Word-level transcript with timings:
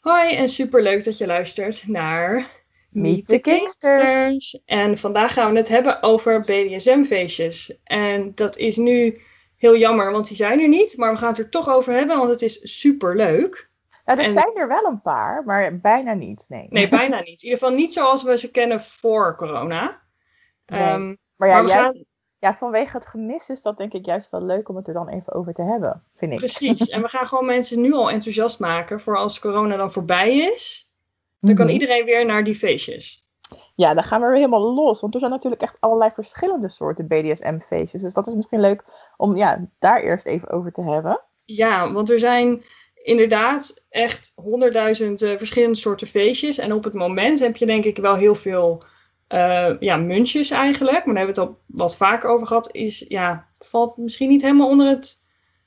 Hoi 0.00 0.34
en 0.34 0.48
superleuk 0.48 1.04
dat 1.04 1.18
je 1.18 1.26
luistert 1.26 1.86
naar 1.86 2.46
Meet 2.90 3.26
the 3.26 3.38
Kingsters. 3.38 4.60
En 4.64 4.98
vandaag 4.98 5.32
gaan 5.32 5.52
we 5.52 5.58
het 5.58 5.68
hebben 5.68 6.02
over 6.02 6.40
BDSM-feestjes. 6.40 7.80
En 7.84 8.32
dat 8.34 8.56
is 8.56 8.76
nu 8.76 9.20
heel 9.56 9.76
jammer, 9.76 10.12
want 10.12 10.28
die 10.28 10.36
zijn 10.36 10.60
er 10.60 10.68
niet. 10.68 10.96
Maar 10.96 11.12
we 11.12 11.18
gaan 11.18 11.28
het 11.28 11.38
er 11.38 11.50
toch 11.50 11.68
over 11.68 11.92
hebben, 11.92 12.18
want 12.18 12.30
het 12.30 12.42
is 12.42 12.78
superleuk. 12.80 13.70
Nou, 14.04 14.18
er 14.18 14.24
En- 14.26 14.32
zijn 14.32 14.56
er 14.56 14.68
wel 14.68 14.84
een 14.84 15.02
paar, 15.02 15.44
maar 15.44 15.78
bijna 15.80 16.14
niet. 16.14 16.44
Nee. 16.48 16.66
Nee, 16.70 16.88
bijna 16.88 17.18
niet. 17.28 17.42
In 17.42 17.48
ieder 17.48 17.58
geval 17.58 17.74
niet 17.76 17.92
zoals 17.92 18.22
we 18.22 18.38
ze 18.38 18.50
kennen 18.50 18.80
voor 18.80 19.36
corona. 19.36 20.02
Nee. 20.66 20.80
Ehm, 20.80 21.14
maar 21.36 21.48
ja, 21.48 21.54
maar 21.54 21.64
we 21.64 21.68
juist, 21.70 21.72
gaan- 21.84 22.04
ja, 22.38 22.54
vanwege 22.54 22.96
het 22.96 23.06
gemis 23.06 23.48
is 23.48 23.62
dat 23.62 23.78
denk 23.78 23.92
ik 23.92 24.06
juist 24.06 24.30
wel 24.30 24.42
leuk 24.42 24.68
om 24.68 24.76
het 24.76 24.88
er 24.88 24.94
dan 24.94 25.08
even 25.08 25.32
over 25.32 25.52
te 25.54 25.62
hebben, 25.62 26.02
vind 26.16 26.32
ik. 26.32 26.38
precies. 26.38 26.88
En 26.88 27.02
we 27.02 27.08
gaan 27.08 27.26
gewoon 27.26 27.46
mensen 27.46 27.80
nu 27.80 27.92
al 27.92 28.10
enthousiast 28.10 28.58
maken 28.60 29.00
voor 29.00 29.16
als 29.16 29.38
corona 29.40 29.76
dan 29.76 29.92
voorbij 29.92 30.36
is. 30.36 30.86
Dan 31.40 31.54
kan 31.54 31.64
Mhm. 31.64 31.74
iedereen 31.74 32.04
weer 32.04 32.26
naar 32.26 32.44
die 32.44 32.54
feestjes. 32.54 33.26
Ja, 33.74 33.94
dan 33.94 34.04
gaan 34.04 34.20
we 34.20 34.26
weer 34.26 34.36
helemaal 34.36 34.74
los. 34.74 35.00
Want 35.00 35.14
er 35.14 35.20
zijn 35.20 35.32
natuurlijk 35.32 35.62
echt 35.62 35.76
allerlei 35.80 36.10
verschillende 36.14 36.68
soorten 36.68 37.06
BDSM-feestjes. 37.06 38.02
Dus 38.02 38.14
dat 38.14 38.26
is 38.26 38.34
misschien 38.34 38.60
leuk 38.60 38.84
om 39.16 39.36
ja, 39.36 39.60
daar 39.78 40.00
eerst 40.02 40.26
even 40.26 40.50
over 40.50 40.72
te 40.72 40.82
hebben. 40.82 41.20
Ja, 41.44 41.92
want 41.92 42.10
er 42.10 42.18
zijn 42.18 42.62
inderdaad 43.02 43.84
echt 43.88 44.32
honderdduizend 44.34 45.22
eh, 45.22 45.36
verschillende 45.36 45.76
soorten 45.76 46.06
feestjes. 46.06 46.58
En 46.58 46.72
op 46.72 46.84
het 46.84 46.94
moment 46.94 47.38
heb 47.40 47.56
je 47.56 47.66
denk 47.66 47.84
ik 47.84 47.96
wel 47.96 48.14
heel 48.14 48.34
veel 48.34 48.82
eh, 49.28 49.70
ja, 49.80 49.96
muntjes 49.96 50.50
eigenlijk. 50.50 51.04
Maar 51.04 51.14
daar 51.14 51.24
hebben 51.24 51.34
we 51.34 51.40
het 51.40 51.50
al 51.50 51.58
wat 51.66 51.96
vaker 51.96 52.30
over 52.30 52.46
gehad. 52.46 52.74
Is, 52.74 53.04
ja, 53.08 53.46
valt 53.58 53.96
misschien 53.96 54.28
niet 54.28 54.42
helemaal 54.42 54.68
onder 54.68 54.86
het 54.86 55.16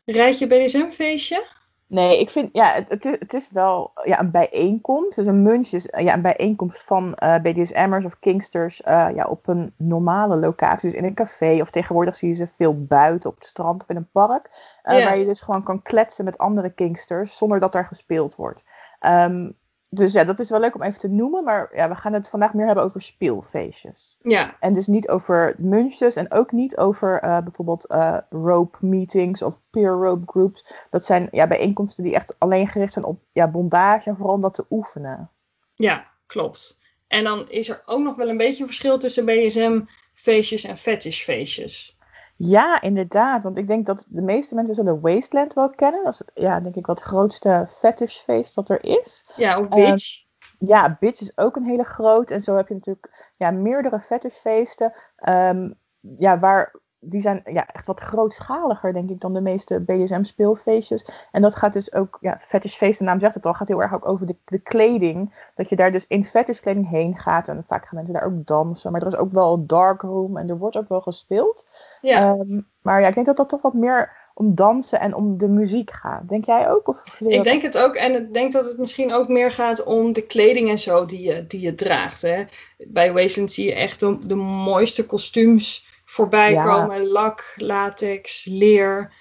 rijtje 0.06 0.48
BDSM-feestje. 0.48 1.46
Nee, 1.88 2.20
ik 2.20 2.30
vind, 2.30 2.50
ja, 2.54 2.74
het, 2.74 2.90
het, 2.90 3.06
is, 3.06 3.16
het 3.20 3.34
is 3.34 3.50
wel 3.52 3.92
ja, 4.04 4.20
een 4.20 4.32
bijeenkomst. 4.32 5.16
Dus 5.16 5.26
een 5.26 5.42
munch 5.42 5.68
is 5.68 5.88
ja, 5.92 6.14
een 6.14 6.22
bijeenkomst 6.22 6.84
van 6.84 7.16
eh, 7.16 7.42
BDSM'ers 7.42 8.06
of 8.06 8.20
Kingsters 8.20 8.82
eh, 8.82 9.08
ja, 9.16 9.26
op 9.26 9.48
een 9.48 9.74
normale 9.78 10.36
locatie. 10.36 10.90
Dus 10.90 11.00
in 11.00 11.06
een 11.06 11.14
café 11.14 11.62
of 11.62 11.70
tegenwoordig 11.70 12.16
zie 12.16 12.28
je 12.28 12.36
ze 12.36 12.48
veel 12.48 12.86
buiten 12.86 13.30
op 13.30 13.36
het 13.36 13.46
strand 13.46 13.82
of 13.82 13.90
in 13.90 13.96
een 13.96 14.10
park. 14.12 14.50
Waar 14.84 15.18
je 15.18 15.26
dus 15.26 15.42
gewoon 15.42 15.64
kan 15.64 15.82
kletsen 15.82 16.26
met 16.26 16.38
andere 16.38 16.70
Kingsters 16.70 17.38
zonder 17.38 17.60
dat 17.60 17.74
daar 17.74 17.88
gespeeld 17.88 18.36
wordt. 18.36 18.64
Ehm, 19.00 19.50
dus 19.94 20.14
ja, 20.14 20.24
dat 20.24 20.40
is 20.40 20.50
wel 20.50 20.60
leuk 20.60 20.76
om 20.76 20.82
even 20.82 21.00
te 21.00 21.08
noemen. 21.08 21.44
Maar 21.44 21.70
ja, 21.76 21.90
we 21.90 21.96
gaan 21.96 22.14
het 22.14 22.30
vandaag 22.30 22.54
meer 22.54 22.66
hebben 22.66 22.84
over 22.84 23.02
speelfeestjes. 23.02 24.18
Ja, 24.22 24.56
En 24.60 24.74
dus 24.74 24.88
niet 24.88 25.10
over 25.10 25.56
munches 25.58 26.16
en 26.16 26.32
ook 26.32 26.52
niet 26.52 26.78
over 26.78 27.20
eh, 27.20 27.42
bijvoorbeeld 27.44 27.88
eh, 27.88 28.18
rope 28.30 28.78
meetings 28.82 29.42
of 29.42 29.60
peer 29.70 29.92
rope 29.92 30.24
groups. 30.26 30.86
Dat 30.90 31.06
zijn 31.06 31.28
ja, 31.32 31.48
bijeenkomsten 31.48 32.04
die 32.04 32.14
echt 32.14 32.36
alleen 32.38 32.68
gericht 32.68 32.94
zijn 32.94 33.06
op 33.06 33.20
ja, 33.32 33.48
bondage 33.48 34.10
en 34.10 34.16
vooral 34.16 34.36
om 34.36 34.42
dat 34.42 34.54
te 34.54 34.66
oefenen. 34.70 35.30
ja, 35.76 36.08
klopt. 36.26 36.80
En 37.08 37.24
dan 37.24 37.50
is 37.50 37.70
er 37.70 37.82
ook 37.86 38.02
nog 38.02 38.16
wel 38.16 38.30
een 38.30 38.38
beetje 38.38 38.62
een 38.62 38.68
verschil 38.68 39.00
tussen 39.00 39.26
BDSM-feestjes 39.26 40.64
en 40.64 40.78
fetishfeestjes. 40.78 41.98
Ja, 42.44 42.82
inderdaad. 42.82 43.44
Want 43.44 43.58
ik 43.58 43.68
denk 43.68 43.86
dat 43.86 44.06
de 44.10 44.22
meeste 44.22 44.56
mensen 44.56 44.76
zullen 44.76 45.02
Wasteland 45.02 45.54
wel 45.54 45.70
kennen. 45.70 46.04
Dat 46.04 46.14
is 46.14 46.44
ja, 46.44 46.60
denk 46.60 46.76
ik 46.76 46.86
wat 46.86 47.00
het 47.00 47.08
grootste 47.08 47.66
fetishfeest 47.70 48.56
dat 48.56 48.70
er 48.70 48.84
is. 48.84 49.26
Ja, 49.36 49.60
of 49.60 49.68
Eh, 49.70 49.76
bitch. 49.86 50.30
Ja, 50.60 50.98
Bitch 51.00 51.22
is 51.22 51.38
ook 51.38 51.56
een 51.56 51.66
hele 51.66 51.84
groot. 51.84 52.32
En 52.32 52.42
zo 52.42 52.56
heb 52.56 52.68
je 52.68 52.74
natuurlijk 52.74 53.32
ja, 53.38 53.52
meerdere 53.52 54.00
fetishfeesten. 54.00 54.94
ehm, 55.16 55.72
ja, 56.18 56.40
waar, 56.40 56.76
die 57.04 57.22
zijn 57.22 57.42
ja, 57.46 57.68
echt 57.68 57.88
wat 57.88 58.00
grootschaliger, 58.00 58.94
denk 58.94 59.10
ik, 59.10 59.22
dan 59.22 59.34
de 59.34 59.42
meeste 59.42 59.82
BDSM-speelfeestjes. 59.82 61.28
En 61.32 61.42
dat 61.42 61.56
gaat 61.56 61.74
dus 61.74 61.94
ook, 61.94 62.18
ja, 62.22 62.40
fetishfeest, 62.44 63.00
de 63.00 63.06
naam 63.06 63.20
zegt 63.20 63.36
het 63.36 63.46
al, 63.46 63.54
gaat 63.54 63.68
heel 63.68 63.82
erg 63.82 63.94
ook 63.94 64.08
over 64.08 64.26
de, 64.26 64.36
de 64.46 64.60
kleding. 64.60 65.50
Dat 65.56 65.70
je 65.70 65.76
daar 65.76 65.92
dus 65.92 66.06
in 66.08 66.26
fetishkleding 66.26 66.90
heen 66.90 67.18
gaat. 67.18 67.48
En 67.48 67.64
vaak 67.68 67.88
gaan 67.88 67.96
mensen 67.96 68.14
daar 68.14 68.26
ook 68.26 68.46
dansen. 68.46 68.92
Maar 68.92 69.02
er 69.02 69.08
is 69.08 69.16
ook 69.16 69.32
wel 69.32 69.66
darkroom 69.66 70.38
en 70.38 70.50
er 70.50 70.58
wordt 70.58 70.78
ook 70.78 70.90
wel 70.90 71.02
gespeeld. 71.02 71.66
ja. 72.02 72.20
Ehm, 72.20 72.62
maar 72.82 73.02
ja, 73.02 73.08
ik 73.08 73.14
denk 73.14 73.26
dat 73.26 73.38
dat 73.38 73.50
toch 73.50 73.62
wat 73.62 73.74
meer 73.74 74.20
om 74.34 74.56
dansen 74.56 75.00
en 75.00 75.16
om 75.16 75.38
de 75.38 75.48
muziek 75.48 75.92
gaat. 75.92 76.30
Denk 76.30 76.46
jij 76.46 76.70
ook? 76.70 76.88
Of 76.88 77.20
Ik 77.20 77.44
denk 77.44 77.62
het 77.62 77.78
ook. 77.78 77.96
En 77.96 78.16
ik 78.16 78.34
denk 78.34 78.52
dat 78.52 78.66
het 78.66 78.78
misschien 78.78 79.14
ook 79.14 79.28
meer 79.28 79.52
gaat 79.52 79.84
om 79.84 80.14
de 80.14 80.26
kleding 80.26 80.70
en 80.70 80.80
zo 80.80 81.06
die 81.06 81.22
je, 81.22 81.48
die 81.48 81.60
je 81.60 81.74
draagt. 81.74 82.22
Hè. 82.22 82.44
Bij 82.78 83.14
Wasteland 83.14 83.52
zie 83.52 83.66
je 83.66 83.74
echt 83.74 84.00
de, 84.00 84.18
de 84.28 84.36
mooiste 84.36 85.06
kostuums 85.06 85.90
voorbij 86.12 86.52
Ja. 86.52 86.64
komen. 86.64 87.08
Lak, 87.08 87.54
latex, 87.56 88.46
leer. 88.46 89.14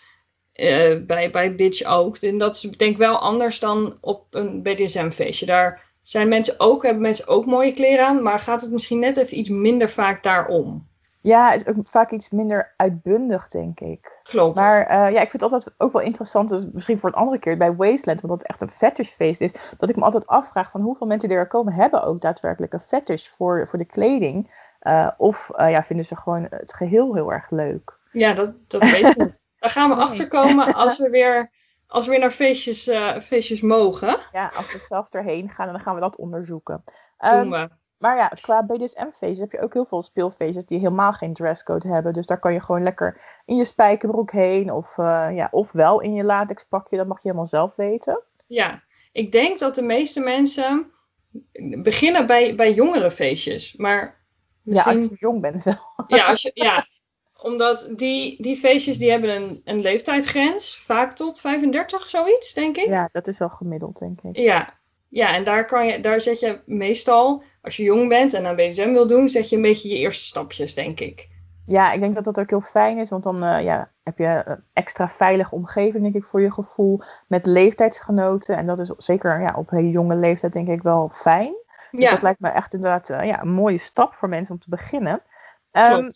Eh, 0.52 0.96
bij, 1.06 1.30
bij 1.30 1.54
Bitch 1.54 1.84
ook. 1.84 2.16
En 2.16 2.38
dat 2.38 2.54
is 2.54 2.60
denk 2.60 2.90
ik 2.90 2.96
wel 2.96 3.18
anders 3.18 3.60
dan 3.60 3.98
op 4.00 4.26
een 4.30 4.62
BDSM-feestje. 4.62 5.46
Daar 5.46 5.80
zijn 6.02 6.28
mensen 6.28 6.54
ook, 6.58 6.82
hebben 6.82 7.02
mensen 7.02 7.28
ook 7.28 7.46
mooie 7.46 7.72
kleren 7.72 8.06
aan. 8.06 8.22
Maar 8.22 8.38
gaat 8.38 8.60
het 8.60 8.70
misschien 8.70 8.98
net 8.98 9.16
even 9.16 9.38
iets 9.38 9.48
minder 9.48 9.90
vaak 9.90 10.22
daarom. 10.22 10.88
Ja, 11.22 11.50
het 11.50 11.66
is 11.66 11.66
ook 11.66 11.88
vaak 11.88 12.10
iets 12.10 12.30
minder 12.30 12.74
uitbundig, 12.76 13.48
denk 13.48 13.80
ik. 13.80 14.20
Klopt. 14.22 14.56
Maar 14.56 14.86
eh, 14.86 15.12
ja, 15.12 15.20
ik 15.20 15.30
vind 15.30 15.42
het 15.42 15.52
altijd 15.52 15.74
ook 15.78 15.92
wel 15.92 16.02
interessant, 16.02 16.48
dus 16.48 16.66
misschien 16.72 16.98
voor 16.98 17.08
een 17.08 17.14
andere 17.14 17.38
keer 17.38 17.56
bij 17.56 17.76
Wasteland, 17.76 18.20
want 18.20 18.32
dat 18.32 18.38
het 18.38 18.46
echt 18.46 18.60
een 18.60 18.68
fetishfeest 18.68 19.40
is, 19.40 19.50
dat 19.78 19.88
ik 19.88 19.96
me 19.96 20.02
altijd 20.02 20.26
afvraag 20.26 20.70
van 20.70 20.80
hoeveel 20.80 21.06
mensen 21.06 21.28
die 21.28 21.38
er 21.38 21.46
komen 21.46 21.72
hebben 21.72 22.02
ook 22.02 22.20
daadwerkelijk 22.20 22.72
een 22.72 22.80
fetish 22.80 23.28
voor, 23.28 23.68
voor 23.68 23.78
de 23.78 23.84
kleding. 23.84 24.50
Eh, 24.80 25.10
of 25.16 25.50
eh, 25.50 25.70
ja, 25.70 25.82
vinden 25.82 26.06
ze 26.06 26.16
gewoon 26.16 26.46
het 26.50 26.74
geheel 26.74 27.14
heel 27.14 27.32
erg 27.32 27.50
leuk. 27.50 27.98
Ja, 28.12 28.32
dat, 28.32 28.54
dat 28.66 28.82
weet 28.82 29.04
ik 29.04 29.16
niet. 29.16 29.38
Daar 29.58 29.70
gaan 29.70 29.88
we 29.88 29.94
Nee. 29.96 30.04
achter 30.04 30.28
komen 30.28 30.74
als 30.74 30.98
we 30.98 31.10
weer, 31.10 31.50
als 31.86 32.04
we 32.04 32.10
weer 32.10 32.20
naar 32.20 32.30
feestjes, 32.30 32.88
eh, 32.88 33.18
feestjes 33.18 33.60
mogen. 33.60 34.18
Ja, 34.32 34.50
als 34.56 34.72
we 34.72 34.78
zelf 34.78 35.08
erheen 35.10 35.50
gaan, 35.50 35.66
dan 35.66 35.80
gaan 35.80 35.94
we 35.94 36.00
dat 36.00 36.16
onderzoeken. 36.16 36.84
Doen 37.18 37.50
we. 37.50 37.68
Maar 37.98 38.16
ja, 38.16 38.28
qua 38.28 38.62
BDSM-feestjes 38.62 39.38
heb 39.38 39.52
je 39.52 39.60
ook 39.60 39.72
heel 39.72 39.84
veel 39.84 40.02
speelfeestjes 40.02 40.66
die 40.66 40.78
helemaal 40.78 41.12
geen 41.12 41.34
dresscode 41.34 41.88
hebben. 41.88 42.12
Dus 42.12 42.26
daar 42.26 42.38
kan 42.38 42.52
je 42.52 42.60
gewoon 42.60 42.82
lekker 42.82 43.40
in 43.44 43.56
je 43.56 43.64
spijkerbroek 43.64 44.30
heen. 44.30 44.72
Of, 44.72 44.96
ja, 44.96 45.48
of 45.50 45.72
wel 45.72 46.00
in 46.00 46.14
je 46.14 46.24
latexpakje, 46.24 46.96
dat 46.96 47.06
mag 47.06 47.16
je 47.16 47.28
helemaal 47.28 47.46
zelf 47.46 47.76
weten. 47.76 48.22
Ja, 48.46 48.82
ik 49.12 49.32
denk 49.32 49.58
dat 49.58 49.74
de 49.74 49.82
meeste 49.82 50.20
mensen 50.20 50.90
beginnen 51.82 52.26
bij, 52.26 52.54
bij 52.54 52.72
jongere 52.72 53.10
feestjes. 53.10 53.76
Maar 53.76 54.19
Ja, 54.74 54.82
als 54.82 55.08
je 55.08 55.16
jong 55.18 55.40
bent 55.40 55.62
wel. 55.62 55.78
ja, 56.06 56.26
als 56.26 56.42
je, 56.42 56.50
ja, 56.54 56.84
omdat 57.42 57.92
die, 57.96 58.42
die 58.42 58.56
feestjes 58.56 58.98
die 58.98 59.10
hebben 59.10 59.36
een, 59.36 59.60
een 59.64 59.80
leeftijdsgrens. 59.80 60.76
Vaak 60.76 61.12
tot 61.12 61.40
35, 61.40 62.08
zoiets, 62.08 62.54
denk 62.54 62.76
ik. 62.76 62.86
Ja, 62.86 63.08
dat 63.12 63.26
is 63.26 63.38
wel 63.38 63.48
gemiddeld, 63.48 63.98
denk 63.98 64.20
ik. 64.22 64.36
Ja, 64.36 64.74
ja 65.08 65.34
en 65.34 65.44
daar, 65.44 65.64
kan 65.64 65.86
je, 65.86 66.00
daar 66.00 66.20
zet 66.20 66.40
je 66.40 66.60
meestal, 66.66 67.42
als 67.62 67.76
je 67.76 67.82
jong 67.82 68.08
bent 68.08 68.34
en 68.34 68.46
aan 68.46 68.56
BDSM 68.56 68.90
wil 68.90 69.06
doen, 69.06 69.28
zet 69.28 69.48
je 69.48 69.56
een 69.56 69.62
beetje 69.62 69.88
je 69.88 69.96
eerste 69.96 70.24
stapjes, 70.24 70.74
denk 70.74 71.00
ik. 71.00 71.28
Ja, 71.66 71.92
ik 71.92 72.00
denk 72.00 72.14
dat 72.14 72.24
dat 72.24 72.40
ook 72.40 72.50
heel 72.50 72.60
fijn 72.60 72.98
is, 72.98 73.10
want 73.10 73.22
dan 73.22 73.42
eh, 73.42 73.62
ja, 73.62 73.90
heb 74.02 74.18
je 74.18 74.42
een 74.44 74.62
extra 74.72 75.08
veilige 75.08 75.54
omgeving, 75.54 76.02
denk 76.02 76.14
ik, 76.14 76.24
voor 76.24 76.40
je 76.40 76.52
gevoel. 76.52 77.00
Met 77.26 77.46
leeftijdsgenoten. 77.46 78.56
En 78.56 78.66
dat 78.66 78.78
is 78.78 78.92
zeker 78.96 79.40
ja, 79.40 79.54
op 79.56 79.70
hele 79.70 79.90
jonge 79.90 80.16
leeftijd, 80.16 80.52
denk 80.52 80.68
ik, 80.68 80.82
wel 80.82 81.10
fijn. 81.12 81.54
Dus 81.90 82.02
Ja, 82.02 82.10
dat 82.10 82.22
lijkt 82.22 82.40
me 82.40 82.48
echt 82.48 82.74
inderdaad 82.74 83.10
eh, 83.10 83.26
ja, 83.26 83.40
een 83.40 83.52
mooie 83.52 83.78
stap 83.78 84.14
voor 84.14 84.28
mensen 84.28 84.54
om 84.54 84.60
te 84.60 84.68
beginnen. 84.68 85.22
Ehm, 85.70 86.08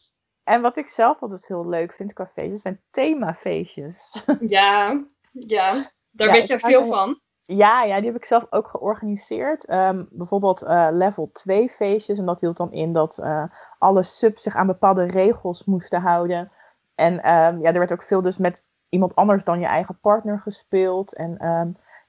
en 0.45 0.61
wat 0.61 0.77
ik 0.77 0.89
zelf 0.89 1.21
altijd 1.23 1.47
heel 1.47 1.69
leuk 1.69 1.93
vind 1.93 2.13
qua 2.13 2.27
feestjes, 2.27 2.63
zijn 2.63 2.81
themafeestjes. 2.91 4.25
Ja, 4.41 5.05
ja, 5.33 5.85
daar 6.11 6.31
weet 6.31 6.47
ga 6.47 6.59
veel 6.59 6.85
van. 6.85 7.21
Ja, 7.47 7.83
ja, 7.83 7.97
die 7.97 8.07
heb 8.07 8.17
ik 8.17 8.25
zelf 8.25 8.47
ook 8.51 8.69
georganiseerd. 8.69 9.67
Ehm, 9.67 10.05
bijvoorbeeld 10.11 10.63
eh, 10.63 10.89
level 10.91 11.31
2 11.33 11.71
feestjes. 11.71 12.19
En 12.19 12.27
dat 12.27 12.41
hield 12.41 12.57
dan 12.57 12.73
in 12.73 12.93
dat 12.93 13.19
eh, 13.19 13.45
alle 13.79 14.03
subs 14.03 14.43
zich 14.43 14.57
aan 14.57 14.67
bepaalde 14.67 15.05
regels 15.05 15.65
moesten 15.65 16.01
houden. 16.01 16.51
En 16.95 17.23
ehm, 17.23 17.61
ja, 17.61 17.73
er 17.73 17.79
werd 17.79 17.93
ook 17.93 18.03
veel 18.03 18.23
dus 18.23 18.37
met 18.37 18.65
iemand 18.89 19.15
anders 19.15 19.45
dan 19.45 19.61
je 19.61 19.67
eigen 19.67 19.99
partner 20.01 20.41
gespeeld. 20.41 21.15
En 21.15 21.39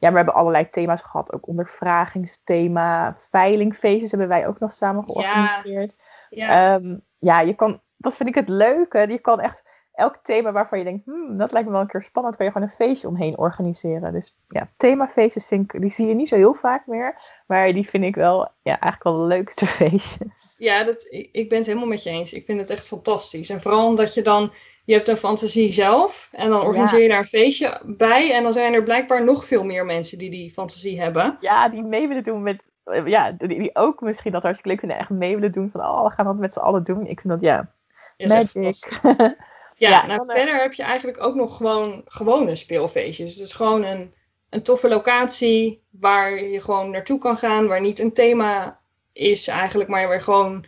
ja, 0.05 0.11
we 0.11 0.17
hebben 0.17 0.33
allerlei 0.33 0.69
thema's 0.69 1.01
gehad. 1.01 1.33
Ook 1.33 1.47
ondervragingsthema, 1.47 3.13
veilingfeestjes 3.17 4.11
hebben 4.11 4.27
wij 4.29 4.47
ook 4.47 4.59
nog 4.59 4.71
samen 4.71 5.03
Ja. 5.07 5.13
georganiseerd. 5.13 5.95
Ja, 6.29 6.75
Ehm, 6.75 6.97
ja, 7.17 7.39
je 7.39 7.53
kan, 7.53 7.81
dat 7.97 8.15
vind 8.15 8.29
ik 8.29 8.35
het 8.35 8.49
leuke. 8.49 9.05
Je 9.09 9.19
kan 9.19 9.39
echt 9.39 9.63
elk 9.95 10.17
thema 10.23 10.51
waarvan 10.51 10.77
je 10.77 10.83
denkt, 10.83 11.05
hmm, 11.05 11.37
dat 11.37 11.51
lijkt 11.51 11.67
me 11.67 11.73
wel 11.73 11.81
een 11.81 11.87
keer 11.87 12.01
spannend, 12.01 12.35
kan 12.35 12.45
je 12.45 12.51
gewoon 12.51 12.67
een 12.67 12.73
feestje 12.75 13.07
omheen 13.07 13.37
organiseren. 13.37 14.13
Dus 14.13 14.35
ja, 14.47 14.69
themafeestjes 14.77 15.45
vind 15.45 15.73
ik, 15.73 15.81
die 15.81 15.89
zie 15.89 16.07
je 16.07 16.13
niet 16.13 16.27
zo 16.27 16.35
heel 16.35 16.53
vaak 16.53 16.87
meer. 16.87 17.19
Maar 17.47 17.73
die 17.73 17.89
vind 17.89 18.03
ik 18.03 18.15
wel, 18.15 18.39
ja, 18.61 18.79
eigenlijk 18.79 19.03
wel 19.03 19.17
de 19.17 19.25
leukste 19.35 19.65
feestjes. 19.79 20.55
Ja, 20.57 20.83
dat, 20.83 21.07
ik, 21.09 21.29
ik 21.31 21.49
ben 21.49 21.57
het 21.57 21.67
helemaal 21.67 21.87
met 21.87 22.03
je 22.03 22.09
eens. 22.09 22.33
Ik 22.33 22.45
vind 22.45 22.59
het 22.59 22.69
echt 22.69 22.87
fantastisch. 22.87 23.49
En 23.49 23.61
vooral 23.61 23.87
omdat 23.87 24.13
je 24.13 24.21
dan, 24.21 24.51
je 24.85 24.93
hebt 24.93 25.07
een 25.07 25.17
fantasie 25.17 25.71
zelf. 25.71 26.29
En 26.31 26.49
dan 26.49 26.61
organiseer 26.61 27.01
je 27.01 27.09
daar 27.09 27.17
een 27.17 27.25
feestje 27.25 27.81
bij. 27.85 28.33
En 28.33 28.43
dan 28.43 28.53
zijn 28.53 28.73
er 28.73 28.83
blijkbaar 28.83 29.23
nog 29.23 29.45
veel 29.45 29.63
meer 29.63 29.85
mensen 29.85 30.17
die 30.17 30.29
die 30.29 30.51
fantasie 30.51 31.01
hebben. 31.01 31.37
Ja, 31.39 31.69
die 31.69 31.83
mee 31.83 32.07
willen 32.07 32.23
doen 32.23 32.43
met, 32.43 32.71
eh, 32.83 33.05
ja, 33.05 33.31
die, 33.31 33.47
die 33.47 33.75
ook 33.75 34.01
misschien 34.01 34.31
dat 34.31 34.43
hartstikke 34.43 34.69
leuk 34.69 34.79
vinden. 34.79 34.97
Echt 34.97 35.09
mee 35.09 35.35
willen 35.35 35.51
doen 35.51 35.69
van, 35.71 35.81
oh, 35.81 36.03
we 36.03 36.09
gaan 36.09 36.25
dat 36.25 36.37
met 36.37 36.53
z'n 36.53 36.59
allen 36.59 36.83
doen. 36.83 37.07
Ik 37.07 37.19
vind 37.19 37.33
dat, 37.33 37.41
ja, 37.41 37.73
Ja, 38.17 38.27
magic. 38.27 38.99
Ja, 39.77 39.89
Ja, 39.89 40.05
nou 40.05 40.25
verder 40.25 40.61
heb 40.61 40.73
je 40.73 40.83
eigenlijk 40.83 41.23
ook 41.23 41.35
nog 41.35 41.57
gewoon 41.57 42.01
gewone 42.05 42.55
speelfeestjes. 42.55 43.33
Het 43.35 43.43
is 43.43 43.53
gewoon 43.53 43.83
een, 43.83 44.13
een 44.49 44.63
toffe 44.63 44.87
locatie 44.87 45.83
waar 45.89 46.43
je 46.43 46.61
gewoon 46.61 46.89
naartoe 46.89 47.19
kan 47.19 47.37
gaan, 47.37 47.67
waar 47.67 47.81
niet 47.81 47.99
een 47.99 48.13
thema 48.13 48.79
is 49.13 49.47
eigenlijk, 49.47 49.89
maar 49.89 50.07
waar 50.07 50.21
gewoon 50.21 50.65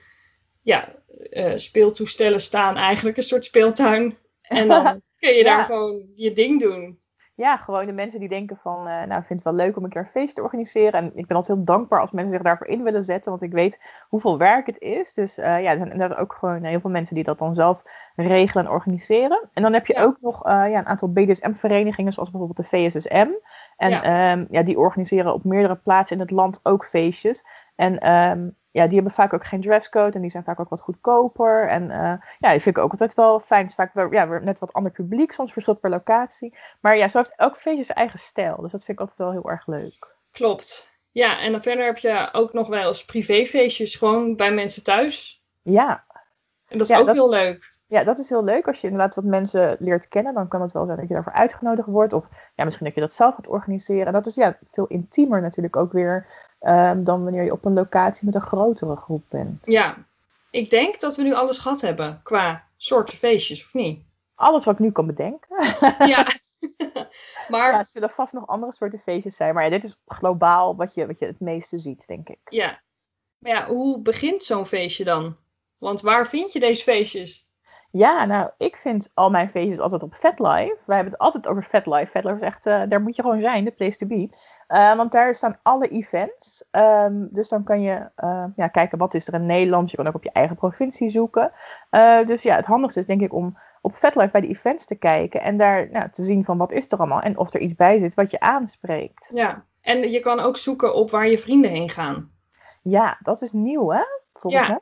ja, 0.62 0.95
eh, 1.30 1.51
speeltoestellen 1.56 2.42
staan, 2.42 2.75
eigenlijk 2.75 3.18
een 3.18 3.24
soort 3.24 3.45
speeltuin. 3.45 4.18
En 4.42 4.68
dan 4.68 5.01
kun 5.19 5.33
je 5.33 5.44
daar 5.44 5.57
Ja. 5.57 5.63
gewoon 5.63 6.07
je 6.15 6.31
ding 6.31 6.60
doen. 6.62 7.00
Ja, 7.38 7.57
gewoon 7.57 7.86
de 7.86 7.92
mensen 7.94 8.19
die 8.19 8.30
denken 8.30 8.57
van, 8.62 8.78
eh, 8.88 9.04
nou, 9.07 9.19
ik 9.19 9.25
vind 9.25 9.44
het 9.44 9.44
wel 9.44 9.54
leuk 9.54 9.78
om 9.78 9.84
een 9.84 9.89
keer 9.89 10.01
een 10.01 10.07
feest 10.22 10.36
te 10.36 10.42
organiseren. 10.42 10.94
En 10.94 11.12
ik 11.16 11.28
ben 11.28 11.38
altijd 11.38 11.57
heel 11.57 11.66
dankbaar 11.66 12.01
als 12.01 12.12
mensen 12.12 12.31
zich 12.34 12.42
daarvoor 12.42 12.68
in 12.68 12.84
willen 12.84 13.04
zetten, 13.04 13.31
want 13.31 13.44
ik 13.44 13.51
weet 13.51 13.80
hoeveel 14.10 14.38
werk 14.38 14.66
het 14.66 14.80
is. 14.80 15.13
Dus 15.13 15.38
eh, 15.38 15.62
ja, 15.62 15.72
er 15.72 15.78
zijn 15.78 15.92
inderdaad 15.92 16.18
ook 16.18 16.34
gewoon 16.34 16.63
heel 16.63 16.80
veel 16.80 16.89
mensen 16.89 17.16
die 17.16 17.24
dat 17.24 17.39
dan 17.39 17.56
zelf 17.56 17.81
regelen 18.16 18.66
en 18.66 18.72
organiseren. 18.72 19.50
En 19.54 19.62
dan 19.63 19.74
heb 19.74 19.86
je 19.86 19.94
Ja. 19.94 20.04
ook 20.04 20.18
nog 20.22 20.45
eh, 20.45 20.51
ja, 20.54 20.78
een 20.80 20.86
aantal 20.86 21.12
BDSM-verenigingen, 21.12 22.13
zoals 22.13 22.31
bijvoorbeeld 22.31 22.69
de 22.69 22.78
VSSM. 22.78 23.28
En 23.78 23.89
Ja. 23.89 24.04
ja. 24.04 24.45
ja, 24.50 24.63
die 24.63 24.78
organiseren 24.80 25.34
op 25.34 25.44
meerdere 25.44 25.75
plaatsen 25.75 26.16
in 26.16 26.22
het 26.22 26.31
land 26.31 26.60
ook 26.63 26.86
feestjes. 26.86 27.44
En 27.77 28.00
ehm, 28.00 28.50
ja, 28.71 28.85
die 28.85 28.95
hebben 28.95 29.13
vaak 29.13 29.33
ook 29.33 29.45
geen 29.45 29.62
dresscode 29.62 30.12
en 30.15 30.21
die 30.21 30.29
zijn 30.29 30.44
vaak 30.44 30.59
ook 30.59 30.69
wat 30.69 30.81
goedkoper. 30.81 31.68
En 31.68 31.89
eh, 31.91 32.13
ja, 32.39 32.51
die 32.51 32.62
vind 32.62 32.77
ik 32.77 32.83
ook 32.83 32.91
altijd 32.91 33.13
wel 33.13 33.39
fijn. 33.39 33.62
Het 33.62 33.69
is 33.69 33.75
vaak 33.75 33.94
wel, 33.94 34.12
ja, 34.12 34.25
net 34.25 34.59
wat 34.59 34.74
ander 34.74 34.91
publiek, 34.91 35.31
soms 35.31 35.51
verschilt 35.53 35.79
per 35.79 35.89
locatie. 35.89 36.56
Maar 36.81 36.97
ja, 36.97 37.07
zo 37.07 37.18
heeft 37.18 37.33
elk 37.35 37.57
feestje 37.57 37.83
zijn 37.83 37.97
eigen 37.97 38.19
stijl. 38.19 38.62
Dus 38.62 38.71
dat 38.71 38.83
vind 38.83 39.00
ik 39.00 39.00
altijd 39.00 39.18
wel 39.18 39.31
heel 39.31 39.50
erg 39.50 39.68
leuk. 39.68 40.15
Klopt. 40.31 40.95
Ja, 41.12 41.39
en 41.39 41.51
dan 41.51 41.62
verder 41.62 41.85
heb 41.85 41.97
je 41.97 42.29
ook 42.31 42.53
nog 42.53 42.68
wel 42.68 42.88
eens 42.88 43.06
privéfeestjes 43.06 43.95
gewoon 43.95 44.35
bij 44.35 44.51
mensen 44.53 44.83
thuis. 44.83 45.44
Ja, 45.62 46.06
En 46.68 46.77
dat 46.77 46.81
is 46.89 46.94
Ja, 46.95 47.00
ook 47.00 47.06
dat- 47.06 47.15
heel 47.15 47.29
leuk. 47.29 47.74
ja, 47.88 48.03
dat 48.03 48.18
is 48.19 48.29
heel 48.29 48.44
leuk. 48.44 48.68
Als 48.68 48.81
je 48.81 48.88
inderdaad 48.88 49.15
wat 49.15 49.24
mensen 49.24 49.75
leert 49.79 50.07
kennen, 50.07 50.33
dan 50.33 50.47
kan 50.47 50.62
het 50.62 50.71
wel 50.71 50.85
zijn 50.85 50.97
dat 50.97 51.07
je 51.07 51.13
daarvoor 51.13 51.33
uitgenodigd 51.33 51.88
wordt. 51.88 52.13
Of 52.13 52.25
ja, 52.56 52.63
misschien 52.63 52.85
dat 52.85 52.95
je 52.95 53.01
dat 53.01 53.13
zelf 53.13 53.35
gaat 53.35 53.47
organiseren. 53.47 54.06
En 54.06 54.13
dat 54.13 54.25
is 54.25 54.35
ja, 54.35 54.57
veel 54.63 54.88
intiemer 54.88 55.41
natuurlijk 55.41 55.75
ook 55.75 55.91
weer 55.91 56.27
ehm, 56.67 57.03
dan 57.03 57.23
wanneer 57.23 57.43
je 57.43 57.51
op 57.51 57.65
een 57.65 57.73
locatie 57.73 58.25
met 58.25 58.35
een 58.35 58.41
grotere 58.41 58.95
groep 58.95 59.23
bent. 59.29 59.65
Ja, 59.65 59.97
ik 60.51 60.69
denk 60.69 60.99
dat 60.99 61.15
we 61.15 61.23
nu 61.23 61.33
alles 61.33 61.57
gehad 61.57 61.81
hebben 61.81 62.19
qua 62.23 62.63
soorten 62.77 63.17
feestjes, 63.17 63.63
of 63.63 63.73
niet? 63.73 64.05
Alles 64.35 64.65
wat 64.65 64.73
ik 64.73 64.79
nu 64.79 64.91
kan 64.91 65.05
bedenken. 65.05 65.47
Ja. 66.07 66.25
maar 67.49 67.71
Ja, 67.71 67.79
er 67.79 67.85
zullen 67.85 68.09
vast 68.09 68.33
nog 68.33 68.47
andere 68.47 68.71
soorten 68.71 68.99
feestjes 68.99 69.35
zijn. 69.35 69.53
Maar 69.53 69.63
ja, 69.63 69.69
dit 69.69 69.83
is 69.83 69.99
globaal 70.05 70.75
wat 70.75 70.93
je, 70.93 71.07
wat 71.07 71.19
je 71.19 71.25
het 71.25 71.39
meeste 71.39 71.77
ziet, 71.77 72.07
denk 72.07 72.29
ik. 72.29 72.39
Ja. 72.49 72.81
Maar 73.37 73.51
ja, 73.51 73.67
hoe 73.67 73.99
begint 73.99 74.43
zo'n 74.43 74.65
feestje 74.65 75.03
dan? 75.03 75.35
Want 75.77 76.01
waar 76.01 76.27
vind 76.27 76.51
je 76.51 76.59
deze 76.59 76.83
feestjes? 76.83 77.47
Ja, 77.91 78.25
nou, 78.25 78.49
ik 78.57 78.75
vind 78.75 79.09
al 79.13 79.29
mijn 79.29 79.49
feestjes 79.49 79.79
altijd 79.79 80.03
op 80.03 80.15
FetLife. 80.15 80.77
Wij 80.85 80.95
hebben 80.95 81.13
het 81.13 81.21
altijd 81.21 81.47
over 81.47 81.63
FetLife. 81.63 82.11
FetLife 82.11 82.37
is 82.37 82.45
echt, 82.45 82.65
eh, 82.65 82.81
daar 82.89 83.01
moet 83.01 83.15
je 83.15 83.21
gewoon 83.21 83.41
zijn, 83.41 83.65
de 83.65 83.71
place 83.71 83.97
to 83.97 84.07
be. 84.07 84.29
Eh, 84.67 84.95
want 84.95 85.11
daar 85.11 85.35
staan 85.35 85.57
alle 85.61 85.87
events. 85.87 86.63
Ehm, 86.71 87.25
dus 87.29 87.49
dan 87.49 87.63
kan 87.63 87.81
je 87.81 88.09
eh, 88.15 88.43
ja, 88.55 88.67
kijken 88.67 88.97
wat 88.97 89.13
is 89.13 89.27
er 89.27 89.33
in 89.33 89.45
Nederland. 89.45 89.91
Je 89.91 89.97
kan 89.97 90.07
ook 90.07 90.15
op 90.15 90.23
je 90.23 90.31
eigen 90.31 90.55
provincie 90.55 91.09
zoeken. 91.09 91.51
Eh, 91.89 92.25
dus 92.25 92.43
ja, 92.43 92.55
het 92.55 92.65
handigste 92.65 92.99
is 92.99 93.05
denk 93.05 93.21
ik 93.21 93.33
om 93.33 93.57
op 93.81 93.95
FetLife 93.95 94.31
bij 94.31 94.41
de 94.41 94.47
events 94.47 94.85
te 94.85 94.95
kijken. 94.95 95.41
En 95.41 95.57
daar 95.57 95.89
nou, 95.91 96.09
te 96.11 96.23
zien 96.23 96.43
van 96.43 96.57
wat 96.57 96.71
is 96.71 96.91
er 96.91 96.97
allemaal. 96.97 97.21
En 97.21 97.37
of 97.37 97.53
er 97.53 97.59
iets 97.59 97.75
bij 97.75 97.99
zit 97.99 98.13
wat 98.15 98.31
je 98.31 98.39
aanspreekt. 98.39 99.29
Ja. 99.33 99.63
En 99.81 100.11
je 100.11 100.19
kan 100.19 100.39
ook 100.39 100.57
zoeken 100.57 100.95
op 100.95 101.11
waar 101.11 101.27
je 101.27 101.37
vrienden 101.37 101.71
heen 101.71 101.89
gaan. 101.89 102.29
Ja, 102.81 103.17
dat 103.21 103.41
is 103.41 103.51
nieuw 103.51 103.89
hè, 103.91 104.03
volgens 104.33 104.63
Ja. 104.63 104.69
mij. 104.69 104.79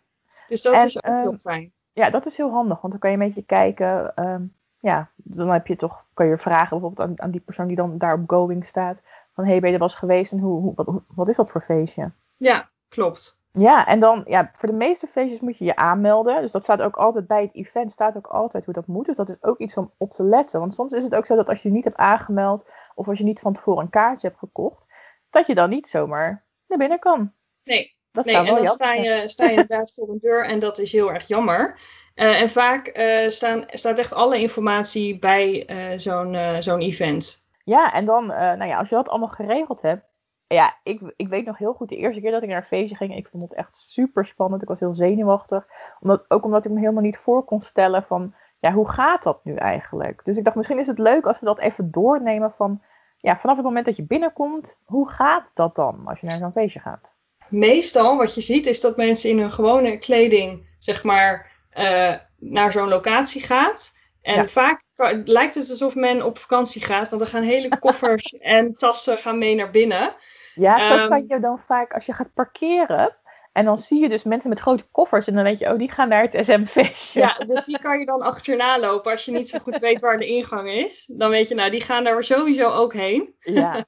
Dus 0.47 0.61
dat 0.61 0.73
En, 0.73 0.85
is 0.85 1.03
ook 1.03 1.15
heel 1.15 1.29
ehm, 1.29 1.37
fijn. 1.37 1.71
Ja, 1.93 2.09
dat 2.09 2.25
is 2.25 2.37
heel 2.37 2.51
handig, 2.51 2.81
want 2.81 2.93
dan 2.93 3.01
kan 3.01 3.11
je 3.11 3.17
een 3.17 3.23
beetje 3.27 3.45
kijken. 3.45 4.15
ehm, 4.15 4.41
ja, 4.79 5.09
dan 5.15 5.49
heb 5.49 5.67
je 5.67 5.75
toch, 5.75 6.05
kan 6.13 6.27
je 6.27 6.37
vragen 6.37 6.69
bijvoorbeeld 6.69 7.07
aan, 7.09 7.21
aan 7.21 7.31
die 7.31 7.41
persoon 7.41 7.67
die 7.67 7.75
dan 7.75 7.97
daar 7.97 8.13
op 8.13 8.29
going 8.29 8.65
staat. 8.65 9.01
Van, 9.35 9.45
hey, 9.45 9.59
ben 9.59 9.69
je 9.69 9.75
er 9.75 9.81
eens 9.81 9.95
geweest 9.95 10.31
en 10.31 10.39
hoe, 10.39 10.61
hoe, 10.61 10.73
wat, 10.75 10.87
wat 11.07 11.29
is 11.29 11.35
dat 11.35 11.51
voor 11.51 11.61
feestje? 11.61 12.11
Ja, 12.37 12.69
klopt. 12.87 13.43
Ja, 13.51 13.87
en 13.87 13.99
dan, 13.99 14.23
ja, 14.27 14.49
voor 14.53 14.69
de 14.69 14.75
meeste 14.75 15.07
feestjes 15.07 15.39
moet 15.39 15.57
je 15.57 15.65
je 15.65 15.75
aanmelden. 15.75 16.41
Dus 16.41 16.51
dat 16.51 16.63
staat 16.63 16.81
ook 16.81 16.95
altijd 16.95 17.27
bij 17.27 17.41
het 17.41 17.55
event, 17.55 17.91
staat 17.91 18.17
ook 18.17 18.27
altijd 18.27 18.65
hoe 18.65 18.73
dat 18.73 18.87
moet. 18.87 19.05
Dus 19.05 19.15
dat 19.15 19.29
is 19.29 19.43
ook 19.43 19.57
iets 19.57 19.77
om 19.77 19.91
op 19.97 20.11
te 20.11 20.23
letten. 20.23 20.59
Want 20.59 20.73
soms 20.73 20.93
is 20.93 21.03
het 21.03 21.15
ook 21.15 21.25
zo 21.25 21.35
dat 21.35 21.49
als 21.49 21.61
je 21.61 21.69
niet 21.69 21.83
hebt 21.83 21.95
aangemeld, 21.95 22.65
of 22.95 23.07
als 23.07 23.17
je 23.17 23.23
niet 23.23 23.39
van 23.39 23.53
tevoren 23.53 23.83
een 23.83 23.89
kaartje 23.89 24.27
hebt 24.27 24.39
gekocht, 24.39 24.87
dat 25.29 25.47
je 25.47 25.55
dan 25.55 25.69
niet 25.69 25.87
zomaar 25.87 26.45
naar 26.67 26.77
binnen 26.77 26.99
kan. 26.99 27.33
Nee, 27.63 27.95
Dat 28.11 28.25
Nee, 28.25 28.35
en 28.35 28.55
dan 28.55 28.65
sta 28.67 28.93
je, 28.93 29.27
sta 29.27 29.45
je 29.45 29.51
inderdaad 29.61 29.93
voor 29.93 30.09
een 30.09 30.19
deur 30.19 30.45
en 30.45 30.59
dat 30.59 30.79
is 30.79 30.91
heel 30.91 31.11
erg 31.11 31.27
jammer. 31.27 31.79
Eh, 32.13 32.41
en 32.41 32.49
vaak 32.49 32.87
eh, 32.87 33.29
staan, 33.29 33.63
staat 33.67 33.99
echt 33.99 34.13
alle 34.13 34.39
informatie 34.39 35.19
bij 35.19 35.65
eh, 35.65 35.97
zo'n 35.97 36.37
zo'n 36.59 36.79
event. 36.79 37.44
Ja, 37.65 37.93
en 37.93 38.05
dan, 38.05 38.31
eh, 38.31 38.57
nou 38.57 38.65
ja, 38.65 38.77
als 38.77 38.89
je 38.89 38.95
dat 38.95 39.09
allemaal 39.09 39.29
geregeld 39.29 39.81
hebt. 39.81 40.13
Ja, 40.47 40.77
ik, 40.83 41.13
ik 41.15 41.27
weet 41.27 41.45
nog 41.45 41.57
heel 41.57 41.73
goed 41.73 41.89
de 41.89 41.95
eerste 41.95 42.21
keer 42.21 42.31
dat 42.31 42.41
ik 42.43 42.49
naar 42.49 42.57
een 42.57 42.63
feestje 42.63 42.95
ging. 42.95 43.15
Ik 43.15 43.27
vond 43.27 43.43
het 43.43 43.53
echt 43.53 43.75
super 43.75 44.25
spannend. 44.25 44.61
Ik 44.61 44.67
was 44.67 44.79
heel 44.79 44.95
zenuwachtig. 44.95 45.67
Omdat, 45.99 46.25
ook 46.27 46.45
omdat 46.45 46.65
ik 46.65 46.71
me 46.71 46.79
helemaal 46.79 47.01
niet 47.01 47.17
voor 47.17 47.43
kon 47.43 47.61
stellen 47.61 48.03
van, 48.03 48.33
ja, 48.59 48.71
hoe 48.71 48.89
gaat 48.89 49.23
dat 49.23 49.39
nu 49.43 49.55
eigenlijk? 49.55 50.25
Dus 50.25 50.37
ik 50.37 50.43
dacht, 50.43 50.55
misschien 50.55 50.79
is 50.79 50.87
het 50.87 50.99
leuk 50.99 51.25
als 51.25 51.39
we 51.39 51.45
dat 51.45 51.59
even 51.59 51.91
doornemen 51.91 52.51
van, 52.51 52.81
ja, 53.17 53.37
vanaf 53.37 53.55
het 53.55 53.65
moment 53.65 53.85
dat 53.85 53.95
je 53.95 54.03
binnenkomt, 54.03 54.77
hoe 54.83 55.09
gaat 55.09 55.51
dat 55.53 55.75
dan 55.75 56.01
als 56.05 56.19
je 56.19 56.27
naar 56.27 56.37
zo'n 56.37 56.51
feestje 56.51 56.79
gaat? 56.79 57.13
Meestal 57.47 58.17
wat 58.17 58.35
je 58.35 58.41
ziet 58.41 58.65
is 58.65 58.81
dat 58.81 58.97
mensen 58.97 59.29
in 59.29 59.39
hun 59.39 59.51
gewone 59.51 59.97
kleding, 59.97 60.75
zeg 60.79 61.03
maar, 61.03 61.51
eh, 61.69 62.13
naar 62.37 62.71
zo'n 62.71 62.87
locatie 62.87 63.43
gaat. 63.43 63.94
En 64.25 64.35
Ja. 64.35 64.47
vaak 64.47 64.85
lijkt 65.25 65.55
het 65.55 65.69
alsof 65.69 65.95
men 65.95 66.25
op 66.25 66.37
vakantie 66.37 66.83
gaat, 66.85 67.09
want 67.09 67.21
er 67.21 67.27
gaan 67.27 67.43
hele 67.43 67.79
koffers 67.79 68.23
en 68.37 68.73
tassen 68.73 69.17
gaan 69.17 69.37
mee 69.37 69.55
naar 69.55 69.69
binnen. 69.69 70.09
Ja, 70.55 70.79
zo 70.79 70.93
Ehm, 70.95 71.07
kan 71.09 71.25
je 71.27 71.39
dan 71.39 71.59
vaak, 71.59 71.93
als 71.93 72.05
je 72.05 72.13
gaat 72.13 72.33
parkeren, 72.33 73.15
en 73.51 73.65
dan 73.65 73.77
zie 73.77 74.01
je 74.01 74.09
dus 74.09 74.23
mensen 74.23 74.49
met 74.49 74.59
grote 74.59 74.85
koffers, 74.91 75.27
en 75.27 75.35
dan 75.35 75.43
weet 75.43 75.59
je, 75.59 75.71
oh, 75.71 75.77
die 75.77 75.91
gaan 75.91 76.09
naar 76.09 76.21
het 76.21 76.45
SM-feestje. 76.45 77.19
Ja, 77.19 77.33
dus 77.45 77.63
die 77.63 77.77
kan 77.79 77.99
je 77.99 78.05
dan 78.05 78.21
achterna 78.21 78.79
lopen 78.79 79.11
als 79.11 79.25
je 79.25 79.31
niet 79.31 79.49
zo 79.49 79.59
goed 79.59 79.77
weet 79.77 80.01
waar 80.01 80.19
de 80.19 80.27
ingang 80.27 80.69
is. 80.69 81.11
Dan 81.17 81.29
weet 81.29 81.47
je, 81.47 81.55
nou, 81.55 81.69
die 81.71 81.81
gaan 81.81 82.03
daar 82.03 82.23
sowieso 82.23 82.69
ook 82.69 82.93
heen. 82.93 83.35
ja. 83.39 83.83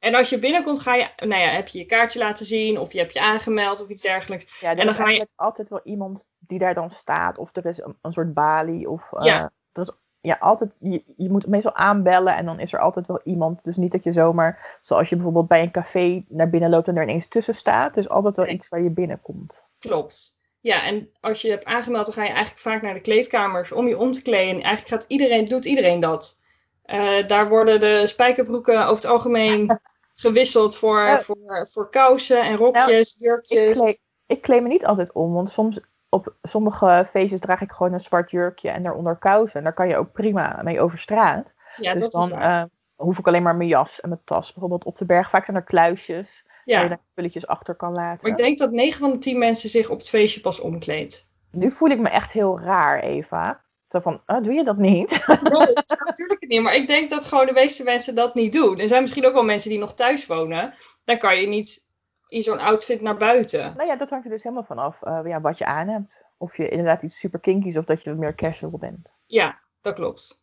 En 0.00 0.14
als 0.14 0.28
je 0.30 0.38
binnenkomt, 0.38 0.80
ga 0.80 0.94
je, 0.94 1.06
nou 1.16 1.40
ja, 1.40 1.48
heb 1.48 1.68
je 1.68 1.78
je 1.78 1.84
kaartje 1.86 2.18
laten 2.18 2.46
zien 2.46 2.78
of 2.78 2.92
je 2.92 2.98
hebt 2.98 3.12
je 3.12 3.20
aangemeld 3.20 3.82
of 3.82 3.88
iets 3.88 4.02
dergelijks. 4.02 4.60
Ja, 4.60 4.70
er 4.70 4.78
En 4.78 4.84
dan 4.86 4.94
is 4.94 5.00
ga 5.00 5.08
je- 5.10 5.28
altijd 5.36 5.68
wel 5.68 5.80
iemand 5.84 6.26
die 6.38 6.58
daar 6.58 6.74
dan 6.74 6.90
staat. 6.90 7.38
Of 7.38 7.48
er 7.52 7.66
is 7.66 7.78
een, 7.78 7.96
een 8.02 8.12
soort 8.12 8.34
balie. 8.34 8.90
Of 8.90 9.12
eh, 9.12 9.24
Ja. 9.26 9.50
Er 9.72 9.82
is 9.82 9.90
ja, 10.20 10.36
altijd, 10.40 10.76
je, 10.80 11.04
je 11.16 11.30
moet 11.30 11.46
meestal 11.46 11.74
aanbellen 11.74 12.36
en 12.36 12.44
dan 12.44 12.60
is 12.60 12.72
er 12.72 12.80
altijd 12.80 13.06
wel 13.06 13.20
iemand. 13.24 13.64
Dus 13.64 13.76
niet 13.76 13.92
dat 13.92 14.02
je 14.04 14.12
zomaar, 14.12 14.78
zoals 14.82 15.08
je 15.08 15.14
bijvoorbeeld 15.14 15.48
bij 15.48 15.62
een 15.62 15.70
café 15.70 16.24
naar 16.28 16.50
binnen 16.50 16.70
loopt 16.70 16.88
en 16.88 16.96
er 16.96 17.02
ineens 17.02 17.26
tussen 17.26 17.54
staat. 17.54 17.94
Dus 17.94 18.08
altijd 18.08 18.36
wel 18.36 18.48
iets 18.48 18.68
waar 18.68 18.82
je 18.82 18.90
binnenkomt. 18.90 19.66
Klopt. 19.78 20.38
Ja, 20.60 20.84
en 20.84 21.10
als 21.20 21.42
je 21.42 21.50
hebt 21.50 21.64
aangemeld, 21.64 22.04
dan 22.06 22.14
ga 22.14 22.22
je 22.22 22.28
eigenlijk 22.28 22.58
vaak 22.58 22.82
naar 22.82 22.94
de 22.94 23.00
kleedkamers 23.00 23.72
om 23.72 23.88
je 23.88 23.98
om 23.98 24.12
te 24.12 24.22
kleden. 24.22 24.54
En 24.56 24.62
eigenlijk 24.62 24.88
gaat 24.88 25.04
iedereen, 25.10 25.44
doet 25.44 25.64
iedereen 25.64 26.00
dat. 26.00 26.40
Eh, 26.82 27.26
daar 27.26 27.48
worden 27.48 27.80
de 27.80 28.02
spijkerbroeken 28.06 28.82
over 28.82 28.94
het 28.94 29.06
algemeen 29.06 29.80
gewisseld 30.14 30.76
voor, 30.76 31.00
Ja. 31.00 31.18
voor, 31.18 31.68
voor 31.70 31.90
kousen 31.90 32.42
en 32.42 32.56
rokjes, 32.56 33.14
Ik 33.14 33.22
jurkjes. 33.22 33.78
kleed, 33.78 33.98
ik 34.26 34.42
kleed 34.42 34.62
me 34.62 34.68
niet 34.68 34.86
altijd 34.86 35.12
om, 35.12 35.32
want 35.32 35.50
soms 35.50 35.80
op 36.10 36.34
sommige 36.42 37.04
feestjes 37.08 37.40
draag 37.40 37.60
ik 37.60 37.72
gewoon 37.72 37.92
een 37.92 38.00
zwart 38.00 38.30
jurkje 38.30 38.70
en 38.70 38.82
daaronder 38.82 39.16
kousen. 39.16 39.58
En 39.58 39.64
daar 39.64 39.72
kan 39.72 39.88
je 39.88 39.96
ook 39.96 40.12
prima 40.12 40.60
mee 40.62 40.80
over 40.80 40.98
straat. 40.98 41.54
Ja, 41.76 41.92
dus 41.92 42.02
dat 42.02 42.12
dan 42.12 42.22
is 42.22 42.30
eh, 42.30 42.62
hoef 42.96 43.18
ik 43.18 43.26
alleen 43.26 43.42
maar 43.42 43.56
mijn 43.56 43.68
jas 43.68 44.00
en 44.00 44.08
mijn 44.08 44.20
tas 44.24 44.52
bijvoorbeeld 44.52 44.84
op 44.84 44.98
de 44.98 45.04
berg. 45.04 45.30
Vaak 45.30 45.44
zijn 45.44 45.56
er 45.56 45.62
kluisjes 45.62 46.44
waar 46.64 46.82
je 46.82 46.88
dan 46.88 46.98
spulletjes 47.10 47.46
achter 47.46 47.74
kan 47.74 47.92
laten. 47.92 48.18
Maar 48.22 48.30
ik 48.30 48.44
denk 48.44 48.58
dat 48.58 48.70
9 48.70 49.00
van 49.00 49.12
de 49.12 49.18
10 49.18 49.38
mensen 49.38 49.68
zich 49.68 49.90
op 49.90 49.98
het 49.98 50.08
feestje 50.08 50.40
pas 50.40 50.60
omkleedt. 50.60 51.28
Nu 51.50 51.70
voel 51.70 51.88
ik 51.88 51.98
me 51.98 52.08
echt 52.08 52.32
heel 52.32 52.60
raar, 52.60 53.00
Eva. 53.00 53.64
Zo 53.88 54.00
van, 54.00 54.22
oh, 54.26 54.42
doe 54.42 54.52
je 54.52 54.64
dat 54.64 54.76
niet? 54.76 55.10
Nee, 55.26 55.52
dat 55.52 55.68
is 55.68 55.96
natuurlijk 56.04 56.48
niet. 56.48 56.62
Maar 56.62 56.74
ik 56.74 56.86
denk 56.86 57.10
dat 57.10 57.24
gewoon 57.24 57.46
de 57.46 57.52
meeste 57.52 57.84
mensen 57.84 58.14
dat 58.14 58.34
niet 58.34 58.52
doen. 58.52 58.78
Er 58.78 58.88
zijn 58.88 59.02
misschien 59.02 59.26
ook 59.26 59.32
wel 59.32 59.44
mensen 59.44 59.70
die 59.70 59.78
nog 59.78 59.94
thuis 59.94 60.26
wonen. 60.26 60.74
Dan 61.04 61.18
kan 61.18 61.36
je 61.36 61.46
niet 61.46 61.89
in 62.30 62.42
zo'n 62.42 62.58
outfit 62.58 63.00
naar 63.00 63.16
buiten. 63.16 63.74
nou 63.76 63.88
ja, 63.88 63.96
dat 63.96 64.10
hangt 64.10 64.24
er 64.24 64.30
dus 64.30 64.42
helemaal 64.42 64.64
vanaf 64.64 65.02
uh, 65.02 65.20
ja, 65.24 65.40
wat 65.40 65.58
je 65.58 65.64
aan 65.64 65.88
hebt. 65.88 66.24
Of 66.36 66.56
je 66.56 66.68
inderdaad 66.68 67.02
iets 67.02 67.18
super 67.18 67.40
kinkies 67.40 67.76
of 67.76 67.84
dat 67.84 68.02
je 68.02 68.14
meer 68.14 68.34
casual 68.34 68.78
bent. 68.78 69.18
Ja, 69.26 69.58
dat 69.80 69.94
klopt. 69.94 70.40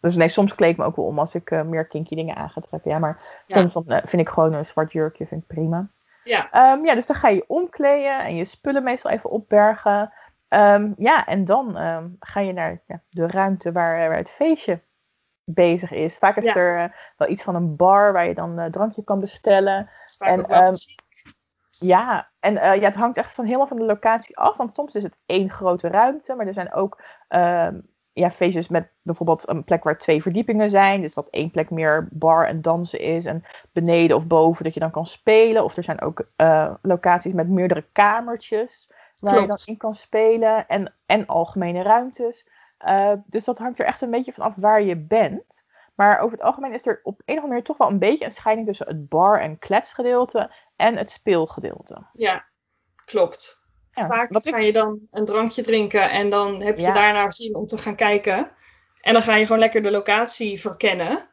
Dus 0.00 0.16
nee, 0.16 0.28
soms 0.28 0.54
kleed 0.54 0.70
ik 0.70 0.76
me 0.76 0.84
ook 0.84 0.96
wel 0.96 1.04
om 1.04 1.18
als 1.18 1.34
ik 1.34 1.50
eh, 1.50 1.62
meer 1.62 1.86
kinky 1.86 2.14
dingen 2.14 2.36
aan 2.36 2.50
ga 2.50 2.60
trekken. 2.60 2.90
Ja, 2.90 2.98
maar 2.98 3.42
Ja. 3.46 3.56
soms 3.56 3.72
dan, 3.72 3.86
eh, 3.86 4.06
vind 4.06 4.22
ik 4.22 4.28
gewoon 4.28 4.52
een 4.52 4.64
zwart 4.64 4.92
jurkje 4.92 5.26
vind 5.26 5.42
ik 5.42 5.46
prima. 5.46 5.88
Ja, 6.24 6.50
Ehm, 6.50 6.84
ja, 6.84 6.94
dus 6.94 7.06
dan 7.06 7.16
ga 7.16 7.28
je 7.28 7.44
omkleden 7.46 8.18
en 8.24 8.36
je 8.36 8.44
spullen 8.44 8.82
meestal 8.82 9.10
even 9.10 9.30
opbergen. 9.30 10.12
Ehm, 10.48 10.92
ja, 10.96 11.26
en 11.26 11.44
dan 11.44 11.76
ehm, 11.76 12.08
ga 12.20 12.40
je 12.40 12.52
naar 12.52 12.82
ja, 12.86 13.00
de 13.10 13.26
ruimte 13.26 13.72
waar, 13.72 14.08
waar 14.08 14.16
het 14.16 14.30
feestje 14.30 14.80
bezig 15.54 15.90
is. 15.90 16.18
Vaak 16.18 16.36
is 16.36 16.44
Ja. 16.44 16.54
er 16.54 16.78
eh, 16.78 16.90
wel 17.16 17.28
iets 17.28 17.42
van 17.42 17.54
een 17.54 17.76
bar 17.76 18.12
waar 18.12 18.26
je 18.26 18.34
dan 18.34 18.58
een 18.58 18.70
drankje 18.70 19.04
kan 19.04 19.20
bestellen. 19.20 19.90
En, 20.18 20.44
ehm. 20.44 20.74
Ja, 21.78 22.26
en 22.40 22.56
eh, 22.56 22.80
ja, 22.80 22.86
het 22.86 22.94
hangt 22.94 23.16
echt 23.16 23.34
van 23.34 23.44
helemaal 23.44 23.66
van 23.66 23.76
de 23.76 23.84
locatie 23.84 24.38
af. 24.38 24.56
Want 24.56 24.74
soms 24.74 24.94
is 24.94 25.02
het 25.02 25.16
één 25.26 25.50
grote 25.50 25.88
ruimte, 25.88 26.34
maar 26.34 26.46
er 26.46 26.54
zijn 26.54 26.72
ook 26.72 27.02
ehm, 27.28 27.80
ja, 28.12 28.30
feestjes 28.30 28.68
met 28.68 28.90
bijvoorbeeld 29.02 29.48
een 29.48 29.64
plek 29.64 29.84
waar 29.84 29.98
twee 29.98 30.22
verdiepingen 30.22 30.70
zijn. 30.70 31.00
Dus 31.00 31.14
dat 31.14 31.28
één 31.30 31.50
plek 31.50 31.70
meer 31.70 32.08
bar 32.10 32.46
en 32.46 32.62
dansen 32.62 33.00
is. 33.00 33.24
En 33.24 33.44
beneden 33.72 34.16
of 34.16 34.26
boven 34.26 34.64
dat 34.64 34.74
je 34.74 34.80
dan 34.80 34.90
kan 34.90 35.06
spelen. 35.06 35.64
Of 35.64 35.76
er 35.76 35.84
zijn 35.84 36.00
ook 36.00 36.28
locaties 36.82 37.32
met 37.32 37.48
meerdere 37.48 37.84
kamertjes 37.92 38.90
waar 39.20 39.40
je 39.40 39.46
dan 39.46 39.58
in 39.64 39.76
kan 39.76 39.94
spelen. 39.94 40.68
En, 40.68 40.94
en 41.06 41.26
algemene 41.26 41.82
ruimtes. 41.82 42.46
Eh, 42.78 43.12
dus 43.26 43.44
dat 43.44 43.58
hangt 43.58 43.78
er 43.78 43.86
echt 43.86 44.00
een 44.00 44.10
beetje 44.10 44.32
van 44.32 44.44
af 44.44 44.52
waar 44.56 44.82
je 44.82 44.96
bent. 44.96 45.62
Maar 45.94 46.18
over 46.18 46.36
het 46.36 46.46
algemeen 46.46 46.72
is 46.72 46.86
er 46.86 47.00
op 47.02 47.14
een 47.14 47.22
of 47.24 47.28
andere 47.28 47.48
manier 47.48 47.64
toch 47.64 47.76
wel 47.76 47.90
een 47.90 47.98
beetje 47.98 48.24
een 48.24 48.30
scheiding 48.30 48.66
tussen 48.66 48.86
het 48.86 49.08
bar- 49.08 49.40
en 49.40 49.58
kletsgedeelte 49.58 50.54
en 50.76 50.96
het 50.96 51.10
speelgedeelte. 51.10 52.06
Ja, 52.12 52.44
klopt. 53.04 53.66
Ja, 53.92 54.06
Vaak 54.06 54.30
ik- 54.30 54.48
ga 54.48 54.58
je 54.58 54.72
dan 54.72 54.98
een 55.10 55.24
drankje 55.24 55.62
drinken 55.62 56.10
en 56.10 56.30
dan 56.30 56.62
heb 56.62 56.78
je 56.78 56.86
Ja. 56.86 56.92
daarna 56.92 57.30
zin 57.30 57.54
om 57.54 57.66
te 57.66 57.78
gaan 57.78 57.94
kijken. 57.96 58.50
En 59.00 59.12
dan 59.12 59.22
ga 59.22 59.34
je 59.34 59.44
gewoon 59.44 59.58
lekker 59.60 59.82
de 59.82 59.90
locatie 59.90 60.60
verkennen. 60.60 61.28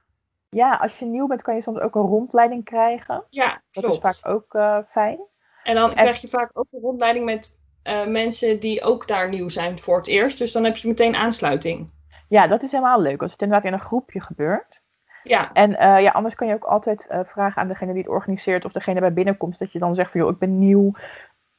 ja, 0.50 0.72
als 0.75 1.00
je 1.00 1.06
nieuw 1.06 1.28
bent 1.28 1.42
kan 1.42 1.56
je 1.56 1.62
soms 1.62 1.80
ook 1.80 1.96
een 1.96 2.02
rondleiding 2.02 2.64
krijgen. 2.64 3.24
Ja, 3.30 3.62
Dat 3.72 3.84
klopt. 3.84 4.06
is 4.06 4.20
vaak 4.20 4.34
ook 4.34 4.54
eh, 4.54 4.78
fijn. 4.90 5.20
En 5.64 5.75
dan 5.75 5.90
krijg 5.90 6.22
je 6.22 6.28
vaak 6.28 6.50
ook 6.54 6.68
een 6.72 6.80
rondleiding 6.80 7.25
met 7.25 7.52
eh, 7.86 8.06
mensen 8.06 8.60
die 8.60 8.84
ook 8.84 9.08
daar 9.08 9.30
nieuw 9.30 9.50
zijn 9.50 9.80
voor 9.80 9.98
het 9.98 10.08
eerst. 10.08 10.38
Dus 10.38 10.51
dan 10.51 10.63
heb 10.63 10.75
je 10.75 10.88
meteen 10.88 11.15
aansluiting. 11.15 11.92
Ja, 12.27 12.48
dat 12.48 12.63
is 12.63 12.72
helemaal 12.72 13.01
leuk 13.01 13.22
als 13.22 13.32
het 13.32 13.42
inderdaad 13.42 13.65
in 13.65 13.74
een 13.74 13.86
groepje 13.86 14.22
gebeurt. 14.22 14.82
Ja, 15.24 15.51
En 15.54 15.77
eh, 15.77 16.01
ja, 16.01 16.12
anders 16.12 16.36
kan 16.36 16.48
je 16.48 16.54
ook 16.54 16.63
altijd 16.63 17.08
eh, 17.08 17.20
vragen 17.24 17.62
aan 17.62 17.68
degene 17.68 17.94
die 17.94 18.01
het 18.01 18.12
organiseert 18.12 18.65
of 18.65 18.72
degene 18.72 19.00
bij 19.00 19.13
binnenkomst. 19.13 19.60
Dat 19.60 19.72
je 19.72 19.80
dan 19.80 19.96
zegt 19.96 20.12
van 20.12 20.20
joh, 20.20 20.30
ik 20.30 20.38
ben 20.38 20.60
nieuw. 20.60 20.92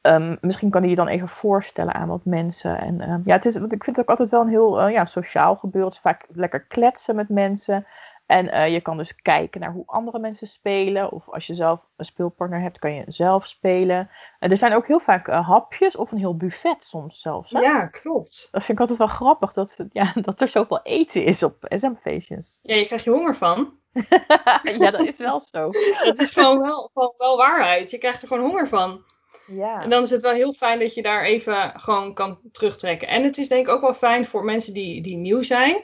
Ehm, 0.01 0.37
misschien 0.41 0.71
kan 0.71 0.81
die 0.81 0.91
je 0.91 0.97
dan 0.97 1.09
even 1.09 1.29
voorstellen 1.29 1.95
aan 1.95 2.09
wat 2.09 2.25
mensen. 2.25 2.81
En 2.81 3.01
ehm, 3.01 3.21
ja, 3.25 3.35
het 3.35 3.45
is, 3.45 3.59
want 3.59 3.73
ik 3.73 3.85
vind 3.85 3.97
het 3.97 4.05
ook 4.05 4.11
altijd 4.11 4.31
wel 4.31 4.41
een 4.41 4.49
heel 4.49 4.89
ja, 4.89 5.05
sociaal 5.05 5.57
gebeuren. 5.57 5.89
Het 5.89 5.97
is 5.97 6.11
vaak 6.11 6.27
lekker 6.29 6.61
kletsen 6.61 7.17
met 7.17 7.29
mensen. 7.29 7.87
En 8.27 8.53
eh, 8.53 8.73
je 8.73 8.81
kan 8.81 8.97
dus 8.97 9.15
kijken 9.15 9.61
naar 9.61 9.73
hoe 9.73 9.87
andere 9.87 10.19
mensen 10.19 10.47
spelen. 10.47 11.13
Of 11.13 11.29
als 11.29 11.47
je 11.47 11.55
zelf 11.55 11.81
een 11.97 12.05
speelpartner 12.05 12.61
hebt, 12.61 12.79
kan 12.79 12.95
je 12.95 13.05
zelf 13.07 13.47
spelen. 13.47 14.11
En 14.39 14.51
er 14.51 14.57
zijn 14.57 14.75
ook 14.75 14.87
heel 14.87 15.01
vaak 15.01 15.29
eh, 15.29 15.49
hapjes 15.49 15.97
of 15.97 16.13
een 16.13 16.19
heel 16.19 16.37
buffet 16.37 16.85
soms 16.85 17.21
zelfs. 17.21 17.51
Hè? 17.51 17.61
ja, 17.61 17.87
klopt. 17.87 18.49
Dat 18.51 18.65
vind 18.65 18.69
ik 18.69 18.81
altijd 18.81 18.99
wel 18.99 19.07
grappig, 19.07 19.53
dat, 19.53 19.77
ja, 19.93 20.13
dat 20.23 20.41
er 20.41 20.49
zoveel 20.49 20.81
eten 20.83 21.25
is 21.25 21.43
op 21.43 21.57
SM-feestjes. 21.69 22.59
Ja, 22.63 22.75
je 22.75 22.87
krijgt 22.87 23.05
je 23.05 23.11
honger 23.11 23.35
van. 23.35 23.79
ja, 24.79 24.91
dat 24.91 25.07
is 25.07 25.19
wel 25.19 25.41
zo. 25.41 25.71
Dat 26.05 26.19
is 26.19 26.33
gewoon 26.33 26.61
wel, 26.61 26.91
gewoon 26.93 27.15
wel 27.19 27.37
waarheid. 27.37 27.91
Je 27.91 27.99
krijgt 27.99 28.23
er 28.23 28.29
gewoon 28.29 28.43
honger 28.43 28.69
van. 28.69 29.05
Ja. 29.47 29.83
En 29.83 29.91
dan 29.91 30.03
is 30.03 30.11
het 30.11 30.23
wel 30.23 30.33
heel 30.33 30.53
fijn 30.53 30.79
dat 30.79 30.95
je 30.95 31.03
daar 31.03 31.23
even 31.23 31.81
gewoon 31.81 32.15
kan 32.15 32.39
terugtrekken. 32.53 33.09
En 33.09 33.23
het 33.23 33.39
is 33.39 33.49
denk 33.49 33.67
ik 33.67 33.75
ook 33.75 33.81
wel 33.81 33.95
fijn 33.95 34.25
voor 34.25 34.45
mensen 34.45 34.75
die, 34.75 35.03
die 35.03 35.17
nieuw 35.17 35.43
zijn. 35.43 35.83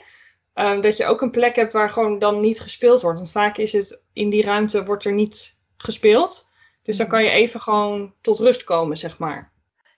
Ehm, 0.55 0.81
dat 0.81 0.97
je 0.97 1.07
ook 1.07 1.21
een 1.21 1.31
plek 1.31 1.57
hebt 1.57 1.73
waar 1.73 1.91
gewoon 1.91 2.19
dan 2.19 2.39
niet 2.39 2.61
gespeeld 2.61 3.01
wordt. 3.01 3.19
Want 3.19 3.31
vaak 3.33 3.57
is 3.57 3.73
het 3.73 4.05
in 4.13 4.31
die 4.31 4.45
ruimte 4.45 4.85
wordt 4.85 5.05
er 5.05 5.13
niet 5.13 5.59
gespeeld. 5.77 6.51
Dus 6.83 6.97
dan 6.97 7.07
kan 7.07 7.23
je 7.25 7.31
even 7.31 7.61
gewoon 7.61 8.15
tot 8.21 8.39
rust 8.39 8.65
komen, 8.65 8.97
zeg 8.97 9.19
maar. 9.19 9.51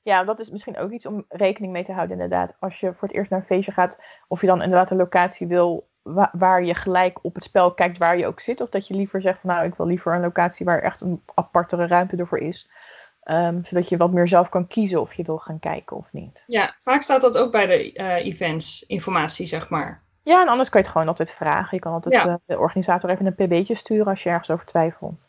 Ja, 0.02 0.24
dat 0.24 0.40
is 0.40 0.50
misschien 0.50 0.78
ook 0.78 0.90
iets 0.90 1.06
om 1.06 1.24
rekening 1.28 1.72
mee 1.72 1.84
te 1.84 1.92
houden, 1.92 2.12
inderdaad. 2.20 2.54
Als 2.60 2.80
je 2.80 2.92
voor 2.98 3.08
het 3.08 3.16
eerst 3.16 3.30
naar 3.30 3.40
een 3.40 3.46
feestje 3.46 3.72
gaat, 3.72 3.98
of 4.28 4.40
je 4.40 4.46
dan 4.46 4.62
inderdaad 4.62 4.90
een 4.90 4.96
locatie 4.96 5.46
wil 5.46 5.88
wa- 6.02 6.30
waar 6.32 6.64
je 6.64 6.74
gelijk 6.74 7.18
op 7.22 7.34
het 7.34 7.44
spel 7.44 7.74
kijkt 7.74 7.98
waar 7.98 8.18
je 8.18 8.26
ook 8.26 8.40
zit. 8.40 8.60
Of 8.60 8.68
dat 8.68 8.86
je 8.86 8.94
liever 8.94 9.20
zegt 9.22 9.40
van 9.40 9.50
nou, 9.50 9.66
ik 9.66 9.74
wil 9.74 9.86
liever 9.86 10.14
een 10.14 10.20
locatie 10.20 10.66
waar 10.66 10.82
echt 10.82 11.00
een 11.00 11.22
apartere 11.34 11.86
ruimte 11.86 12.16
ervoor 12.16 12.38
is. 12.38 12.68
Ehm, 13.22 13.62
zodat 13.62 13.88
je 13.88 13.96
wat 13.96 14.12
meer 14.12 14.28
zelf 14.28 14.48
kan 14.48 14.66
kiezen 14.66 15.00
of 15.00 15.14
je 15.14 15.22
wil 15.22 15.38
gaan 15.38 15.58
kijken 15.58 15.96
of 15.96 16.12
niet. 16.12 16.42
Ja, 16.46 16.74
vaak 16.78 17.02
staat 17.02 17.20
dat 17.20 17.38
ook 17.38 17.52
bij 17.52 17.66
de 17.66 17.92
eh, 17.92 18.24
events, 18.26 18.82
informatie, 18.86 19.46
zeg 19.46 19.68
maar. 19.68 20.02
Ja, 20.24 20.40
en 20.40 20.48
anders 20.48 20.68
kan 20.68 20.80
je 20.80 20.86
het 20.86 20.96
gewoon 20.96 21.08
altijd 21.08 21.32
vragen. 21.32 21.68
Je 21.76 21.82
kan 21.82 21.92
altijd 21.92 22.14
Ja. 22.14 22.26
eh, 22.26 22.34
de 22.46 22.58
organisator 22.58 23.10
even 23.10 23.26
een 23.26 23.34
pb'tje 23.34 23.74
sturen 23.74 24.06
als 24.06 24.22
je 24.22 24.28
ergens 24.28 24.50
over 24.50 24.66
twijfelt. 24.66 25.28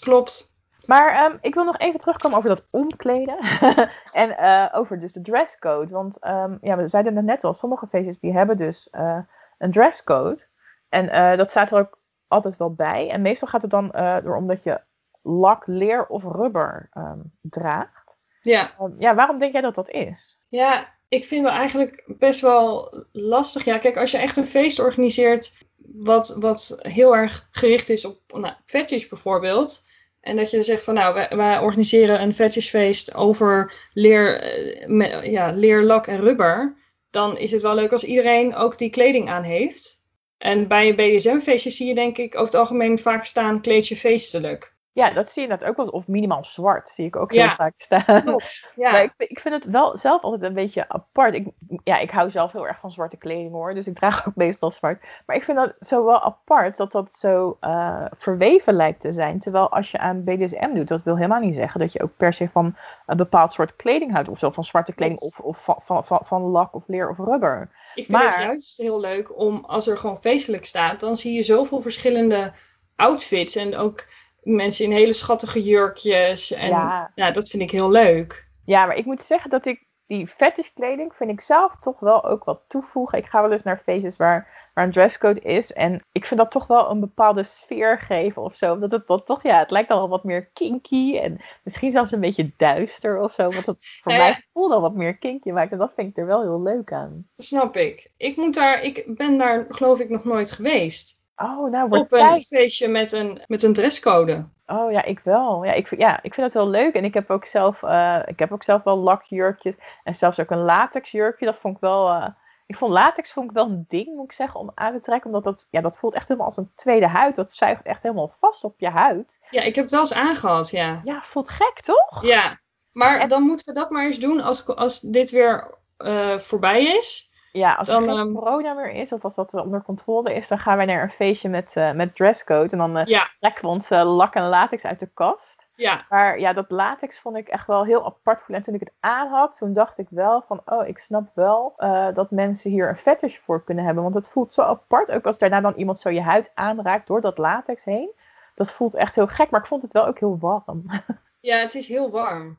Klopt. 0.00 0.56
Maar 0.86 1.12
ehm, 1.12 1.36
ik 1.40 1.54
wil 1.54 1.64
nog 1.64 1.78
even 1.78 2.00
terugkomen 2.00 2.38
over 2.38 2.50
dat 2.50 2.64
omkleden. 2.70 3.38
en 4.12 4.36
eh, 4.38 4.66
over 4.72 4.98
dus 4.98 5.12
de 5.12 5.20
dresscode. 5.20 5.94
Want 5.94 6.18
ehm, 6.18 6.56
ja, 6.60 6.76
we 6.76 6.88
zeiden 6.88 7.16
het 7.16 7.24
net 7.24 7.44
al, 7.44 7.54
sommige 7.54 7.86
feestjes 7.86 8.18
die 8.18 8.32
hebben 8.32 8.56
dus 8.56 8.90
eh, 8.90 9.18
een 9.58 9.70
dresscode. 9.70 10.46
En 10.88 11.36
dat 11.36 11.50
staat 11.50 11.70
er 11.70 11.78
ook 11.78 11.98
altijd 12.28 12.56
wel 12.56 12.74
bij. 12.74 13.10
En 13.10 13.22
meestal 13.22 13.48
gaat 13.48 13.62
het 13.62 13.70
dan 13.70 13.92
eh 13.92 14.16
erom 14.16 14.46
dat 14.46 14.62
je 14.62 14.80
lak, 15.22 15.66
leer 15.66 16.06
of 16.06 16.22
rubber 16.22 16.88
ehm, 16.92 17.18
draagt. 17.40 18.16
Ja. 18.40 18.70
Ja, 18.98 19.14
waarom 19.14 19.38
denk 19.38 19.52
jij 19.52 19.60
dat 19.60 19.74
dat 19.74 19.88
is? 19.88 20.38
Ja, 20.48 20.84
ik 21.08 21.24
vind 21.24 21.42
wel 21.42 21.52
eigenlijk 21.52 22.04
best 22.06 22.40
wel 22.40 22.92
lastig. 23.12 23.64
Ja, 23.64 23.78
kijk, 23.78 23.96
als 23.96 24.10
je 24.10 24.18
echt 24.18 24.36
een 24.36 24.44
feest 24.44 24.78
organiseert 24.78 25.52
wat, 25.76 26.36
wat 26.38 26.78
heel 26.82 27.16
erg 27.16 27.48
gericht 27.50 27.88
is 27.88 28.04
op 28.04 28.20
nou, 28.26 28.54
fetish 28.64 29.08
bijvoorbeeld. 29.08 29.82
En 30.20 30.36
dat 30.36 30.50
je 30.50 30.56
dan 30.56 30.64
zegt 30.64 30.82
van 30.82 30.94
nou, 30.94 31.26
wij, 31.36 31.58
organiseren 31.58 32.22
een 32.22 32.32
fetishfeest 32.32 33.14
over 33.14 33.72
leer, 33.92 34.40
eh, 34.40 35.32
ja, 35.32 35.50
leer, 35.50 35.82
lak 35.82 36.06
en 36.06 36.20
rubber. 36.20 36.76
Dan 37.10 37.38
is 37.38 37.50
het 37.50 37.62
wel 37.62 37.74
leuk 37.74 37.92
als 37.92 38.04
iedereen 38.04 38.54
ook 38.54 38.78
die 38.78 38.90
kleding 38.90 39.28
aan 39.28 39.42
heeft. 39.42 40.02
En 40.38 40.68
bij 40.68 40.88
een 40.88 40.96
BDSM-feestje 40.96 41.70
zie 41.70 41.88
je 41.88 41.94
denk 41.94 42.18
ik 42.18 42.34
over 42.34 42.46
het 42.46 42.54
algemeen 42.54 42.98
vaak 42.98 43.24
staan 43.24 43.60
kleed 43.60 43.88
je 43.88 43.96
feestelijk. 43.96 44.76
Ja, 44.98 45.10
dat 45.10 45.28
zie 45.30 45.42
je 45.42 45.48
net 45.48 45.64
ook 45.64 45.76
wel. 45.76 45.86
Of 45.86 46.08
minimaal 46.08 46.44
zwart 46.44 46.88
zie 46.88 47.06
ik 47.06 47.16
ook 47.16 47.32
heel 47.32 47.42
Ja. 47.42 47.54
vaak 47.54 47.72
staan. 47.76 48.22
Klopt. 48.24 48.72
Ja, 48.76 48.90
Maar 48.92 49.02
ik, 49.02 49.12
vind- 49.16 49.30
ik 49.30 49.40
vind 49.40 49.54
het 49.54 49.72
wel 49.72 49.96
zelf 49.96 50.22
altijd 50.22 50.42
een 50.42 50.54
beetje 50.54 50.88
apart. 50.88 51.34
Ik, 51.34 51.46
ja, 51.84 51.98
ik 51.98 52.10
hou 52.10 52.30
zelf 52.30 52.52
heel 52.52 52.66
erg 52.66 52.78
van 52.80 52.90
zwarte 52.90 53.16
kleding 53.16 53.50
hoor. 53.52 53.74
Dus 53.74 53.86
ik 53.86 53.94
draag 53.94 54.28
ook 54.28 54.34
meestal 54.34 54.70
zwart. 54.70 55.02
Maar 55.26 55.36
ik 55.36 55.44
vind 55.44 55.58
dat 55.58 55.74
zo 55.80 56.04
wel 56.04 56.20
apart 56.22 56.76
dat 56.76 56.92
dat 56.92 57.12
zo 57.12 57.56
eh, 57.60 58.04
verweven 58.16 58.74
lijkt 58.74 59.00
te 59.00 59.12
zijn. 59.12 59.38
Terwijl 59.40 59.70
als 59.70 59.90
je 59.90 59.98
aan 59.98 60.24
BDSM 60.24 60.74
doet, 60.74 60.88
dat 60.88 61.02
wil 61.02 61.16
helemaal 61.16 61.40
niet 61.40 61.54
zeggen 61.54 61.80
dat 61.80 61.92
je 61.92 62.02
ook 62.02 62.16
per 62.16 62.32
se 62.32 62.48
van 62.48 62.76
een 63.06 63.16
bepaald 63.16 63.52
soort 63.52 63.76
kleding 63.76 64.12
houdt. 64.12 64.28
Of 64.28 64.38
zo 64.38 64.50
van 64.50 64.64
zwarte 64.64 64.92
kleding 64.92 65.18
of, 65.20 65.38
of 65.40 65.64
van, 65.64 65.76
van, 65.82 66.04
van, 66.04 66.20
van 66.24 66.42
lak 66.42 66.74
of 66.74 66.82
leer 66.86 67.10
of 67.10 67.16
rubber. 67.18 67.70
Ik 67.94 68.06
vind 68.06 68.22
het 68.22 68.34
juist 68.34 68.78
heel 68.78 69.00
leuk 69.00 69.38
om, 69.38 69.64
als 69.64 69.88
er 69.88 69.98
gewoon 69.98 70.16
feestelijk 70.18 70.64
staat, 70.64 71.00
dan 71.00 71.16
zie 71.16 71.34
je 71.34 71.42
zoveel 71.42 71.80
verschillende 71.80 72.50
outfits. 72.96 73.56
En 73.56 73.76
ook 73.76 74.04
mensen 74.42 74.84
in 74.84 74.90
hele 74.90 75.12
schattige 75.12 75.62
jurkjes. 75.62 76.52
En 76.52 76.68
ja, 76.68 77.10
Ja. 77.14 77.30
dat 77.30 77.48
vind 77.48 77.62
ik 77.62 77.70
heel 77.70 77.90
leuk. 77.90 78.48
Ja, 78.64 78.86
maar 78.86 78.96
ik 78.96 79.04
moet 79.04 79.22
zeggen 79.22 79.50
dat 79.50 79.66
ik 79.66 79.86
die 80.06 80.26
fetishkleding 80.26 81.14
vind 81.14 81.30
ik 81.30 81.40
zelf 81.40 81.76
toch 81.80 82.00
wel 82.00 82.24
ook 82.24 82.44
wat 82.44 82.62
toevoegen. 82.68 83.18
Ik 83.18 83.26
ga 83.26 83.42
wel 83.42 83.52
eens 83.52 83.62
naar 83.62 83.78
feestjes 83.78 84.16
waar, 84.16 84.70
waar 84.74 84.84
een 84.84 84.92
dresscode 84.92 85.40
is. 85.40 85.72
En 85.72 86.04
ik 86.12 86.24
vind 86.24 86.40
dat 86.40 86.50
toch 86.50 86.66
wel 86.66 86.90
een 86.90 87.00
bepaalde 87.00 87.42
sfeer 87.42 87.98
geven 87.98 88.42
of 88.42 88.56
zo. 88.56 88.78
Dat 88.78 88.90
het 88.90 89.06
dan 89.06 89.24
toch, 89.24 89.42
ja, 89.42 89.58
het 89.58 89.70
lijkt 89.70 89.90
al 89.90 89.98
wel 89.98 90.08
wat 90.08 90.24
meer 90.24 90.50
kinky. 90.52 91.16
En 91.18 91.40
misschien 91.62 91.90
zelfs 91.90 92.12
een 92.12 92.20
beetje 92.20 92.52
duister 92.56 93.20
of 93.20 93.34
zo. 93.34 93.42
Want 93.42 93.66
het 93.66 93.98
voor 94.02 94.12
Nou 94.12 94.24
ja. 94.24 94.30
mij 94.30 94.44
voelt 94.52 94.72
al 94.72 94.80
wat 94.80 94.94
meer 94.94 95.18
kinky 95.18 95.50
maakt. 95.50 95.72
En 95.72 95.78
dat 95.78 95.94
vind 95.94 96.08
ik 96.10 96.16
er 96.16 96.26
wel 96.26 96.40
heel 96.42 96.62
leuk 96.62 96.92
aan. 96.92 97.28
Dat 97.36 97.46
snap 97.46 97.76
ik. 97.76 98.10
Ik, 98.16 98.36
moet 98.36 98.54
daar, 98.54 98.82
ik 98.82 99.04
ben 99.16 99.38
daar 99.38 99.66
geloof 99.68 100.00
ik 100.00 100.08
nog 100.08 100.24
nooit 100.24 100.52
geweest. 100.52 101.17
Oh, 101.38 101.70
nou 101.70 101.88
wordt 101.88 102.04
Op 102.04 102.12
een 102.12 102.18
tijd. 102.18 102.46
feestje 102.46 102.88
met 102.88 103.12
een, 103.12 103.42
met 103.46 103.62
een 103.62 103.72
dresscode. 103.72 104.48
Oh 104.66 104.92
ja, 104.92 105.04
ik 105.04 105.20
wel. 105.24 105.64
Ja 105.64 105.72
ik, 105.72 105.86
vind- 105.86 106.00
ja, 106.00 106.16
ik 106.22 106.34
vind 106.34 106.52
dat 106.52 106.62
wel 106.62 106.68
leuk. 106.72 106.94
En 106.94 107.04
ik 107.04 107.14
heb 107.14 107.30
ook 107.30 107.44
zelf, 107.44 107.82
eh, 107.82 108.18
ik 108.26 108.38
heb 108.38 108.52
ook 108.52 108.62
zelf 108.62 108.82
wel 108.82 108.96
lakjurkjes. 108.96 109.74
En 110.04 110.14
zelfs 110.14 110.40
ook 110.40 110.50
een 110.50 110.62
latexjurkje. 110.64 111.44
Dat 111.46 111.58
vond 111.58 111.74
ik 111.74 111.80
wel. 111.80 112.08
eh, 112.08 112.26
ik 112.66 112.76
vond 112.76 112.92
latex 112.92 113.32
vond 113.32 113.50
ik 113.50 113.56
wel 113.56 113.66
een 113.66 113.84
ding, 113.88 114.06
moet 114.14 114.24
ik 114.24 114.32
zeggen, 114.32 114.60
om 114.60 114.70
aan 114.74 114.92
te 114.92 115.00
trekken. 115.00 115.26
Omdat 115.26 115.44
dat, 115.44 115.68
ja, 115.70 115.80
dat 115.80 115.98
voelt 115.98 116.14
echt 116.14 116.28
helemaal 116.28 116.46
als 116.48 116.56
een 116.56 116.72
tweede 116.74 117.06
huid. 117.06 117.36
Dat 117.36 117.52
zuigt 117.52 117.82
echt 117.82 118.02
helemaal 118.02 118.34
vast 118.40 118.64
op 118.64 118.74
je 118.78 118.88
huid. 118.88 119.38
Ja, 119.50 119.62
ik 119.62 119.74
heb 119.74 119.84
het 119.84 119.92
wel 119.92 120.00
eens 120.00 120.14
aangehad, 120.14 120.70
ja. 120.70 121.00
Ja, 121.04 121.20
voelt 121.22 121.50
gek, 121.50 121.80
toch? 121.80 122.22
Ja, 122.24 122.58
maar 122.92 123.18
En- 123.20 123.28
dan 123.28 123.42
moeten 123.42 123.66
we 123.66 123.80
dat 123.80 123.90
maar 123.90 124.04
eens 124.04 124.18
doen 124.20 124.40
als, 124.40 124.66
als 124.66 125.00
dit 125.00 125.30
weer 125.30 125.74
eh, 125.96 126.38
voorbij 126.38 126.84
is. 126.84 127.27
Ja, 127.52 127.74
als 127.74 127.88
er 127.88 127.94
Dan, 127.94 128.08
geen 128.08 128.18
ehm, 128.18 128.32
corona 128.32 128.72
meer 128.72 128.90
is, 128.90 129.12
of 129.12 129.24
als 129.24 129.34
dat 129.34 129.54
onder 129.54 129.82
controle 129.82 130.34
is, 130.34 130.48
dan 130.48 130.58
gaan 130.58 130.76
wij 130.76 130.86
naar 130.86 131.02
een 131.02 131.10
feestje 131.10 131.48
met, 131.48 131.76
eh, 131.76 131.92
met 131.92 132.14
dresscode. 132.14 132.72
En 132.72 132.78
dan 132.78 132.96
eh, 132.96 133.06
Ja, 133.06 133.30
trekken 133.40 133.62
we 133.62 133.68
onze 133.68 134.04
lak 134.04 134.34
en 134.34 134.48
latex 134.48 134.84
uit 134.84 135.00
de 135.00 135.10
kast. 135.14 135.66
Ja, 135.74 136.04
Maar 136.08 136.38
ja, 136.38 136.52
dat 136.52 136.70
latex 136.70 137.18
vond 137.20 137.36
ik 137.36 137.48
echt 137.48 137.66
wel 137.66 137.84
heel 137.84 138.04
apart 138.04 138.38
voelen. 138.38 138.56
En 138.56 138.62
toen 138.62 138.74
ik 138.74 138.80
het 138.80 138.92
aan 139.00 139.28
had, 139.28 139.56
toen 139.56 139.72
dacht 139.72 139.98
ik 139.98 140.06
wel 140.10 140.42
van, 140.46 140.60
oh, 140.64 140.86
ik 140.86 140.98
snap 140.98 141.30
wel 141.34 141.74
eh, 141.76 142.06
dat 142.14 142.30
mensen 142.30 142.70
hier 142.70 142.88
een 142.88 142.96
fetish 142.96 143.38
voor 143.38 143.64
kunnen 143.64 143.84
hebben. 143.84 144.02
Want 144.02 144.14
het 144.14 144.28
voelt 144.28 144.54
zo 144.54 144.62
apart, 144.62 145.10
ook 145.10 145.26
als 145.26 145.38
daarna 145.38 145.60
dan 145.60 145.74
iemand 145.74 145.98
zo 145.98 146.10
je 146.10 146.20
huid 146.22 146.50
aanraakt 146.54 147.06
door 147.06 147.20
dat 147.20 147.38
latex 147.38 147.84
heen. 147.84 148.10
Dat 148.54 148.72
voelt 148.72 148.94
echt 148.94 149.14
heel 149.14 149.26
gek, 149.26 149.50
maar 149.50 149.60
ik 149.60 149.66
vond 149.66 149.82
het 149.82 149.92
wel 149.92 150.06
ook 150.06 150.18
heel 150.18 150.38
warm. 150.38 150.84
ja, 151.40 151.56
het 151.56 151.74
is 151.74 151.88
heel 151.88 152.10
warm. 152.10 152.56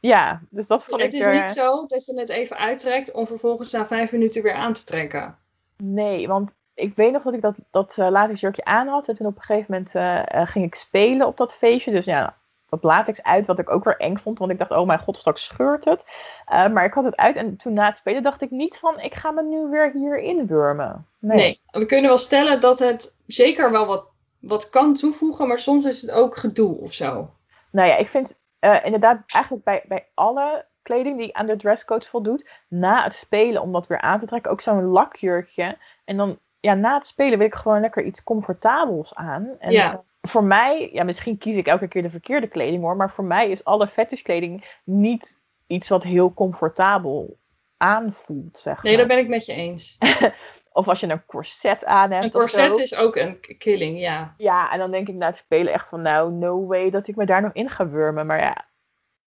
Ja, 0.00 0.40
dus 0.50 0.66
dat 0.66 0.84
vond 0.84 1.02
het 1.02 1.12
ik 1.12 1.20
is 1.20 1.26
er- 1.26 1.34
niet 1.34 1.50
zo 1.50 1.86
dat 1.86 2.06
je 2.06 2.18
het 2.18 2.28
even 2.28 2.56
uittrekt 2.56 3.12
om 3.12 3.26
vervolgens 3.26 3.72
na 3.72 3.86
vijf 3.86 4.12
minuten 4.12 4.42
weer 4.42 4.54
aan 4.54 4.72
te 4.72 4.84
trekken. 4.84 5.36
Nee, 5.76 6.28
want 6.28 6.52
ik 6.74 6.96
weet 6.96 7.12
nog 7.12 7.22
dat 7.22 7.34
ik 7.34 7.40
dat, 7.40 7.54
dat 7.70 7.96
uh, 7.98 8.08
latex 8.10 8.40
jurkje 8.40 8.64
aan 8.64 8.86
had. 8.86 9.08
En 9.08 9.16
toen 9.16 9.26
op 9.26 9.36
een 9.36 9.42
gegeven 9.42 9.66
moment 9.68 9.94
eh, 9.94 10.40
eh, 10.40 10.48
ging 10.48 10.64
ik 10.64 10.74
spelen 10.74 11.26
op 11.26 11.36
dat 11.36 11.54
feestje. 11.54 11.90
Dus 11.90 12.04
ja, 12.04 12.36
dat 12.68 12.82
latex 12.82 13.22
uit, 13.22 13.46
wat 13.46 13.58
ik 13.58 13.70
ook 13.70 13.84
weer 13.84 13.96
eng 13.96 14.16
vond. 14.16 14.38
Want 14.38 14.50
ik 14.50 14.58
dacht, 14.58 14.70
oh 14.70 14.86
mijn 14.86 14.98
god, 14.98 15.16
straks 15.16 15.44
scheurt 15.44 15.84
het. 15.84 16.04
Uh, 16.52 16.68
maar 16.68 16.84
ik 16.84 16.92
had 16.92 17.04
het 17.04 17.16
uit 17.16 17.36
en 17.36 17.56
toen 17.56 17.72
na 17.72 17.86
het 17.86 17.96
spelen 17.96 18.22
dacht 18.22 18.42
ik 18.42 18.50
niet 18.50 18.78
van... 18.78 19.00
ik 19.00 19.14
ga 19.14 19.30
me 19.30 19.42
nu 19.42 19.66
weer 19.70 19.92
hier 19.92 20.18
inwurmen. 20.18 21.06
Nee. 21.18 21.36
nee, 21.36 21.62
we 21.70 21.86
kunnen 21.86 22.08
wel 22.08 22.18
stellen 22.18 22.60
dat 22.60 22.78
het 22.78 23.16
zeker 23.26 23.70
wel 23.70 23.86
wat, 23.86 24.06
wat 24.38 24.70
kan 24.70 24.94
toevoegen. 24.94 25.48
Maar 25.48 25.58
soms 25.58 25.84
is 25.84 26.02
het 26.02 26.10
ook 26.10 26.36
gedoe 26.36 26.76
of 26.80 26.92
zo. 26.92 27.30
Nou 27.70 27.88
ja, 27.88 27.96
ik 27.96 28.08
vind 28.08 28.34
uh, 28.60 28.84
inderdaad 28.84 29.22
eigenlijk 29.26 29.64
bij, 29.64 29.84
bij 29.88 30.08
alle 30.14 30.66
kleding 30.82 31.18
die 31.18 31.36
aan 31.36 31.46
de 31.46 31.56
dresscode 31.56 32.06
voldoet... 32.06 32.48
na 32.68 33.02
het 33.02 33.12
spelen 33.14 33.62
om 33.62 33.72
dat 33.72 33.86
weer 33.86 34.00
aan 34.00 34.20
te 34.20 34.26
trekken, 34.26 34.50
ook 34.50 34.60
zo'n 34.60 34.84
lakjurkje... 34.84 35.78
en 36.04 36.16
dan 36.16 36.38
ja, 36.60 36.74
na 36.74 36.94
het 36.94 37.06
spelen 37.06 37.38
wil 37.38 37.46
ik 37.46 37.54
gewoon 37.54 37.80
lekker 37.80 38.04
iets 38.04 38.22
comfortabels 38.22 39.14
aan. 39.14 39.56
En 39.58 39.72
ja. 39.72 40.04
voor 40.20 40.44
mij, 40.44 40.90
ja, 40.92 41.04
misschien 41.04 41.38
kies 41.38 41.56
ik 41.56 41.66
elke 41.66 41.88
keer 41.88 42.02
de 42.02 42.10
verkeerde 42.10 42.48
kleding 42.48 42.82
hoor, 42.82 42.96
maar 42.96 43.10
voor 43.10 43.24
mij 43.24 43.50
is 43.50 43.64
alle 43.64 43.88
fetishkleding 43.88 44.78
niet 44.84 45.40
iets 45.66 45.88
wat 45.88 46.02
heel 46.02 46.34
comfortabel 46.34 47.38
aanvoelt, 47.76 48.58
zeg 48.58 48.82
Nee, 48.82 48.96
maar. 48.96 49.06
daar 49.06 49.16
ben 49.16 49.24
ik 49.24 49.30
met 49.30 49.46
je 49.46 49.52
eens. 49.52 49.98
of 50.72 50.88
als 50.88 51.00
je 51.00 51.06
een 51.06 51.24
corset 51.26 51.84
aan 51.84 52.10
hebt. 52.10 52.24
Een 52.24 52.30
corset 52.30 52.76
zo. 52.76 52.82
is 52.82 52.96
ook 52.96 53.16
een 53.16 53.40
killing, 53.58 54.00
ja. 54.00 54.34
Ja, 54.36 54.72
en 54.72 54.78
dan 54.78 54.90
denk 54.90 55.08
ik 55.08 55.14
na 55.14 55.26
het 55.26 55.36
spelen 55.36 55.72
echt 55.72 55.88
van, 55.88 56.02
nou, 56.02 56.32
no 56.32 56.66
way 56.66 56.90
dat 56.90 57.08
ik 57.08 57.16
me 57.16 57.26
daar 57.26 57.42
nog 57.42 57.52
in 57.52 57.70
ga 57.70 57.88
wurmen. 57.88 58.26
Maar 58.26 58.38
ja, 58.38 58.68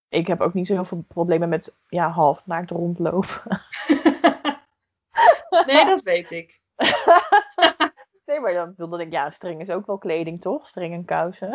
ik 0.10 0.28
heb 0.28 0.42
ook 0.42 0.54
niet 0.54 0.68
zo 0.68 0.74
heel 0.74 0.86
veel 0.86 1.06
problemen 1.08 1.50
met 1.50 1.74
ja, 1.88 2.10
half 2.10 2.46
naakt 2.46 2.72
rondlopen. 2.72 3.42
nee, 5.66 5.86
dat 5.86 6.02
weet 6.02 6.32
ik. 6.32 6.60
nee, 8.26 8.40
maar 8.40 8.54
dan 8.54 8.74
wilde 8.78 9.02
ik, 9.04 9.12
ja, 9.12 9.32
string 9.32 9.62
is 9.62 9.70
ook 9.70 9.86
wel 9.86 9.98
kleding, 9.98 10.42
toch? 10.42 10.68
String 10.68 10.94
en 10.94 11.06
kousen. 11.06 11.50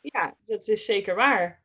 ja, 0.00 0.34
dat 0.44 0.68
is 0.68 0.84
zeker 0.84 1.14
waar. 1.14 1.63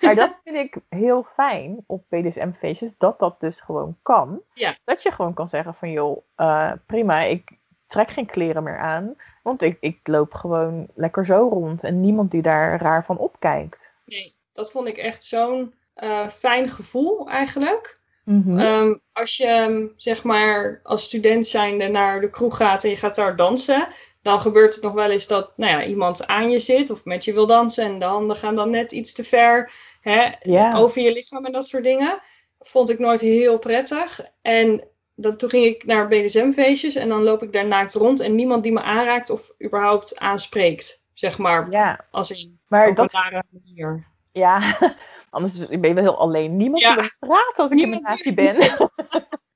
Maar 0.00 0.14
dat 0.14 0.40
vind 0.44 0.56
ik 0.56 0.76
heel 0.88 1.26
fijn 1.34 1.84
op 1.86 2.04
BDSM-feestjes, 2.08 2.92
dat 2.98 3.18
dat 3.18 3.40
dus 3.40 3.60
gewoon 3.60 3.96
kan. 4.02 4.42
Ja. 4.54 4.76
Dat 4.84 5.02
je 5.02 5.10
gewoon 5.10 5.34
kan 5.34 5.48
zeggen 5.48 5.74
van, 5.74 5.90
joh, 5.90 6.24
uh, 6.36 6.72
prima, 6.86 7.20
ik 7.20 7.58
trek 7.86 8.10
geen 8.10 8.26
kleren 8.26 8.62
meer 8.62 8.78
aan. 8.78 9.14
Want 9.42 9.62
ik, 9.62 9.76
ik 9.80 9.98
loop 10.02 10.34
gewoon 10.34 10.88
lekker 10.94 11.24
zo 11.24 11.48
rond 11.48 11.82
en 11.82 12.00
niemand 12.00 12.30
die 12.30 12.42
daar 12.42 12.80
raar 12.80 13.04
van 13.04 13.18
opkijkt. 13.18 13.92
Nee, 14.04 14.34
dat 14.52 14.70
vond 14.70 14.88
ik 14.88 14.96
echt 14.96 15.24
zo'n 15.24 15.74
uh, 16.02 16.26
fijn 16.26 16.68
gevoel 16.68 17.28
eigenlijk. 17.28 17.98
Mhm. 18.24 18.36
Mm 18.36 18.58
-hmm. 18.58 18.58
um, 18.58 19.00
als 19.12 19.36
je 19.36 19.92
zeg 19.96 20.24
maar 20.24 20.80
als 20.82 21.04
student 21.04 21.46
zijnde 21.46 21.88
naar 21.88 22.20
de 22.20 22.30
kroeg 22.30 22.56
gaat 22.56 22.84
en 22.84 22.90
je 22.90 22.96
gaat 22.96 23.14
daar 23.14 23.36
dansen, 23.36 23.88
dan 24.22 24.40
gebeurt 24.40 24.74
het 24.74 24.82
nog 24.82 24.92
wel 24.92 25.10
eens 25.10 25.26
dat 25.26 25.52
nou 25.56 25.72
ja, 25.72 25.84
iemand 25.84 26.26
aan 26.26 26.50
je 26.50 26.58
zit 26.58 26.90
of 26.90 27.04
met 27.04 27.24
je 27.24 27.32
wil 27.32 27.46
dansen 27.46 27.84
en 27.84 27.98
de 27.98 28.04
handen 28.04 28.36
gaan 28.36 28.54
dan 28.54 28.70
net 28.70 28.92
iets 28.92 29.12
te 29.12 29.24
ver 29.24 29.72
hè, 30.00 30.28
over 30.76 31.02
je 31.02 31.12
lichaam 31.12 31.44
en 31.46 31.52
dat 31.52 31.66
soort 31.66 31.84
dingen. 31.84 32.20
Vond 32.58 32.90
ik 32.90 32.98
nooit 32.98 33.20
heel 33.20 33.58
prettig. 33.58 34.20
En 34.42 34.88
dat, 35.14 35.38
toen 35.38 35.48
ging 35.50 35.64
ik 35.64 35.84
naar 35.84 36.06
BDSM-feestjes 36.06 36.94
en 36.94 37.08
dan 37.08 37.22
loop 37.22 37.42
ik 37.42 37.52
daar 37.52 37.66
naakt 37.66 37.94
rond 37.94 38.20
en 38.20 38.34
niemand 38.34 38.62
die 38.62 38.72
me 38.72 38.82
aanraakt 38.82 39.30
of 39.30 39.50
überhaupt 39.64 40.18
aanspreekt, 40.18 41.06
zeg 41.14 41.38
maar, 41.38 41.70
Ja, 41.70 42.06
als 42.10 42.30
in 42.30 42.60
maar 42.68 42.94
dat, 42.94 43.12
een 43.14 43.20
rare 43.20 43.44
manier. 43.50 44.06
ja, 44.32 44.76
anders 45.30 45.58
ben 45.68 45.88
je 45.88 45.94
wel 45.94 46.02
heel 46.02 46.18
alleen. 46.18 46.56
Niemand 46.56 46.82
Ja. 46.82 46.94
die 46.94 47.02
wil 47.02 47.28
praten 47.28 47.62
als 47.62 47.70
ik 47.70 47.78
in 47.78 47.84
Niemand 47.90 48.02
relatie 48.20 48.34
die- 48.34 48.44
ben. 48.44 48.90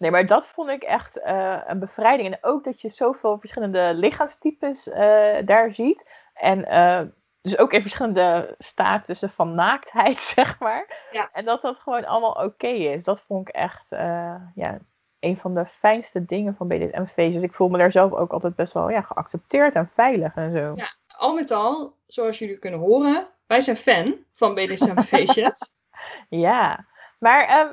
Nee, 0.00 0.10
maar 0.10 0.26
dat 0.26 0.48
vond 0.48 0.68
ik 0.68 0.82
echt 0.82 1.20
eh, 1.20 1.60
een 1.66 1.78
bevrijding. 1.78 2.32
En 2.32 2.38
ook 2.40 2.64
dat 2.64 2.80
je 2.80 2.88
zoveel 2.88 3.38
verschillende 3.38 3.94
lichaamstypes 3.94 4.88
eh, 4.88 5.36
daar 5.44 5.72
ziet. 5.72 6.10
En 6.34 6.64
eh, 6.64 7.02
dus 7.40 7.58
ook 7.58 7.72
in 7.72 7.80
verschillende 7.80 8.54
statussen 8.58 9.30
van 9.30 9.54
naaktheid, 9.54 10.20
zeg 10.36 10.58
maar. 10.58 11.08
Ja. 11.12 11.28
En 11.32 11.44
dat 11.44 11.62
dat 11.62 11.78
gewoon 11.78 12.04
allemaal 12.04 12.44
oké 12.44 12.66
is. 12.66 13.04
Dat 13.04 13.22
vond 13.22 13.48
ik 13.48 13.54
echt 13.54 13.86
ja, 14.54 14.78
een 15.18 15.36
van 15.36 15.54
de 15.54 15.66
fijnste 15.66 16.24
dingen 16.24 16.54
van 16.54 16.68
BDSM-feestjes. 16.68 17.34
Dus 17.34 17.50
ik 17.50 17.54
voel 17.54 17.68
me 17.68 17.78
daar 17.78 17.92
zelf 17.92 18.12
ook 18.12 18.32
altijd 18.32 18.56
best 18.56 18.72
wel 18.72 18.90
ja, 18.90 19.00
geaccepteerd 19.00 19.74
en 19.74 19.88
veilig 19.88 20.34
en 20.34 20.52
zo. 20.52 20.72
Ja. 20.74 20.94
Al 21.06 21.34
met 21.34 21.50
al, 21.50 21.96
zoals 22.06 22.38
jullie 22.38 22.58
kunnen 22.58 22.80
horen, 22.80 23.28
wij 23.46 23.60
zijn 23.60 23.76
fan 23.76 24.14
van 24.32 24.54
BDSM-feestjes. 24.54 25.58
Ja, 26.28 26.86
maar 27.18 27.46
ehm, 27.46 27.72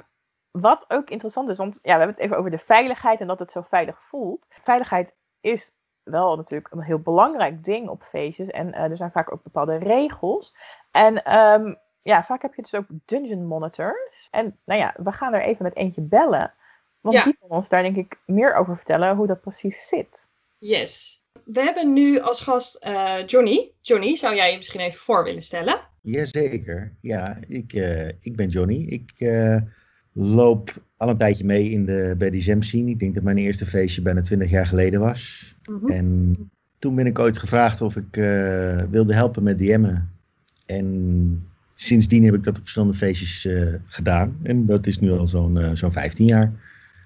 wat 0.52 0.86
ook 0.88 1.10
interessant 1.10 1.50
is, 1.50 1.58
want 1.58 1.80
ja, 1.82 1.92
we 1.94 1.98
hebben 1.98 2.16
het 2.16 2.20
even 2.26 2.38
over 2.38 2.52
de 2.52 2.58
veiligheid 2.66 3.20
en 3.20 3.28
dat 3.28 3.40
het 3.40 3.52
zo 3.52 3.66
veilig 3.70 4.00
voelt. 4.10 4.46
Veiligheid 4.50 5.14
is 5.42 5.72
wel 6.04 6.36
natuurlijk 6.36 6.74
een 6.74 6.82
heel 6.82 7.00
belangrijk 7.00 7.64
ding 7.64 7.90
op 7.90 8.04
feestjes 8.04 8.48
en 8.48 8.74
eh, 8.74 8.84
er 8.84 8.98
zijn 8.98 9.12
vaak 9.12 9.34
ook 9.34 9.44
bepaalde 9.44 9.78
regels. 9.78 10.56
En 10.92 11.24
ehm, 11.24 11.74
ja, 12.02 12.24
vaak 12.24 12.42
heb 12.42 12.54
je 12.54 12.62
dus 12.62 12.76
ook 12.76 12.86
dungeon 13.06 13.46
monitors. 13.46 14.28
En 14.32 14.58
nou 14.66 14.80
ja, 14.80 14.94
we 14.98 15.12
gaan 15.12 15.34
er 15.34 15.42
even 15.42 15.64
met 15.64 15.76
eentje 15.76 16.02
bellen. 16.02 16.54
Want 17.02 17.16
Ja. 17.16 17.24
die 17.24 17.38
kan 17.40 17.50
ons 17.50 17.70
daar 17.70 17.82
denk 17.82 17.96
ik 17.96 18.18
meer 18.26 18.56
over 18.56 18.76
vertellen 18.76 19.16
hoe 19.16 19.28
dat 19.28 19.42
precies 19.42 19.88
zit. 19.88 20.28
Yes. 20.58 21.22
We 21.46 21.62
hebben 21.62 21.94
nu 21.94 22.20
als 22.20 22.42
gast 22.42 22.76
eh, 22.76 23.26
Johnny. 23.26 23.72
Johnny, 23.82 24.16
zou 24.16 24.36
jij 24.36 24.52
je 24.52 24.58
misschien 24.58 24.82
even 24.82 25.00
voor 25.00 25.24
willen 25.24 25.42
stellen? 25.42 25.80
Jazeker. 26.02 26.96
Ja, 27.02 27.38
ik, 27.48 27.74
eh, 27.74 28.08
ik 28.08 28.36
ben 28.36 28.48
Johnny. 28.50 28.86
Ik 28.90 29.14
eh, 29.18 29.58
loop 30.18 30.74
al 30.98 31.10
een 31.10 31.18
tijdje 31.18 31.46
mee 31.46 31.70
in 31.70 31.86
de 31.86 32.16
BDSM 32.18 32.62
scene. 32.62 32.90
Ik 32.90 33.00
denk 33.00 33.14
dat 33.14 33.24
mijn 33.24 33.38
eerste 33.38 33.66
feestje 33.66 34.02
bijna 34.02 34.22
20 34.22 34.50
jaar 34.50 34.68
geleden 34.68 35.00
was. 35.00 35.56
En 35.86 36.36
toen 36.80 36.96
ben 36.96 37.06
ik 37.06 37.20
ooit 37.20 37.38
gevraagd 37.38 37.82
of 37.82 37.96
ik 37.96 38.18
eh, 38.18 38.84
wilde 38.90 39.14
helpen 39.14 39.44
met 39.44 39.58
DM'en. 39.58 40.12
En 40.66 41.48
sindsdien 41.76 42.24
heb 42.24 42.34
ik 42.34 42.44
dat 42.44 42.56
op 42.56 42.62
verschillende 42.62 42.98
feestjes 42.98 43.46
eh, 43.46 43.74
gedaan. 43.86 44.38
En 44.44 44.66
dat 44.66 44.88
is 44.88 45.00
nu 45.00 45.12
al 45.12 45.28
zo'n 45.28 45.58
eh, 45.58 45.72
zo'n 45.74 45.92
15 45.92 46.26
jaar. 46.26 46.54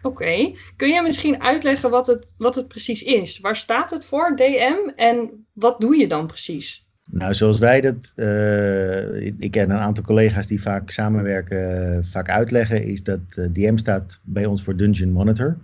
Oké. 0.01 0.51
Kun 0.75 0.89
jij 0.89 1.03
misschien 1.03 1.41
uitleggen 1.41 1.89
wat 1.89 2.07
het, 2.07 2.33
wat 2.37 2.55
het 2.55 2.67
precies 2.67 3.03
is? 3.03 3.39
Waar 3.39 3.55
staat 3.55 3.91
het 3.91 4.05
voor, 4.05 4.35
DM? 4.35 4.89
En 4.95 5.45
wat 5.53 5.81
doe 5.81 5.97
je 5.97 6.07
dan 6.07 6.27
precies? 6.27 6.83
Nou, 7.05 7.33
zoals 7.33 7.59
wij 7.59 7.81
dat, 7.81 8.11
eh, 8.15 9.25
ik, 9.25 9.35
ik 9.37 9.51
ken 9.51 9.69
een 9.69 9.77
aantal 9.77 10.03
collega's 10.03 10.47
die 10.47 10.61
vaak 10.61 10.89
samenwerken, 10.89 11.95
eh, 11.95 12.03
vaak 12.03 12.29
uitleggen, 12.29 12.83
is 12.83 13.03
dat 13.03 13.19
eh, 13.29 13.45
DM 13.51 13.77
staat 13.77 14.19
bij 14.23 14.45
ons 14.45 14.63
voor 14.63 14.77
Dungeon 14.77 15.11
Monitor. 15.11 15.57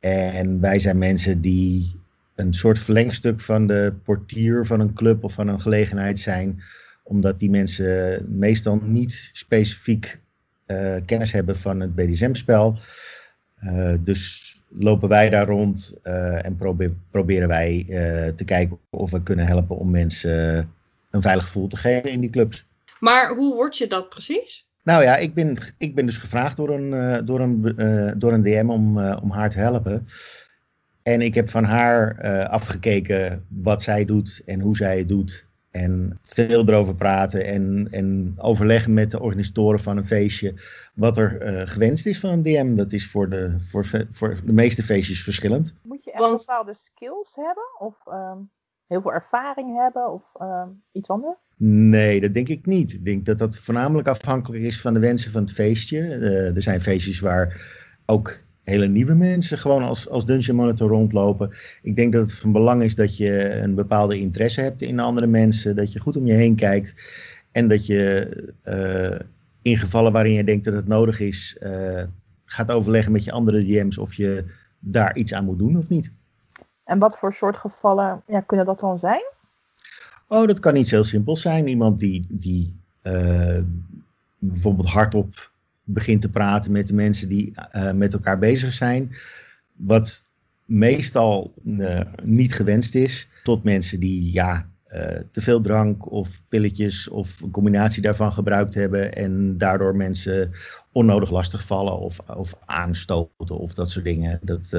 En 0.00 0.60
wij 0.60 0.78
zijn 0.78 0.98
mensen 0.98 1.40
die 1.40 1.98
een 2.34 2.54
soort 2.54 2.78
verlengstuk 2.78 3.40
van 3.40 3.66
de 3.66 3.92
portier 4.02 4.66
van 4.66 4.80
een 4.80 4.92
club 4.92 5.24
of 5.24 5.32
van 5.32 5.48
een 5.48 5.60
gelegenheid 5.60 6.18
zijn, 6.18 6.62
omdat 7.02 7.38
die 7.38 7.50
mensen 7.50 8.24
meestal 8.28 8.80
niet 8.84 9.30
specifiek 9.32 10.20
kennis 11.04 11.32
hebben 11.32 11.56
van 11.56 11.80
het 11.80 11.94
BDSM-spel. 11.94 12.78
Dus 14.00 14.54
lopen 14.70 15.08
wij 15.08 15.30
daar 15.30 15.46
rond 15.46 15.94
eh, 16.02 16.44
en 16.44 16.56
probe- 16.56 16.94
proberen 17.10 17.48
wij 17.48 17.86
eh, 17.88 18.32
te 18.34 18.44
kijken 18.44 18.78
of 18.90 19.10
we 19.10 19.22
kunnen 19.22 19.46
helpen 19.46 19.76
om 19.76 19.90
mensen 19.90 20.58
eh, 20.58 20.64
een 21.10 21.22
veilig 21.22 21.44
gevoel 21.44 21.66
te 21.66 21.76
geven 21.76 22.10
in 22.10 22.20
die 22.20 22.30
clubs. 22.30 22.66
Maar 23.00 23.34
hoe 23.34 23.54
word 23.54 23.78
je 23.78 23.86
dat 23.86 24.08
precies? 24.08 24.68
Nou 24.82 25.02
ja, 25.02 25.16
ik 25.16 25.34
ben, 25.34 25.56
ik 25.78 25.94
ben 25.94 26.06
dus 26.06 26.16
gevraagd 26.16 26.56
door 26.56 26.70
een, 26.70 27.24
door 27.26 27.40
een, 27.40 27.62
door 28.18 28.32
een 28.32 28.42
DM 28.42 28.68
om, 28.68 28.98
om 28.98 29.30
haar 29.30 29.50
te 29.50 29.58
helpen. 29.58 30.06
En 31.02 31.20
ik 31.20 31.34
heb 31.34 31.48
van 31.48 31.64
haar 31.64 32.20
afgekeken 32.48 33.44
wat 33.48 33.82
zij 33.82 34.04
doet 34.04 34.42
en 34.46 34.60
hoe 34.60 34.76
zij 34.76 34.98
het 34.98 35.08
doet. 35.08 35.46
En 35.70 36.18
veel 36.22 36.68
erover 36.68 36.94
praten 36.94 37.46
en, 37.46 37.88
en 37.90 38.34
overleggen 38.36 38.94
met 38.94 39.10
de 39.10 39.20
organisatoren 39.20 39.80
van 39.80 39.96
een 39.96 40.04
feestje. 40.04 40.54
Wat 40.94 41.18
er 41.18 41.40
eh, 41.40 41.66
gewenst 41.66 42.06
is 42.06 42.20
van 42.20 42.30
een 42.30 42.42
DM. 42.42 42.74
Dat 42.74 42.92
is 42.92 43.10
voor 43.10 43.28
de, 43.28 43.54
voor, 43.58 44.06
voor 44.10 44.40
de 44.44 44.52
meeste 44.52 44.82
feestjes 44.82 45.22
verschillend. 45.22 45.74
Moet 45.82 46.04
je 46.04 46.10
echt 46.10 46.20
Want- 46.20 46.38
bepaalde 46.38 46.74
skills 46.74 47.34
hebben? 47.34 47.64
Of 47.78 48.06
ehm, 48.06 48.38
heel 48.86 49.00
veel 49.00 49.12
ervaring 49.12 49.76
hebben? 49.82 50.12
Of 50.12 50.22
ehm, 50.38 50.68
iets 50.92 51.10
anders? 51.10 51.38
Nee, 51.56 52.20
dat 52.20 52.34
denk 52.34 52.48
ik 52.48 52.66
niet. 52.66 52.92
Ik 52.92 53.04
denk 53.04 53.26
dat 53.26 53.38
dat 53.38 53.56
voornamelijk 53.56 54.08
afhankelijk 54.08 54.62
is 54.64 54.80
van 54.80 54.94
de 54.94 55.00
wensen 55.00 55.30
van 55.30 55.42
het 55.42 55.52
feestje. 55.52 55.98
Eh, 56.00 56.56
er 56.56 56.62
zijn 56.62 56.80
feestjes 56.80 57.20
waar 57.20 57.78
ook 58.06 58.48
hele 58.70 58.86
nieuwe 58.86 59.14
mensen 59.14 59.58
gewoon 59.58 59.82
als, 59.82 60.08
als 60.08 60.26
Dungeon 60.26 60.56
Monitor 60.56 60.88
rondlopen. 60.88 61.50
Ik 61.82 61.96
denk 61.96 62.12
dat 62.12 62.22
het 62.22 62.32
van 62.32 62.52
belang 62.52 62.82
is 62.82 62.94
dat 62.94 63.16
je 63.16 63.50
een 63.50 63.74
bepaalde 63.74 64.18
interesse 64.18 64.60
hebt 64.60 64.82
in 64.82 65.00
andere 65.00 65.26
mensen, 65.26 65.76
dat 65.76 65.92
je 65.92 66.00
goed 66.00 66.16
om 66.16 66.26
je 66.26 66.32
heen 66.32 66.56
kijkt 66.56 66.94
en 67.52 67.68
dat 67.68 67.86
je 67.86 68.30
uh, 68.64 69.18
in 69.62 69.78
gevallen 69.78 70.12
waarin 70.12 70.32
je 70.32 70.44
denkt 70.44 70.64
dat 70.64 70.74
het 70.74 70.86
nodig 70.86 71.20
is, 71.20 71.56
uh, 71.60 72.02
gaat 72.44 72.70
overleggen 72.70 73.12
met 73.12 73.24
je 73.24 73.32
andere 73.32 73.64
DM's 73.64 73.98
of 73.98 74.14
je 74.14 74.44
daar 74.78 75.16
iets 75.16 75.34
aan 75.34 75.44
moet 75.44 75.58
doen 75.58 75.76
of 75.76 75.88
niet. 75.88 76.12
En 76.84 76.98
wat 76.98 77.18
voor 77.18 77.32
soort 77.32 77.56
gevallen 77.56 78.22
ja, 78.26 78.40
kunnen 78.40 78.66
dat 78.66 78.80
dan 78.80 78.98
zijn? 78.98 79.22
Oh, 80.28 80.46
dat 80.46 80.60
kan 80.60 80.76
iets 80.76 80.90
heel 80.90 81.04
simpels 81.04 81.42
zijn. 81.42 81.68
Iemand 81.68 81.98
die, 81.98 82.26
die 82.28 82.76
uh, 83.02 83.58
bijvoorbeeld 84.38 84.88
hardop 84.88 85.50
begint 85.92 86.20
te 86.20 86.28
praten 86.28 86.72
met 86.72 86.86
de 86.86 86.94
mensen 86.94 87.28
die 87.28 87.52
uh, 87.76 87.92
met 87.92 88.12
elkaar 88.12 88.38
bezig 88.38 88.72
zijn. 88.72 89.12
Wat 89.72 90.26
meestal 90.64 91.54
uh, 91.64 92.00
niet 92.24 92.54
gewenst 92.54 92.94
is. 92.94 93.28
Tot 93.42 93.64
mensen 93.64 94.00
die 94.00 94.32
ja, 94.32 94.68
te 95.30 95.40
veel 95.40 95.60
drank 95.60 96.10
of 96.10 96.42
pilletjes 96.48 97.08
of 97.08 97.40
een 97.40 97.50
combinatie 97.50 98.02
daarvan 98.02 98.32
gebruikt 98.32 98.74
hebben. 98.74 99.14
En 99.14 99.58
daardoor 99.58 99.96
mensen 99.96 100.52
onnodig 100.92 101.30
lastig 101.30 101.66
vallen 101.66 101.98
of, 101.98 102.18
of 102.18 102.54
aanstoten 102.64 103.58
of 103.58 103.74
dat 103.74 103.90
soort 103.90 104.04
dingen. 104.04 104.38
Dat, 104.42 104.70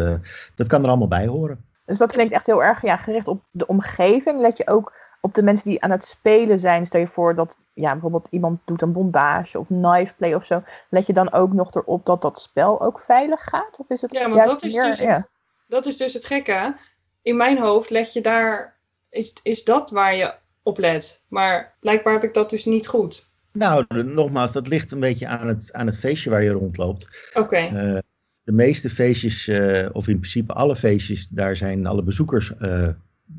dat 0.56 0.68
kan 0.68 0.84
er 0.84 0.88
allemaal 0.88 1.08
bij 1.08 1.28
horen. 1.28 1.66
Dus 1.86 1.98
dat 1.98 2.12
klinkt 2.12 2.34
echt 2.34 2.46
heel 2.46 2.64
erg 2.64 2.82
ja, 2.82 2.98
gericht 2.98 3.28
op 3.28 3.44
de 3.52 3.68
omgeving. 3.68 4.42
Let 4.42 4.58
je 4.58 4.68
ook 4.68 4.94
op 5.22 5.34
de 5.34 5.44
mensen 5.44 5.70
die 5.70 5.82
aan 5.82 5.92
het 5.92 6.04
spelen 6.04 6.60
zijn. 6.60 6.86
Stel 6.86 7.00
je 7.00 7.08
voor 7.08 7.36
dat 7.36 7.58
ja, 7.74 7.92
bijvoorbeeld 7.92 8.28
iemand 8.30 8.60
doet 8.66 8.82
een 8.82 8.92
bondage 8.92 9.60
of 9.60 9.68
knife 9.68 10.14
play 10.18 10.34
of 10.34 10.46
zo. 10.46 10.64
Let 10.90 11.06
je 11.06 11.14
dan 11.14 11.32
ook 11.32 11.54
nog 11.54 11.76
erop 11.76 12.06
dat 12.06 12.22
dat 12.22 12.40
spel 12.40 12.82
ook 12.82 13.00
veilig 13.00 13.44
gaat? 13.44 13.80
Of 13.80 13.90
is 13.90 14.02
het 14.02 14.12
ja, 14.12 14.28
maar 14.28 14.46
dat 14.46 14.64
is, 14.64 14.74
dus 14.74 15.00
het, 15.00 15.30
dat 15.68 15.86
is 15.86 15.98
dus 15.98 16.14
het 16.14 16.26
gekke. 16.26 16.76
In 17.22 17.38
mijn 17.38 17.60
hoofd 17.60 17.90
let 17.90 18.14
je 18.14 18.22
daar, 18.22 18.78
is, 19.10 19.34
is 19.44 19.64
dat 19.64 19.92
waar 19.92 20.16
je 20.16 20.34
op 20.64 20.78
let. 20.78 21.26
Maar 21.30 21.76
blijkbaar 21.80 22.14
heb 22.14 22.24
ik 22.24 22.34
dat 22.34 22.50
dus 22.50 22.66
niet 22.66 22.88
goed. 22.88 23.24
Nou, 23.54 24.04
nogmaals, 24.04 24.52
dat 24.52 24.68
ligt 24.68 24.92
een 24.92 25.00
beetje 25.00 25.28
aan 25.28 25.48
het, 25.48 25.74
aan 25.74 25.86
het 25.86 25.98
feestje 25.98 26.30
waar 26.30 26.44
je 26.44 26.52
rondloopt. 26.52 27.30
Oké. 27.34 27.56
Eh, 27.56 27.98
de 28.44 28.52
meeste 28.52 28.90
feestjes, 28.90 29.48
uh, 29.48 29.90
of 29.92 30.08
in 30.08 30.20
principe 30.20 30.54
alle 30.54 30.76
feestjes, 30.76 31.28
daar 31.28 31.56
zijn 31.56 31.86
alle 31.86 32.04
bezoekers 32.04 32.54
uh, 32.62 32.88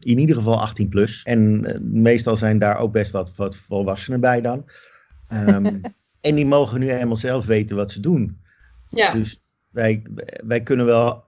in 0.01 0.19
ieder 0.19 0.37
geval 0.37 0.61
18 0.61 0.89
plus. 0.89 1.23
En 1.23 1.65
uh, 1.65 1.79
meestal 1.81 2.37
zijn 2.37 2.59
daar 2.59 2.79
ook 2.79 2.93
best 2.93 3.11
wat, 3.11 3.37
wat 3.37 3.57
volwassenen 3.57 4.21
bij 4.21 4.41
dan. 4.41 4.65
Um, 5.33 5.81
en 6.21 6.35
die 6.35 6.47
mogen 6.47 6.81
nu 6.81 6.91
helemaal 6.91 7.17
zelf 7.17 7.47
weten 7.47 7.77
wat 7.77 7.91
ze 7.91 8.01
doen. 8.01 8.41
Ja. 8.89 9.13
Dus 9.13 9.41
wij, 9.71 10.03
wij 10.45 10.63
kunnen 10.63 10.87
wel 10.87 11.25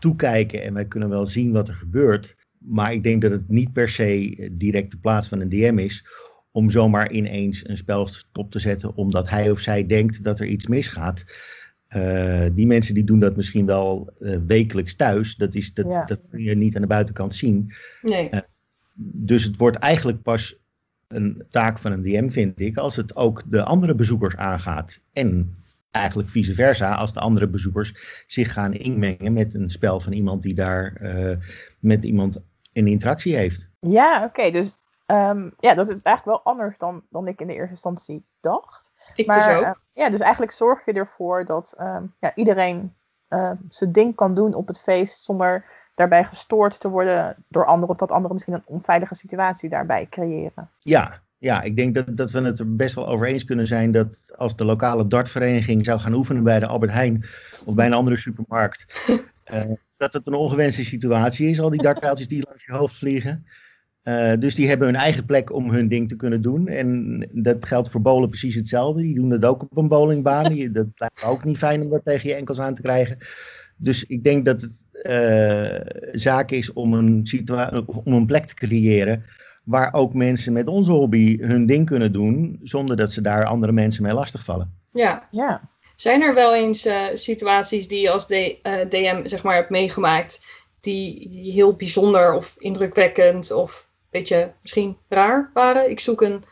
toekijken 0.00 0.62
en 0.62 0.74
wij 0.74 0.86
kunnen 0.86 1.08
wel 1.08 1.26
zien 1.26 1.52
wat 1.52 1.68
er 1.68 1.74
gebeurt. 1.74 2.36
Maar 2.58 2.92
ik 2.92 3.02
denk 3.02 3.22
dat 3.22 3.30
het 3.30 3.48
niet 3.48 3.72
per 3.72 3.88
se 3.88 4.48
direct 4.52 4.90
de 4.90 4.98
plaats 4.98 5.28
van 5.28 5.40
een 5.40 5.48
DM 5.48 5.78
is 5.78 6.06
om 6.50 6.70
zomaar 6.70 7.10
ineens 7.10 7.68
een 7.68 7.76
spel 7.76 8.06
stop 8.06 8.50
te 8.50 8.58
zetten 8.58 8.96
omdat 8.96 9.28
hij 9.28 9.50
of 9.50 9.58
zij 9.58 9.86
denkt 9.86 10.24
dat 10.24 10.40
er 10.40 10.46
iets 10.46 10.66
misgaat. 10.66 11.24
Uh, 11.96 12.44
die 12.52 12.66
mensen 12.66 12.94
die 12.94 13.04
doen 13.04 13.20
dat 13.20 13.36
misschien 13.36 13.66
wel 13.66 14.12
uh, 14.20 14.36
wekelijks 14.46 14.96
thuis. 14.96 15.36
Dat, 15.36 15.54
is, 15.54 15.74
dat, 15.74 15.86
ja. 15.86 16.04
dat 16.04 16.20
kun 16.30 16.42
je 16.42 16.54
niet 16.54 16.74
aan 16.74 16.82
de 16.82 16.88
buitenkant 16.88 17.34
zien. 17.34 17.72
Nee. 18.02 18.28
Uh, 18.30 18.40
dus 18.94 19.44
het 19.44 19.56
wordt 19.56 19.76
eigenlijk 19.76 20.22
pas 20.22 20.56
een 21.08 21.44
taak 21.50 21.78
van 21.78 21.92
een 21.92 22.02
DM, 22.02 22.28
vind 22.28 22.60
ik, 22.60 22.76
als 22.76 22.96
het 22.96 23.16
ook 23.16 23.42
de 23.46 23.64
andere 23.64 23.94
bezoekers 23.94 24.36
aangaat. 24.36 25.04
En 25.12 25.56
eigenlijk 25.90 26.28
vice 26.28 26.54
versa, 26.54 26.94
als 26.94 27.12
de 27.12 27.20
andere 27.20 27.48
bezoekers 27.48 28.24
zich 28.26 28.52
gaan 28.52 28.72
inmengen 28.72 29.32
met 29.32 29.54
een 29.54 29.70
spel 29.70 30.00
van 30.00 30.12
iemand 30.12 30.42
die 30.42 30.54
daar 30.54 31.00
met 31.78 32.04
iemand 32.04 32.40
een 32.72 32.86
interactie 32.86 33.36
heeft. 33.36 33.70
Ja, 33.80 34.16
oké. 34.16 34.24
Okay. 34.24 34.50
Dus 34.50 34.76
um, 35.06 35.54
ja, 35.58 35.74
dat 35.74 35.88
is 35.88 36.02
eigenlijk 36.02 36.24
wel 36.24 36.54
anders 36.54 36.78
dan, 36.78 37.02
dan 37.10 37.28
ik 37.28 37.40
in 37.40 37.46
de 37.46 37.54
eerste 37.54 37.70
instantie 37.70 38.24
dacht. 38.40 38.81
Ik 39.14 39.26
maar, 39.26 39.36
dus 39.36 39.56
ook. 39.56 39.62
Uh, 39.62 39.70
ja, 39.92 40.10
dus 40.10 40.20
eigenlijk 40.20 40.52
zorg 40.52 40.84
je 40.84 40.92
ervoor 40.92 41.44
dat 41.44 41.74
uh, 41.78 41.96
ja, 42.18 42.34
iedereen 42.34 42.94
uh, 43.28 43.50
zijn 43.68 43.92
ding 43.92 44.14
kan 44.14 44.34
doen 44.34 44.54
op 44.54 44.66
het 44.66 44.80
feest 44.80 45.24
zonder 45.24 45.64
daarbij 45.94 46.24
gestoord 46.24 46.80
te 46.80 46.88
worden 46.88 47.36
door 47.48 47.66
anderen 47.66 47.88
of 47.88 47.96
dat 47.96 48.10
anderen 48.10 48.32
misschien 48.32 48.54
een 48.54 48.62
onveilige 48.66 49.14
situatie 49.14 49.68
daarbij 49.68 50.06
creëren. 50.10 50.70
Ja, 50.78 51.20
ja 51.38 51.62
ik 51.62 51.76
denk 51.76 51.94
dat, 51.94 52.16
dat 52.16 52.30
we 52.30 52.40
het 52.40 52.58
er 52.58 52.76
best 52.76 52.94
wel 52.94 53.08
over 53.08 53.26
eens 53.26 53.44
kunnen 53.44 53.66
zijn 53.66 53.92
dat 53.92 54.32
als 54.36 54.56
de 54.56 54.64
lokale 54.64 55.06
dartvereniging 55.06 55.84
zou 55.84 56.00
gaan 56.00 56.14
oefenen 56.14 56.42
bij 56.42 56.60
de 56.60 56.66
Albert 56.66 56.92
Heijn 56.92 57.24
of 57.66 57.74
bij 57.74 57.86
een 57.86 57.92
andere 57.92 58.16
supermarkt, 58.16 58.84
dat 59.96 60.12
het 60.12 60.26
een 60.26 60.34
ongewenste 60.34 60.84
situatie 60.84 61.48
is, 61.48 61.60
al 61.60 61.70
die 61.70 61.82
dartpijltjes 61.82 62.28
die 62.28 62.44
langs 62.46 62.64
je 62.64 62.72
hoofd 62.72 62.94
vliegen. 62.94 63.46
Uh, 64.04 64.32
dus 64.38 64.54
die 64.54 64.68
hebben 64.68 64.86
hun 64.86 64.96
eigen 64.96 65.24
plek 65.24 65.52
om 65.52 65.70
hun 65.70 65.88
ding 65.88 66.08
te 66.08 66.16
kunnen 66.16 66.40
doen. 66.40 66.68
En 66.68 67.18
dat 67.32 67.64
geldt 67.66 67.90
voor 67.90 68.00
bowlen 68.00 68.28
precies 68.28 68.54
hetzelfde. 68.54 69.02
Die 69.02 69.14
doen 69.14 69.28
dat 69.28 69.44
ook 69.44 69.62
op 69.62 69.76
een 69.76 69.88
bowlingbaan. 69.88 70.52
Die, 70.52 70.70
dat 70.70 70.94
blijft 70.94 71.24
ook 71.24 71.44
niet 71.44 71.58
fijn 71.58 71.82
om 71.82 71.90
dat 71.90 72.04
tegen 72.04 72.28
je 72.28 72.34
enkels 72.34 72.60
aan 72.60 72.74
te 72.74 72.82
krijgen. 72.82 73.18
Dus 73.76 74.04
ik 74.06 74.24
denk 74.24 74.44
dat 74.44 74.60
het 74.60 74.86
uh, 75.02 76.10
zaak 76.12 76.50
is 76.50 76.72
om 76.72 76.94
een, 76.94 77.26
om 78.04 78.12
een 78.12 78.26
plek 78.26 78.44
te 78.44 78.54
creëren. 78.54 79.24
Waar 79.64 79.94
ook 79.94 80.14
mensen 80.14 80.52
met 80.52 80.68
onze 80.68 80.92
hobby 80.92 81.38
hun 81.40 81.66
ding 81.66 81.86
kunnen 81.86 82.12
doen. 82.12 82.60
Zonder 82.62 82.96
dat 82.96 83.12
ze 83.12 83.20
daar 83.20 83.44
andere 83.44 83.72
mensen 83.72 84.02
mee 84.02 84.14
lastigvallen. 84.14 84.74
Ja. 84.92 85.28
ja. 85.30 85.70
Zijn 85.94 86.22
er 86.22 86.34
wel 86.34 86.54
eens 86.54 86.86
uh, 86.86 86.94
situaties 87.12 87.88
die 87.88 88.00
je 88.00 88.10
als 88.10 88.26
D, 88.26 88.30
DM 88.88 89.20
zeg 89.24 89.42
maar, 89.42 89.54
hebt 89.54 89.70
meegemaakt. 89.70 90.64
Die, 90.80 91.28
die 91.30 91.52
heel 91.52 91.72
bijzonder 91.72 92.34
of 92.34 92.54
indrukwekkend 92.58 93.52
of 93.52 93.90
beetje 94.12 94.52
misschien 94.62 94.96
raar 95.08 95.50
waren. 95.54 95.90
Ik 95.90 96.00
zoek 96.00 96.20
een, 96.20 96.44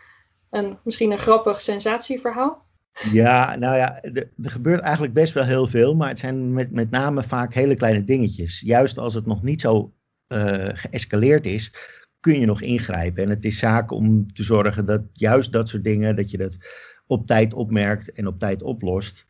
een 0.51 0.79
misschien 0.85 1.11
een 1.11 1.19
grappig 1.19 1.61
sensatieverhaal. 1.61 2.69
Ja, 3.13 3.57
nou 3.57 3.77
ja, 3.77 4.03
er, 4.03 4.31
gebeurt 4.43 4.81
eigenlijk 4.81 5.15
best 5.15 5.35
wel 5.35 5.45
heel 5.45 5.67
veel, 5.67 5.95
maar 5.95 6.09
het 6.09 6.19
zijn 6.19 6.53
met, 6.53 6.73
met 6.73 6.91
name 6.91 7.23
vaak 7.23 7.55
hele 7.55 7.75
kleine 7.75 8.05
dingetjes. 8.05 8.61
Juist 8.61 8.99
als 8.99 9.15
het 9.15 9.27
nog 9.27 9.43
niet 9.43 9.61
zo 9.61 9.93
uh, 10.29 10.69
geëscaleerd 10.73 11.47
is, 11.47 11.75
kun 12.21 12.41
je 12.41 12.47
nog 12.47 12.61
ingrijpen. 12.61 13.23
En 13.23 13.31
het 13.31 13.45
is 13.45 13.59
zaak 13.59 13.91
om 13.91 14.33
te 14.33 14.43
zorgen 14.43 14.85
dat 14.85 15.03
juist 15.13 15.53
dat 15.53 15.69
soort 15.69 15.85
dingen, 15.85 16.17
dat 16.17 16.31
je 16.31 16.39
dat 16.39 16.59
op 17.07 17.27
tijd 17.27 17.55
opmerkt 17.55 18.13
en 18.13 18.27
op 18.27 18.39
tijd 18.39 18.63
oplost. 18.63 19.27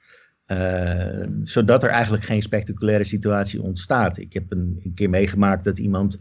Uh, 0.47 1.27
zodat 1.43 1.83
er 1.83 1.91
eigenlijk 1.91 2.25
geen 2.25 2.43
spectaculaire 2.43 3.05
situatie 3.05 3.63
ontstaat. 3.63 4.19
Ik 4.19 4.33
heb 4.33 4.51
een, 4.53 4.81
een 4.85 4.95
keer 4.95 5.11
meegemaakt 5.11 5.65
dat 5.65 5.79
iemand 5.79 6.19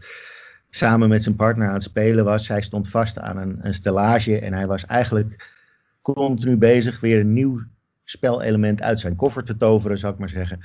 samen 0.70 1.08
met 1.08 1.22
zijn 1.22 1.36
partner 1.36 1.68
aan 1.68 1.74
het 1.74 1.82
spelen 1.82 2.24
was. 2.24 2.48
Hij 2.48 2.62
stond 2.62 2.88
vast 2.88 3.18
aan 3.18 3.36
een, 3.36 3.58
een 3.62 3.74
stellage 3.74 4.38
en 4.38 4.52
hij 4.52 4.66
was 4.66 4.84
eigenlijk 4.84 5.58
continu 6.02 6.56
bezig 6.56 7.00
weer 7.00 7.20
een 7.20 7.32
nieuw 7.32 7.60
spelelement 8.04 8.82
uit 8.82 9.00
zijn 9.00 9.16
koffer 9.16 9.44
te 9.44 9.56
toveren, 9.56 9.98
zou 9.98 10.12
ik 10.12 10.18
maar 10.18 10.28
zeggen. 10.28 10.60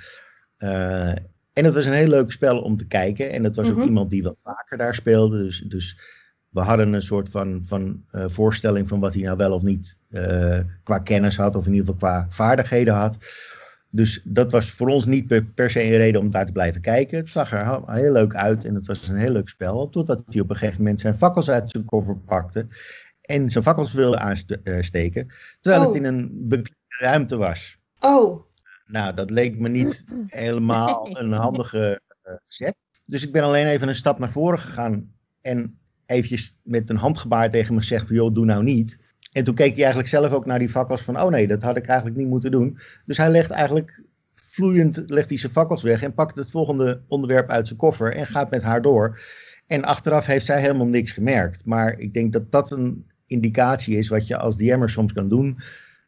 Uh, 0.59 1.09
en 1.53 1.65
het 1.65 1.73
was 1.73 1.85
een 1.85 1.93
heel 1.93 2.07
leuk 2.07 2.31
spel 2.31 2.61
om 2.61 2.77
te 2.77 2.87
kijken. 2.87 3.31
En 3.31 3.43
het 3.43 3.55
was 3.55 3.65
ook 3.65 3.71
mm 3.71 3.79
-hmm. 3.79 3.87
iemand 3.87 4.09
die 4.09 4.23
wel 4.23 4.37
vaker 4.43 4.77
daar 4.77 4.95
speelde. 4.95 5.43
Dus, 5.43 5.59
dus 5.59 5.99
we 6.49 6.59
hadden 6.59 6.93
een 6.93 7.01
soort 7.01 7.29
van, 7.29 7.63
van 7.63 8.03
uh, 8.11 8.25
voorstelling 8.27 8.87
van 8.87 8.99
wat 8.99 9.13
hij 9.13 9.23
nou 9.23 9.37
wel 9.37 9.51
of 9.51 9.61
niet 9.61 9.97
uh, 10.09 10.59
qua 10.83 10.99
kennis 10.99 11.37
had, 11.37 11.55
of 11.55 11.65
in 11.65 11.73
ieder 11.73 11.85
geval 11.85 11.99
qua 11.99 12.27
vaardigheden 12.29 12.93
had. 12.93 13.17
Dus 13.89 14.21
dat 14.23 14.51
was 14.51 14.71
voor 14.71 14.87
ons 14.87 15.05
niet 15.05 15.53
per 15.55 15.69
se 15.69 15.83
een 15.83 15.97
reden 15.97 16.21
om 16.21 16.31
daar 16.31 16.45
te 16.45 16.51
blijven 16.51 16.81
kijken. 16.81 17.17
Het 17.17 17.29
zag 17.29 17.51
er 17.51 17.91
heel 17.91 18.11
leuk 18.11 18.35
uit 18.35 18.65
en 18.65 18.75
het 18.75 18.87
was 18.87 19.07
een 19.07 19.15
heel 19.15 19.31
leuk 19.31 19.49
spel. 19.49 19.89
Totdat 19.89 20.23
hij 20.25 20.41
op 20.41 20.49
een 20.49 20.55
gegeven 20.55 20.81
moment 20.81 20.99
zijn 20.99 21.17
fakkels 21.17 21.49
uit 21.49 21.71
zijn 21.71 21.85
koffer 21.85 22.17
pakte. 22.17 22.67
En 23.21 23.49
zijn 23.49 23.63
fakkels 23.63 23.93
wilde 23.93 24.19
aansteken. 24.19 25.27
Terwijl 25.59 25.83
oh. 25.83 25.87
het 25.87 25.97
in 25.97 26.05
een 26.05 26.47
beklede 26.47 26.75
ruimte 26.87 27.37
was. 27.37 27.77
Oh. 27.99 28.43
Nou, 28.85 29.13
dat 29.13 29.29
leek 29.29 29.59
me 29.59 29.69
niet 29.69 30.05
helemaal 30.27 31.07
een 31.19 31.31
handige 31.31 32.01
uh, 32.27 32.33
set. 32.47 32.75
Dus 33.05 33.23
ik 33.23 33.31
ben 33.31 33.43
alleen 33.43 33.67
even 33.67 33.87
een 33.87 33.95
stap 33.95 34.19
naar 34.19 34.31
voren 34.31 34.59
gegaan. 34.59 35.13
En 35.41 35.77
eventjes 36.05 36.59
met 36.63 36.89
een 36.89 36.97
handgebaar 36.97 37.49
tegen 37.49 37.73
me 37.73 37.79
gezegd 37.79 38.07
van 38.07 38.15
joh, 38.15 38.33
doe 38.33 38.45
nou 38.45 38.63
niet. 38.63 38.99
En 39.31 39.43
toen 39.43 39.55
keek 39.55 39.73
hij 39.73 39.83
eigenlijk 39.83 40.09
zelf 40.09 40.31
ook 40.31 40.45
naar 40.45 40.59
die 40.59 40.69
fakkels 40.69 41.01
van, 41.01 41.21
oh 41.21 41.29
nee, 41.29 41.47
dat 41.47 41.61
had 41.61 41.77
ik 41.77 41.85
eigenlijk 41.87 42.17
niet 42.17 42.27
moeten 42.27 42.51
doen. 42.51 42.79
Dus 43.05 43.17
hij 43.17 43.29
legt 43.29 43.51
eigenlijk 43.51 44.03
vloeiend 44.55 45.03
legt 45.05 45.29
hij 45.29 45.37
zijn 45.37 45.51
fakkels 45.51 45.81
weg 45.81 46.03
en 46.03 46.13
pakt 46.13 46.35
het 46.35 46.51
volgende 46.51 47.01
onderwerp 47.07 47.49
uit 47.49 47.67
zijn 47.67 47.79
koffer 47.79 48.13
en 48.13 48.25
gaat 48.25 48.49
met 48.49 48.63
haar 48.63 48.81
door. 48.81 49.19
En 49.67 49.83
achteraf 49.83 50.25
heeft 50.25 50.45
zij 50.45 50.61
helemaal 50.61 50.85
niks 50.85 51.11
gemerkt. 51.11 51.65
Maar 51.65 51.99
ik 51.99 52.13
denk 52.13 52.33
dat 52.33 52.51
dat 52.51 52.71
een 52.71 53.05
indicatie 53.25 53.97
is 53.97 54.07
wat 54.07 54.27
je 54.27 54.37
als 54.37 54.57
DM'er 54.57 54.89
soms 54.89 55.13
kan 55.13 55.29
doen. 55.29 55.59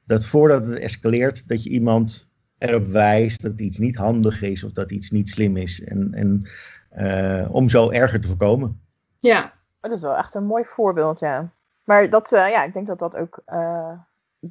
Dat 0.05 0.25
voordat 0.25 0.65
het 0.65 0.79
escaleert, 0.79 1.47
dat 1.47 1.63
je 1.63 1.69
iemand 1.69 2.29
erop 2.57 2.87
wijst 2.87 3.41
dat 3.41 3.59
iets 3.59 3.77
niet 3.77 3.95
handig 3.95 4.41
is 4.41 4.63
of 4.63 4.71
dat 4.71 4.91
iets 4.91 5.11
niet 5.11 5.29
slim 5.29 5.57
is. 5.57 5.83
En, 5.83 6.13
en 6.13 6.49
uh, 6.97 7.47
om 7.51 7.69
zo 7.69 7.89
erger 7.89 8.21
te 8.21 8.27
voorkomen. 8.27 8.81
Ja. 9.19 9.55
Dat 9.81 9.91
is 9.91 10.01
wel 10.01 10.17
echt 10.17 10.35
een 10.35 10.45
mooi 10.45 10.63
voorbeeld, 10.63 11.19
ja. 11.19 11.51
Maar 11.87 12.09
dat, 12.09 12.31
uh, 12.31 12.49
ja, 12.49 12.63
ik 12.63 12.73
denk 12.73 12.87
dat 12.87 12.99
dat 12.99 13.17
ook, 13.17 13.39
uh, 13.47 13.91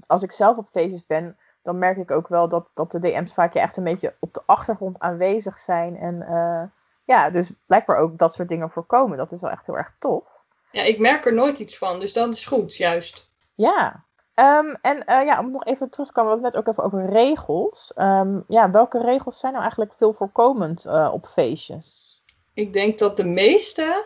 als 0.06 0.22
ik 0.22 0.32
zelf 0.32 0.56
op 0.56 0.68
feestjes 0.70 1.06
ben, 1.06 1.38
dan 1.62 1.78
merk 1.78 1.96
ik 1.96 2.10
ook 2.10 2.28
wel 2.28 2.48
dat, 2.48 2.68
dat 2.74 2.90
de 2.90 2.98
DM's 2.98 3.34
vaak 3.34 3.54
echt 3.54 3.76
een 3.76 3.84
beetje 3.84 4.14
op 4.20 4.34
de 4.34 4.42
achtergrond 4.46 4.98
aanwezig 4.98 5.58
zijn. 5.58 5.96
En 5.96 6.14
uh, 6.14 6.62
ja, 7.04 7.30
dus 7.30 7.50
blijkbaar 7.66 7.96
ook 7.96 8.18
dat 8.18 8.34
soort 8.34 8.48
dingen 8.48 8.70
voorkomen. 8.70 9.18
Dat 9.18 9.32
is 9.32 9.40
wel 9.40 9.50
echt 9.50 9.66
heel 9.66 9.76
erg 9.76 9.94
tof. 9.98 10.24
Ja, 10.70 10.82
ik 10.82 10.98
merk 10.98 11.26
er 11.26 11.34
nooit 11.34 11.58
iets 11.58 11.78
van, 11.78 12.00
dus 12.00 12.12
dat 12.12 12.34
is 12.34 12.46
goed, 12.46 12.76
juist. 12.76 13.30
Ja, 13.54 14.04
um, 14.34 14.76
en 14.82 15.04
ja, 15.06 15.38
om 15.40 15.50
nog 15.50 15.64
even 15.64 15.90
terug 15.90 16.06
te 16.06 16.12
komen, 16.12 16.30
we 16.30 16.40
hadden 16.40 16.60
net 16.60 16.68
ook 16.68 16.72
even 16.72 16.84
over 16.84 17.12
regels. 17.12 17.92
Um, 17.96 18.44
ja, 18.48 18.70
welke 18.70 18.98
regels 18.98 19.38
zijn 19.38 19.52
nou 19.52 19.64
eigenlijk 19.64 19.94
veel 19.96 20.12
voorkomend 20.12 20.86
op 21.12 21.26
feestjes? 21.26 22.20
Ik 22.54 22.72
denk 22.72 22.98
dat 22.98 23.16
de 23.16 23.26
meeste, 23.26 24.04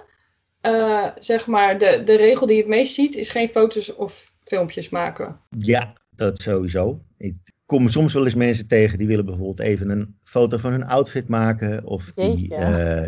uh, 0.66 1.06
zeg 1.18 1.46
maar, 1.46 1.78
de, 1.78 2.02
de 2.04 2.16
regel 2.16 2.46
die 2.46 2.56
je 2.56 2.62
het 2.62 2.70
meest 2.70 2.94
ziet, 2.94 3.14
is 3.14 3.30
geen 3.30 3.48
foto's 3.48 3.96
of 3.96 4.34
filmpjes 4.44 4.88
maken. 4.88 5.36
Ja, 5.58 5.92
dat 6.16 6.40
sowieso. 6.40 7.00
Ik 7.18 7.34
kom 7.66 7.88
soms 7.88 8.12
wel 8.12 8.24
eens 8.24 8.34
mensen 8.34 8.68
tegen 8.68 8.98
die 8.98 9.06
willen 9.06 9.24
bijvoorbeeld 9.24 9.60
even 9.60 9.90
een 9.90 10.14
foto 10.24 10.56
van 10.56 10.70
hun 10.72 10.84
outfit 10.84 11.28
maken. 11.28 11.84
Of 11.84 12.12
die, 12.14 12.50
uh, 12.50 13.04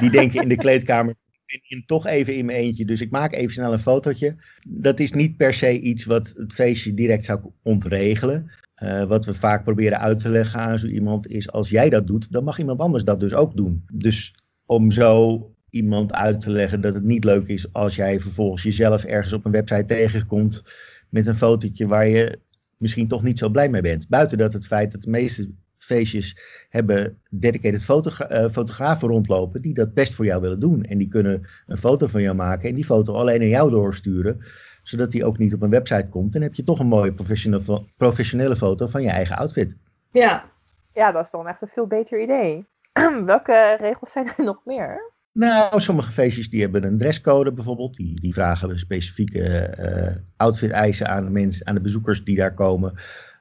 die 0.00 0.10
denken 0.10 0.42
in 0.42 0.48
de 0.48 0.56
kleedkamer, 0.56 1.14
ik 1.46 1.62
ben 1.68 1.84
toch 1.86 2.06
even 2.06 2.34
in 2.34 2.44
mijn 2.44 2.58
eentje, 2.58 2.84
dus 2.84 3.00
ik 3.00 3.10
maak 3.10 3.32
even 3.32 3.52
snel 3.52 3.72
een 3.72 3.78
fotootje. 3.78 4.36
Dat 4.68 5.00
is 5.00 5.12
niet 5.12 5.36
per 5.36 5.54
se 5.54 5.80
iets 5.80 6.04
wat 6.04 6.34
het 6.36 6.52
feestje 6.52 6.94
direct 6.94 7.24
zou 7.24 7.40
ontregelen. 7.62 8.50
Uh, 8.82 9.04
wat 9.04 9.24
we 9.24 9.34
vaak 9.34 9.64
proberen 9.64 10.00
uit 10.00 10.18
te 10.18 10.28
leggen 10.28 10.60
aan 10.60 10.78
zo 10.78 10.86
iemand 10.86 11.26
is, 11.26 11.52
als 11.52 11.70
jij 11.70 11.88
dat 11.88 12.06
doet, 12.06 12.32
dan 12.32 12.44
mag 12.44 12.58
iemand 12.58 12.80
anders 12.80 13.04
dat 13.04 13.20
dus 13.20 13.34
ook 13.34 13.56
doen. 13.56 13.84
Dus 13.92 14.34
om 14.66 14.90
zo 14.90 15.40
iemand 15.76 16.12
uit 16.12 16.40
te 16.40 16.50
leggen 16.50 16.80
dat 16.80 16.94
het 16.94 17.04
niet 17.04 17.24
leuk 17.24 17.46
is 17.46 17.72
als 17.72 17.96
jij 17.96 18.20
vervolgens 18.20 18.62
jezelf 18.62 19.04
ergens 19.04 19.32
op 19.32 19.44
een 19.44 19.52
website 19.52 19.84
tegenkomt 19.84 20.62
met 21.08 21.26
een 21.26 21.34
fotootje 21.34 21.86
waar 21.86 22.06
je 22.06 22.38
misschien 22.76 23.08
toch 23.08 23.22
niet 23.22 23.38
zo 23.38 23.48
blij 23.48 23.68
mee 23.68 23.82
bent. 23.82 24.08
Buiten 24.08 24.38
dat 24.38 24.52
het 24.52 24.66
feit 24.66 24.92
dat 24.92 25.02
de 25.02 25.10
meeste 25.10 25.50
feestjes 25.78 26.38
hebben 26.68 27.18
dedicated 27.30 27.84
fotogra 27.84 28.42
uh, 28.42 28.48
fotografen 28.48 29.08
rondlopen 29.08 29.62
die 29.62 29.74
dat 29.74 29.94
best 29.94 30.14
voor 30.14 30.24
jou 30.24 30.40
willen 30.40 30.60
doen. 30.60 30.82
En 30.82 30.98
die 30.98 31.08
kunnen 31.08 31.46
een 31.66 31.76
foto 31.76 32.06
van 32.06 32.22
jou 32.22 32.36
maken 32.36 32.68
en 32.68 32.74
die 32.74 32.84
foto 32.84 33.14
alleen 33.14 33.38
naar 33.38 33.48
jou 33.48 33.70
doorsturen, 33.70 34.40
zodat 34.82 35.10
die 35.10 35.24
ook 35.24 35.38
niet 35.38 35.54
op 35.54 35.62
een 35.62 35.70
website 35.70 36.08
komt. 36.08 36.34
En 36.34 36.42
heb 36.42 36.54
je 36.54 36.64
toch 36.64 36.78
een 36.78 36.86
mooie 36.86 37.14
professionele, 37.14 37.82
professionele 37.96 38.56
foto 38.56 38.86
van 38.86 39.02
je 39.02 39.10
eigen 39.10 39.36
outfit. 39.36 39.76
Ja. 40.10 40.54
Ja, 40.92 41.12
dat 41.12 41.24
is 41.24 41.30
dan 41.30 41.48
echt 41.48 41.62
een 41.62 41.68
veel 41.68 41.86
beter 41.86 42.22
idee. 42.22 42.66
Welke 43.24 43.76
regels 43.78 44.12
zijn 44.12 44.26
er 44.36 44.44
nog 44.44 44.60
meer? 44.64 45.14
Nou, 45.36 45.80
sommige 45.80 46.12
feestjes 46.12 46.50
die 46.50 46.60
hebben 46.60 46.84
een 46.84 46.98
dresscode 46.98 47.52
bijvoorbeeld. 47.52 47.96
Die, 47.96 48.20
die 48.20 48.32
vragen 48.32 48.78
specifieke 48.78 49.74
uh, 49.78 50.16
outfit-eisen 50.36 51.08
aan 51.08 51.24
de 51.24 51.30
mensen, 51.30 51.66
aan 51.66 51.74
de 51.74 51.80
bezoekers 51.80 52.24
die 52.24 52.36
daar 52.36 52.54
komen. 52.54 52.94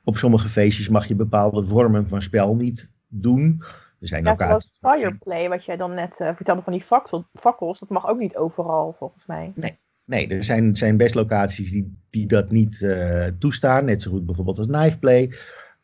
Op 0.04 0.18
sommige 0.18 0.48
feestjes 0.48 0.90
mag 0.90 1.08
je 1.08 1.16
bepaalde 1.16 1.64
vormen 1.64 2.08
van 2.08 2.22
spel 2.22 2.56
niet 2.56 2.92
doen. 3.08 3.64
Er 4.00 4.08
zijn 4.08 4.24
ja, 4.24 4.32
ook 4.32 4.38
zoals 4.38 4.78
fireplay, 4.80 5.50
wat 5.50 5.66
jij 5.66 5.78
dan 5.78 5.94
net 5.94 6.20
uh, 6.20 6.36
vertelde 6.36 6.62
van 6.62 6.74
die 6.74 6.86
fakkels, 7.34 7.80
dat 7.80 7.90
mag 7.90 8.08
ook 8.08 8.20
niet 8.20 8.36
overal 8.36 8.96
volgens 8.98 9.26
mij. 9.26 9.52
Nee, 9.56 9.80
nee 10.06 10.28
er 10.28 10.44
zijn, 10.44 10.76
zijn 10.76 10.98
best 10.98 11.16
locaties 11.16 11.72
die, 11.72 11.98
die 12.10 12.26
dat 12.26 12.52
niet 12.52 12.82
uh, 12.82 13.28
toestaan. 13.40 13.86
Net 13.86 14.02
zo 14.02 14.12
goed 14.12 14.26
bijvoorbeeld 14.26 14.58
als 14.58 14.68
knifeplay. 14.68 15.34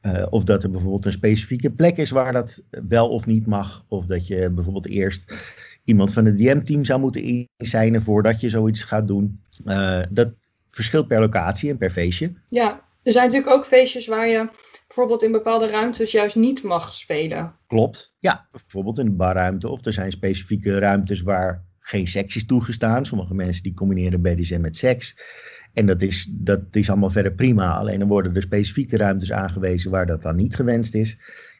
Uh, 0.02 0.26
of 0.30 0.43
dat 0.43 0.63
er 0.63 0.71
bijvoorbeeld 0.71 1.06
een 1.06 1.12
specifieke 1.12 1.71
plek 1.71 1.97
is 1.97 2.10
waar 2.10 2.34
dat 2.34 2.63
wel 2.88 3.10
of 3.10 3.26
niet 3.26 3.45
mag. 3.45 3.86
Of 3.88 4.06
dat 4.06 4.28
je 4.28 4.50
bijvoorbeeld 4.50 4.88
eerst 4.88 5.34
iemand 5.91 6.13
van 6.13 6.25
het 6.25 6.38
DM-team 6.38 6.86
zou 6.86 6.99
moeten 6.99 7.47
inzijnen 7.58 8.01
voordat 8.01 8.41
je 8.41 8.49
zoiets 8.49 8.84
gaat 8.84 9.08
doen. 9.08 9.41
Uh, 9.65 10.01
dat 10.10 10.30
verschilt 10.71 11.08
per 11.08 11.19
locatie 11.19 11.69
en 11.69 11.77
per 11.77 11.91
feestje. 11.91 12.34
Ja, 12.47 12.82
er 13.04 13.12
zijn 13.12 13.25
natuurlijk 13.25 13.54
ook 13.56 13.65
feestjes 13.65 14.08
waar 14.08 14.27
je 14.27 14.49
bijvoorbeeld 14.88 15.23
in 15.23 15.32
bepaalde 15.32 15.67
ruimtes 15.67 16.12
juist 16.12 16.36
niet 16.36 16.63
mag 16.63 16.93
spelen. 16.93 17.54
Klopt, 17.67 18.15
ja. 18.19 18.47
Bijvoorbeeld 18.51 18.99
in 18.99 19.06
de 19.06 19.12
barruimte 19.12 19.69
of 19.69 19.86
er 19.86 19.93
zijn 19.93 20.12
specifieke 20.12 20.80
ruimtes 20.80 21.21
waar 21.21 21.63
geen 21.80 22.08
seks 22.08 22.36
is 22.36 22.45
toegestaan. 22.45 23.06
Sommige 23.06 23.34
mensen 23.34 23.63
die 23.63 23.73
combineren 23.73 24.21
BDSM 24.21 24.62
met 24.62 24.77
seks. 24.77 25.15
En 25.73 25.86
dat 25.86 26.01
is, 26.01 26.27
dat 26.30 26.62
is 26.71 26.89
allemaal 26.89 27.10
verder 27.10 27.34
prima. 27.34 27.71
Alleen 27.71 27.99
dan 27.99 28.08
worden 28.08 28.36
er 28.36 28.41
specifieke 28.41 28.97
ruimtes 28.97 29.32
aangewezen 29.32 29.91
waar 29.91 30.06
dat 30.06 30.21
dan 30.21 30.36
niet 30.36 30.56
gewenst 30.56 30.95
is. 30.95 31.17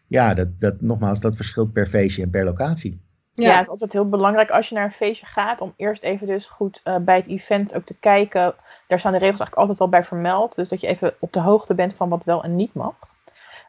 Ja, 0.08 0.34
dat, 0.34 0.48
dat, 0.60 0.82
nogmaals, 0.82 1.20
dat 1.20 1.36
verschilt 1.36 1.74
per 1.74 1.88
feestje 1.88 2.24
en 2.24 2.30
per 2.30 2.46
locatie. 2.46 3.00
Ja. 3.34 3.48
ja. 3.48 3.54
het 3.54 3.62
is 3.62 3.70
altijd 3.70 3.94
heel 3.94 4.10
belangrijk 4.10 4.50
als 4.50 4.70
je 4.70 4.76
naar 4.76 4.86
een 4.86 4.92
feestje 4.92 5.26
gaat 5.26 5.62
om 5.62 5.74
eerst 5.76 6.04
even 6.04 6.28
dus 6.28 6.46
goed 6.46 6.82
uh, 6.84 6.98
bij 6.98 7.16
het 7.16 7.28
event 7.28 7.74
ook 7.74 7.86
te 7.86 7.96
kijken. 8.00 8.56
Daar 8.88 9.00
staan 9.00 9.12
de 9.12 9.18
regels 9.18 9.40
eigenlijk 9.40 9.56
altijd 9.56 9.80
al 9.80 9.90
bij 9.90 10.04
vermeld. 10.04 10.56
Dus 10.56 10.70
dat 10.70 10.82
je 10.82 10.88
even 10.88 11.14
op 11.20 11.34
de 11.34 11.40
hoogte 11.40 11.76
bent 11.76 11.96
van 11.96 12.10
wat 12.10 12.24
wel 12.24 12.44
en 12.44 12.56
niet 12.56 12.74
mag. 12.74 12.96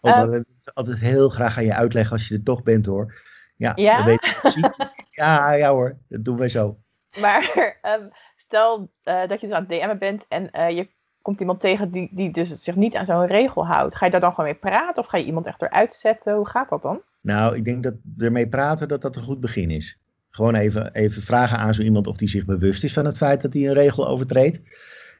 Oh, 0.00 0.18
um, 0.18 0.44
altijd 0.74 0.98
heel 0.98 1.28
graag 1.28 1.56
aan 1.56 1.64
je 1.64 1.74
uitleggen 1.74 2.12
als 2.12 2.28
je 2.28 2.34
er 2.34 2.42
toch 2.42 2.62
bent 2.62 2.86
hoor. 2.86 3.14
Ja, 3.56 3.72
ja? 3.74 3.96
Dat 3.96 4.06
weet 4.06 4.26
je 4.26 4.38
precies. 4.40 4.68
ja, 5.10 5.52
ja 5.52 5.70
hoor, 5.70 5.98
dat 6.08 6.24
doen 6.24 6.36
wij 6.36 6.48
zo. 6.48 6.76
Maar 7.20 7.76
um, 7.82 8.10
stel 8.36 8.90
uh, 9.04 9.26
dat 9.26 9.40
je 9.40 9.46
dus 9.46 9.56
aan 9.56 9.66
het 9.68 9.70
DM'en 9.70 9.98
bent 9.98 10.24
en 10.28 10.48
uh, 10.52 10.70
je 10.70 10.88
komt 11.22 11.40
iemand 11.40 11.60
tegen 11.60 11.90
die, 11.90 12.08
die 12.12 12.32
dus 12.32 12.62
zich 12.62 12.76
niet 12.76 12.94
aan 12.94 13.06
zo'n 13.06 13.26
regel 13.26 13.66
houdt. 13.66 13.94
Ga 13.94 14.04
je 14.04 14.10
daar 14.10 14.20
dan 14.20 14.30
gewoon 14.30 14.50
mee 14.50 14.58
praten 14.58 15.02
of 15.02 15.08
ga 15.08 15.16
je 15.16 15.24
iemand 15.24 15.46
echt 15.46 15.62
eruit 15.62 15.94
zetten? 15.94 16.34
Hoe 16.34 16.48
gaat 16.48 16.68
dat 16.68 16.82
dan? 16.82 17.00
Nou, 17.20 17.56
ik 17.56 17.64
denk 17.64 17.82
dat 17.82 17.94
ermee 18.18 18.48
praten 18.48 18.88
dat 18.88 19.02
dat 19.02 19.16
een 19.16 19.22
goed 19.22 19.40
begin 19.40 19.70
is. 19.70 20.00
Gewoon 20.30 20.54
even, 20.54 20.94
even 20.94 21.22
vragen 21.22 21.58
aan 21.58 21.74
zo 21.74 21.82
iemand 21.82 22.06
of 22.06 22.16
die 22.16 22.28
zich 22.28 22.44
bewust 22.44 22.84
is 22.84 22.92
van 22.92 23.04
het 23.04 23.16
feit 23.16 23.42
dat 23.42 23.52
hij 23.52 23.66
een 23.66 23.74
regel 23.74 24.08
overtreedt. 24.08 24.60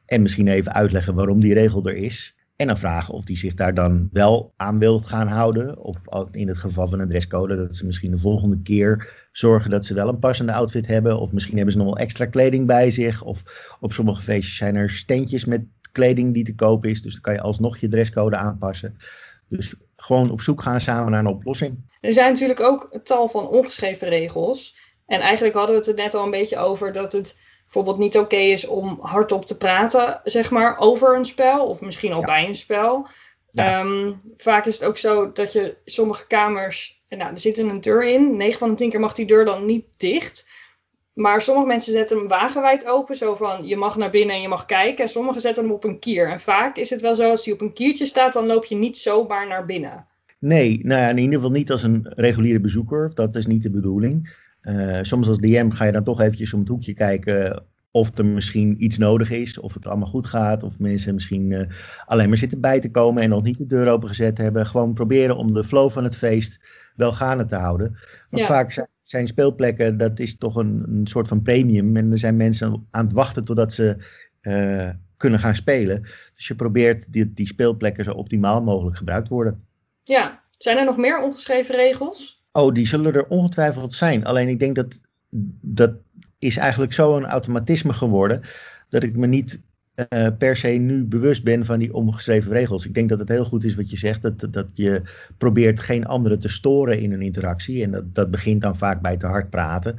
En 0.07 0.23
misschien 0.23 0.49
even 0.49 0.73
uitleggen 0.73 1.15
waarom 1.15 1.41
die 1.41 1.55
regel 1.55 1.87
er 1.87 1.97
is. 1.97 2.37
En 2.57 2.67
dan 2.67 2.79
vragen 2.79 3.15
of 3.15 3.25
die 3.25 3.37
zich 3.37 3.55
daar 3.55 3.75
dan 3.75 4.09
wel 4.13 4.53
aan 4.57 4.79
wil 4.79 4.99
gaan 4.99 5.29
houden. 5.29 5.79
Of 5.79 5.97
in 6.31 6.49
het 6.49 6.59
geval 6.59 6.89
van 6.89 7.01
een 7.01 7.09
dresscode, 7.09 7.57
dat 7.57 7.77
ze 7.77 7.87
misschien 7.87 8.11
de 8.11 8.19
volgende 8.19 8.63
keer 8.63 9.27
zorgen 9.33 9.71
dat 9.71 9.87
ze 9.87 9.95
wel 9.95 10.09
een 10.09 10.19
passende 10.19 10.53
outfit 10.53 10.87
hebben. 10.87 11.19
Of 11.19 11.33
misschien 11.33 11.57
hebben 11.57 11.73
ze 11.73 11.79
nog 11.79 11.89
wel 11.89 11.99
extra 11.99 12.27
kleding 12.27 12.67
bij 12.67 12.91
zich. 12.91 13.23
Of 13.23 13.43
op 13.81 13.93
sommige 13.93 14.23
feestjes 14.23 14.57
zijn 14.57 14.77
er 14.77 14.91
steentjes 14.91 15.45
met 15.45 15.63
kleding 15.93 16.35
die 16.35 16.45
te 16.45 16.55
koop 16.55 16.85
is. 16.85 17.03
Dus 17.03 17.13
dan 17.13 17.23
kan 17.23 17.33
je 17.33 17.41
alsnog 17.41 17.79
je 17.79 17.89
dresscode 17.89 18.37
aanpassen. 18.37 18.99
Dus 19.49 19.75
gewoon 19.97 20.31
op 20.31 20.41
zoek 20.41 20.63
gaan 20.63 20.81
samen 20.81 21.11
naar 21.11 21.21
een 21.21 21.27
oplossing. 21.27 21.91
Er 22.01 22.13
zijn 22.13 22.33
natuurlijk 22.33 22.61
ook 22.61 22.89
een 22.91 23.03
tal 23.03 23.29
van 23.29 23.49
ongeschreven 23.49 24.09
regels. 24.09 24.77
En 25.07 25.21
eigenlijk 25.21 25.55
hadden 25.55 25.75
we 25.75 25.81
het 25.81 25.91
er 25.91 26.05
net 26.05 26.15
al 26.15 26.25
een 26.25 26.31
beetje 26.31 26.59
over 26.59 26.93
dat 26.93 27.13
het 27.13 27.39
bijvoorbeeld 27.63 27.99
niet 27.99 28.17
oké 28.17 28.25
okay 28.25 28.51
is 28.51 28.67
om 28.67 28.99
hardop 29.01 29.45
te 29.45 29.57
praten, 29.57 30.21
zeg 30.25 30.51
maar, 30.51 30.79
over 30.79 31.17
een 31.17 31.25
spel. 31.25 31.67
Of 31.67 31.81
misschien 31.81 32.13
al 32.13 32.21
ja. 32.21 32.27
bij 32.27 32.49
een 32.49 32.55
spel. 32.55 33.07
Ja. 33.53 33.81
Um, 33.81 34.17
vaak 34.37 34.67
is 34.67 34.75
het 34.75 34.85
ook 34.85 34.99
zo 34.99 35.33
dat 35.33 35.53
je 35.53 35.77
sommige 35.85 36.27
kamers, 36.27 37.03
nou, 37.09 37.31
er 37.31 37.39
zit 37.39 37.59
een 37.59 37.81
deur 37.81 38.05
in. 38.05 38.37
9 38.37 38.59
van 38.59 38.69
de 38.69 38.75
10 38.75 38.91
keer 38.91 39.01
mag 39.01 39.15
die 39.15 39.27
deur 39.27 39.45
dan 39.45 39.65
niet 39.65 39.85
dicht. 39.97 40.51
Maar 41.13 41.43
sommige 41.43 41.67
mensen 41.67 41.93
zetten 41.93 42.19
hem 42.19 42.29
wagenwijd 42.29 42.87
open, 42.87 43.17
zo 43.17 43.35
van 43.35 43.67
je 43.67 43.77
mag 43.77 43.97
naar 43.97 44.11
binnen 44.11 44.35
en 44.35 44.43
je 44.43 44.49
mag 44.49 44.67
kijken. 44.67 45.05
En 45.05 45.11
sommigen 45.11 45.41
zetten 45.41 45.63
hem 45.63 45.73
op 45.73 45.85
een 45.85 45.99
kier. 45.99 46.31
En 46.31 46.41
vaak 46.41 46.77
is 46.77 46.91
het 46.91 47.01
wel 47.01 47.15
zo, 47.15 47.31
als 47.31 47.45
hij 47.45 47.55
op 47.55 47.61
een 47.61 47.73
kiertje 47.73 48.07
staat, 48.07 48.33
dan 48.33 48.47
loop 48.47 48.65
je 48.65 48.77
niet 48.77 48.97
zomaar 48.97 49.49
naar 49.49 49.65
binnen. 49.65 50.07
Nee, 50.39 50.81
nou 50.83 51.01
ja, 51.01 51.09
in 51.09 51.19
ieder 51.19 51.35
geval 51.35 51.51
niet 51.51 51.71
als 51.71 51.83
een 51.83 52.07
reguliere 52.09 52.61
bezoeker. 52.61 53.11
Dat 53.15 53.35
is 53.35 53.47
niet 53.47 53.63
de 53.63 53.71
bedoeling. 53.71 54.41
Uh, 54.63 54.99
soms 55.03 55.29
als 55.29 55.39
DM 55.39 55.71
ga 55.71 55.85
je 55.85 55.93
dan 55.93 56.05
toch 56.05 56.21
eventjes 56.21 56.53
om 56.53 56.61
het 56.61 56.69
hoekje 56.69 56.95
kijken 56.95 57.65
of 57.91 58.19
er 58.19 58.27
misschien 58.27 58.85
iets 58.85 58.99
nodig 58.99 59.31
is, 59.31 59.61
of 59.61 59.75
het 59.75 59.87
allemaal 59.87 60.09
goed 60.09 60.27
gaat, 60.27 60.63
of 60.63 60.79
mensen 60.79 61.15
misschien 61.15 61.51
uh, 61.51 61.61
alleen 62.07 62.29
maar 62.29 62.39
zitten 62.39 62.61
bij 62.61 62.81
te 62.81 62.91
komen 62.91 63.23
en 63.23 63.29
nog 63.29 63.43
niet 63.43 63.59
de 63.59 63.67
deur 63.67 63.89
opengezet 63.89 64.39
hebben. 64.39 64.67
Gewoon 64.67 64.95
proberen 64.95 65.37
om 65.37 65.55
de 65.55 65.65
flow 65.65 65.91
van 65.91 66.05
het 66.05 66.17
feest 66.17 66.61
wel 66.97 67.13
gaande 67.13 67.45
te 67.45 67.57
houden. 67.57 67.97
Want 68.31 68.43
ja. 68.43 68.49
vaak 68.49 68.73
zijn, 68.73 68.89
zijn, 69.03 69.27
speelplekken, 69.27 69.97
dat 69.97 70.19
is 70.19 70.39
toch 70.39 70.57
een, 70.57 70.83
een, 70.89 71.07
soort 71.07 71.29
van 71.29 71.43
premium. 71.43 71.97
En 71.97 72.13
er 72.13 72.19
zijn 72.19 72.37
mensen 72.37 72.87
aan 72.91 73.05
het 73.05 73.15
wachten 73.15 73.45
totdat 73.45 73.73
ze 73.73 73.97
uh, 74.43 74.89
kunnen 75.17 75.41
gaan 75.41 75.55
spelen. 75.55 76.03
Dus 76.35 76.47
je 76.47 76.55
probeert 76.55 77.13
die, 77.13 77.33
die 77.33 77.47
speelplekken 77.47 78.05
zo 78.05 78.13
optimaal 78.13 78.63
mogelijk 78.63 78.97
gebruikt 78.97 79.29
worden. 79.29 79.65
Ja, 80.03 80.41
zijn 80.51 80.79
er 80.79 80.85
nog 80.85 80.97
meer 80.97 81.23
ongeschreven 81.23 81.75
regels? 81.75 82.45
Oh, 82.53 82.75
die 82.75 82.87
zullen 82.87 83.15
er 83.15 83.27
ongetwijfeld 83.27 83.95
zijn. 83.95 84.25
Alleen 84.25 84.49
ik 84.49 84.59
denk 84.59 84.75
dat 84.75 85.01
dat 85.61 85.93
is 86.39 86.57
eigenlijk 86.57 86.93
zo 86.93 87.17
een 87.17 87.27
automatisme 87.27 87.93
geworden 87.93 88.41
dat 88.89 89.03
ik 89.03 89.17
me 89.17 89.27
niet 89.27 89.61
uh, 89.95 90.27
per 90.39 90.57
se 90.57 90.69
nu 90.69 91.05
bewust 91.05 91.45
ben 91.45 91.65
van 91.65 91.79
die 91.79 91.95
ongeschreven 91.95 92.53
regels. 92.53 92.87
Ik 92.87 92.95
denk 92.95 93.09
dat 93.09 93.19
het 93.19 93.29
heel 93.29 93.45
goed 93.45 93.65
is 93.65 93.75
wat 93.75 93.91
je 93.91 93.97
zegt, 93.97 94.23
dat, 94.23 94.47
dat 94.51 94.71
je 94.75 95.03
probeert 95.39 95.81
geen 95.81 96.07
anderen 96.07 96.41
te 96.41 96.49
storen 96.49 97.01
in 97.01 97.13
een 97.13 97.23
interactie. 97.23 97.83
En 97.83 97.91
dat, 97.91 98.15
dat 98.15 98.31
begint 98.31 98.61
dan 98.61 98.77
vaak 98.77 99.03
bij 99.03 99.17
te 99.17 99.27
hard 99.27 99.51
praten. 99.51 99.97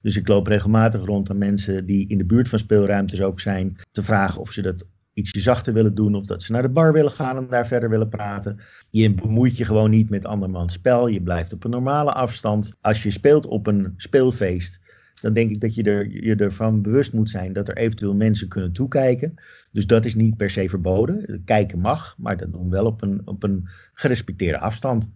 Dus 0.00 0.16
ik 0.16 0.28
loop 0.28 0.46
regelmatig 0.46 1.04
rond 1.04 1.30
aan 1.30 1.38
mensen 1.38 1.86
die 1.86 2.08
in 2.08 2.18
de 2.18 2.24
buurt 2.24 2.48
van 2.48 2.58
speelruimtes 2.58 3.22
ook 3.22 3.40
zijn, 3.40 3.76
te 3.90 4.02
vragen 4.02 4.40
of 4.40 4.52
ze 4.52 4.62
dat 4.62 4.84
ietsje 5.14 5.40
zachter 5.40 5.72
willen 5.72 5.94
doen 5.94 6.14
of 6.14 6.24
dat 6.24 6.42
ze 6.42 6.52
naar 6.52 6.62
de 6.62 6.68
bar 6.68 6.92
willen 6.92 7.10
gaan 7.10 7.36
en 7.36 7.46
daar 7.48 7.66
verder 7.66 7.90
willen 7.90 8.08
praten. 8.08 8.58
Je 8.90 9.14
bemoeit 9.14 9.56
je 9.56 9.64
gewoon 9.64 9.90
niet 9.90 10.10
met 10.10 10.26
andermans 10.26 10.72
spel. 10.72 11.06
Je 11.06 11.22
blijft 11.22 11.52
op 11.52 11.64
een 11.64 11.70
normale 11.70 12.12
afstand. 12.12 12.76
Als 12.80 13.02
je 13.02 13.10
speelt 13.10 13.46
op 13.46 13.66
een 13.66 13.94
speelfeest, 13.96 14.80
dan 15.22 15.32
denk 15.32 15.50
ik 15.50 15.60
dat 15.60 15.74
je, 15.74 15.82
er, 15.82 16.24
je 16.24 16.36
ervan 16.36 16.82
bewust 16.82 17.12
moet 17.12 17.30
zijn 17.30 17.52
dat 17.52 17.68
er 17.68 17.76
eventueel 17.76 18.14
mensen 18.14 18.48
kunnen 18.48 18.72
toekijken. 18.72 19.34
Dus 19.70 19.86
dat 19.86 20.04
is 20.04 20.14
niet 20.14 20.36
per 20.36 20.50
se 20.50 20.68
verboden. 20.68 21.42
Kijken 21.44 21.78
mag, 21.78 22.14
maar 22.18 22.36
dat 22.36 22.52
doen 22.52 22.64
we 22.64 22.70
wel 22.70 22.86
op 22.86 23.02
een, 23.02 23.22
op 23.24 23.42
een 23.42 23.68
gerespecteerde 23.94 24.58
afstand. 24.58 25.10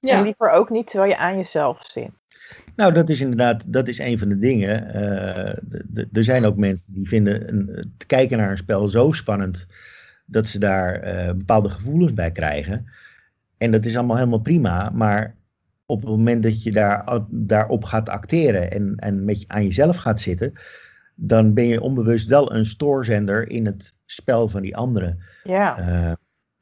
Ja. 0.00 0.18
En 0.18 0.24
liever 0.24 0.50
ook 0.50 0.70
niet 0.70 0.86
terwijl 0.86 1.10
je 1.10 1.16
aan 1.16 1.36
jezelf 1.36 1.84
zit. 1.86 2.10
Nou, 2.76 2.92
dat 2.92 3.10
is 3.10 3.20
inderdaad, 3.20 3.72
dat 3.72 3.88
is 3.88 3.98
een 3.98 4.18
van 4.18 4.28
de 4.28 4.38
dingen. 4.38 4.96
Uh, 4.96 6.06
er 6.12 6.24
zijn 6.24 6.44
ook 6.44 6.56
mensen 6.56 6.86
die 6.88 7.08
vinden 7.08 7.48
een, 7.48 7.92
te 7.96 8.06
kijken 8.06 8.38
naar 8.38 8.50
een 8.50 8.56
spel 8.56 8.88
zo 8.88 9.12
spannend 9.12 9.66
dat 10.26 10.48
ze 10.48 10.58
daar 10.58 11.04
uh, 11.04 11.32
bepaalde 11.32 11.70
gevoelens 11.70 12.14
bij 12.14 12.30
krijgen. 12.30 12.86
En 13.58 13.70
dat 13.70 13.84
is 13.84 13.96
allemaal 13.96 14.16
helemaal 14.16 14.40
prima, 14.40 14.90
maar 14.90 15.34
op 15.92 16.00
het 16.00 16.10
moment 16.10 16.42
dat 16.42 16.62
je 16.62 16.72
daar, 16.72 17.20
daarop 17.30 17.84
gaat 17.84 18.08
acteren 18.08 18.70
en, 18.70 18.94
en 18.96 19.24
met 19.24 19.40
je, 19.40 19.48
aan 19.48 19.64
jezelf 19.64 19.96
gaat 19.96 20.20
zitten, 20.20 20.52
dan 21.14 21.54
ben 21.54 21.66
je 21.66 21.80
onbewust 21.80 22.28
wel 22.28 22.54
een 22.54 22.66
stoorzender 22.66 23.48
in 23.48 23.66
het 23.66 23.94
spel 24.06 24.48
van 24.48 24.62
die 24.62 24.76
anderen. 24.76 25.18
Ja. 25.44 25.78
Uh, 25.78 26.12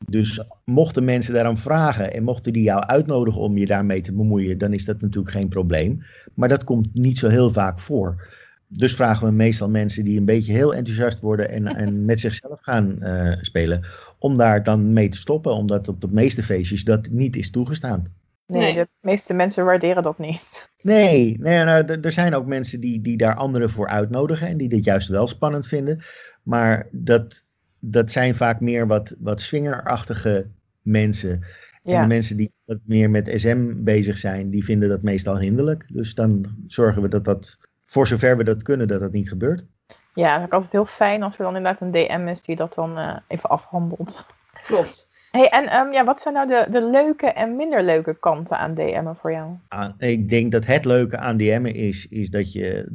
dus 0.06 0.44
mochten 0.64 1.04
mensen 1.04 1.34
daarom 1.34 1.56
vragen 1.56 2.12
en 2.12 2.24
mochten 2.24 2.52
die 2.52 2.62
jou 2.62 2.82
uitnodigen 2.82 3.40
om 3.40 3.58
je 3.58 3.66
daarmee 3.66 4.00
te 4.00 4.12
bemoeien, 4.12 4.58
dan 4.58 4.72
is 4.72 4.84
dat 4.84 5.00
natuurlijk 5.00 5.34
geen 5.34 5.48
probleem. 5.48 6.02
Maar 6.34 6.48
dat 6.48 6.64
komt 6.64 6.94
niet 6.94 7.18
zo 7.18 7.28
heel 7.28 7.50
vaak 7.50 7.78
voor. 7.78 8.28
Dus 8.68 8.94
vragen 8.94 9.26
we 9.26 9.32
meestal 9.32 9.68
mensen 9.68 10.04
die 10.04 10.18
een 10.18 10.24
beetje 10.24 10.52
heel 10.52 10.74
enthousiast 10.74 11.20
worden 11.20 11.48
en, 11.48 11.66
en 11.84 12.04
met 12.04 12.20
zichzelf 12.20 12.60
gaan 12.60 12.96
uh, 13.00 13.32
spelen, 13.40 13.84
om 14.18 14.36
daar 14.36 14.62
dan 14.62 14.92
mee 14.92 15.08
te 15.08 15.16
stoppen, 15.16 15.52
omdat 15.52 15.88
op 15.88 16.00
de 16.00 16.08
meeste 16.10 16.42
feestjes 16.42 16.84
dat 16.84 17.10
niet 17.10 17.36
is 17.36 17.50
toegestaan. 17.50 18.18
Nee, 18.50 18.74
de 18.74 18.88
meeste 19.00 19.34
mensen 19.34 19.64
waarderen 19.64 20.02
dat 20.02 20.18
niet. 20.18 20.70
Nee, 20.82 21.36
nee 21.38 21.64
nou, 21.64 21.98
er 22.00 22.12
zijn 22.12 22.34
ook 22.34 22.46
mensen 22.46 22.80
die, 22.80 23.00
die 23.00 23.16
daar 23.16 23.34
anderen 23.34 23.70
voor 23.70 23.88
uitnodigen 23.88 24.48
en 24.48 24.56
die 24.56 24.68
dit 24.68 24.84
juist 24.84 25.08
wel 25.08 25.26
spannend 25.26 25.66
vinden. 25.66 26.02
Maar 26.42 26.86
dat, 26.90 27.44
dat 27.78 28.10
zijn 28.10 28.34
vaak 28.34 28.60
meer 28.60 28.86
wat, 28.86 29.14
wat 29.18 29.40
swingerachtige 29.40 30.46
mensen. 30.82 31.44
En 31.84 32.00
de 32.00 32.06
mensen 32.06 32.36
die 32.36 32.52
wat 32.64 32.78
meer 32.84 33.10
met 33.10 33.32
SM 33.34 33.72
bezig 33.76 34.18
zijn, 34.18 34.50
die 34.50 34.64
vinden 34.64 34.88
dat 34.88 35.02
meestal 35.02 35.38
hinderlijk. 35.38 35.84
Dus 35.92 36.14
dan 36.14 36.44
zorgen 36.66 37.02
we 37.02 37.08
dat 37.08 37.24
dat, 37.24 37.58
voor 37.84 38.06
zover 38.06 38.36
we 38.36 38.44
dat 38.44 38.62
kunnen, 38.62 38.88
dat 38.88 39.00
dat 39.00 39.12
niet 39.12 39.28
gebeurt. 39.28 39.66
Ja, 40.14 40.34
het 40.34 40.46
is 40.46 40.52
altijd 40.52 40.72
heel 40.72 40.86
fijn 40.86 41.22
als 41.22 41.38
er 41.38 41.44
dan 41.44 41.56
inderdaad 41.56 41.80
een 41.80 41.90
DM 41.90 42.26
is 42.28 42.42
die 42.42 42.56
dat 42.56 42.74
dan 42.74 42.98
uh, 42.98 43.16
even 43.28 43.48
afhandelt. 43.48 44.26
Klopt. 44.62 45.09
Hey, 45.30 45.48
en 45.48 45.76
um, 45.76 45.92
ja, 45.92 46.04
wat 46.04 46.20
zijn 46.20 46.34
nou 46.34 46.46
de, 46.46 46.66
de 46.70 46.90
leuke 46.90 47.26
en 47.26 47.56
minder 47.56 47.84
leuke 47.84 48.16
kanten 48.20 48.58
aan 48.58 48.74
DM'en 48.74 49.16
voor 49.16 49.32
jou? 49.32 49.56
Ik 49.98 50.28
denk 50.28 50.52
dat 50.52 50.66
het 50.66 50.84
leuke 50.84 51.18
aan 51.18 51.36
DM'en 51.36 51.74
is, 51.74 52.08
is 52.08 52.30
dat 52.30 52.52
je 52.52 52.92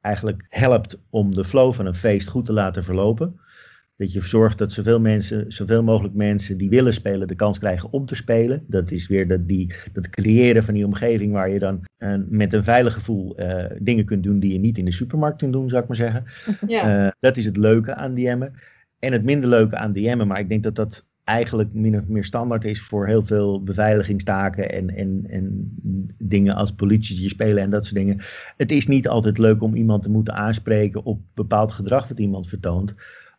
eigenlijk 0.00 0.46
helpt 0.48 1.00
om 1.10 1.34
de 1.34 1.44
flow 1.44 1.72
van 1.72 1.86
een 1.86 1.94
feest 1.94 2.28
goed 2.28 2.46
te 2.46 2.52
laten 2.52 2.84
verlopen. 2.84 3.40
Dat 3.96 4.12
je 4.12 4.20
zorgt 4.20 4.58
dat 4.58 4.72
zoveel, 4.72 5.00
mensen, 5.00 5.52
zoveel 5.52 5.82
mogelijk 5.82 6.14
mensen 6.14 6.58
die 6.58 6.68
willen 6.68 6.92
spelen 6.92 7.28
de 7.28 7.34
kans 7.34 7.58
krijgen 7.58 7.92
om 7.92 8.06
te 8.06 8.14
spelen. 8.14 8.64
Dat 8.66 8.90
is 8.90 9.06
weer 9.06 9.28
dat, 9.28 9.48
die, 9.48 9.74
dat 9.92 10.08
creëren 10.08 10.64
van 10.64 10.74
die 10.74 10.86
omgeving 10.86 11.32
waar 11.32 11.50
je 11.50 11.58
dan 11.58 11.80
uh, 11.98 12.14
met 12.28 12.52
een 12.52 12.64
veilig 12.64 12.92
gevoel 12.92 13.40
uh, 13.40 13.64
dingen 13.78 14.04
kunt 14.04 14.22
doen 14.22 14.40
die 14.40 14.52
je 14.52 14.58
niet 14.58 14.78
in 14.78 14.84
de 14.84 14.92
supermarkt 14.92 15.38
kunt 15.38 15.52
doen, 15.52 15.68
zou 15.68 15.82
ik 15.82 15.88
maar 15.88 15.96
zeggen. 15.96 16.24
Ja. 16.66 17.04
Uh, 17.04 17.10
dat 17.18 17.36
is 17.36 17.44
het 17.44 17.56
leuke 17.56 17.94
aan 17.94 18.14
DM'en. 18.14 18.54
En 18.98 19.12
het 19.12 19.24
minder 19.24 19.48
leuke 19.48 19.76
aan 19.76 19.92
DM'en, 19.92 20.26
maar 20.26 20.38
ik 20.38 20.48
denk 20.48 20.62
dat 20.62 20.74
dat 20.74 21.04
eigenlijk 21.24 21.72
min 21.72 21.98
of 21.98 22.06
meer 22.06 22.24
standaard 22.24 22.64
is 22.64 22.82
voor 22.82 23.06
heel 23.06 23.22
veel 23.22 23.62
beveiligingstaken 23.62 24.72
en, 24.72 24.88
en, 24.90 25.24
en 25.28 25.76
dingen 26.18 26.54
als 26.54 26.74
politie 26.74 27.28
spelen 27.28 27.62
en 27.62 27.70
dat 27.70 27.84
soort 27.84 27.96
dingen. 27.96 28.20
Het 28.56 28.72
is 28.72 28.86
niet 28.86 29.08
altijd 29.08 29.38
leuk 29.38 29.62
om 29.62 29.74
iemand 29.74 30.02
te 30.02 30.10
moeten 30.10 30.34
aanspreken 30.34 31.04
op 31.04 31.20
bepaald 31.34 31.72
gedrag 31.72 32.08
wat 32.08 32.18
iemand 32.18 32.48
vertoont, 32.48 32.94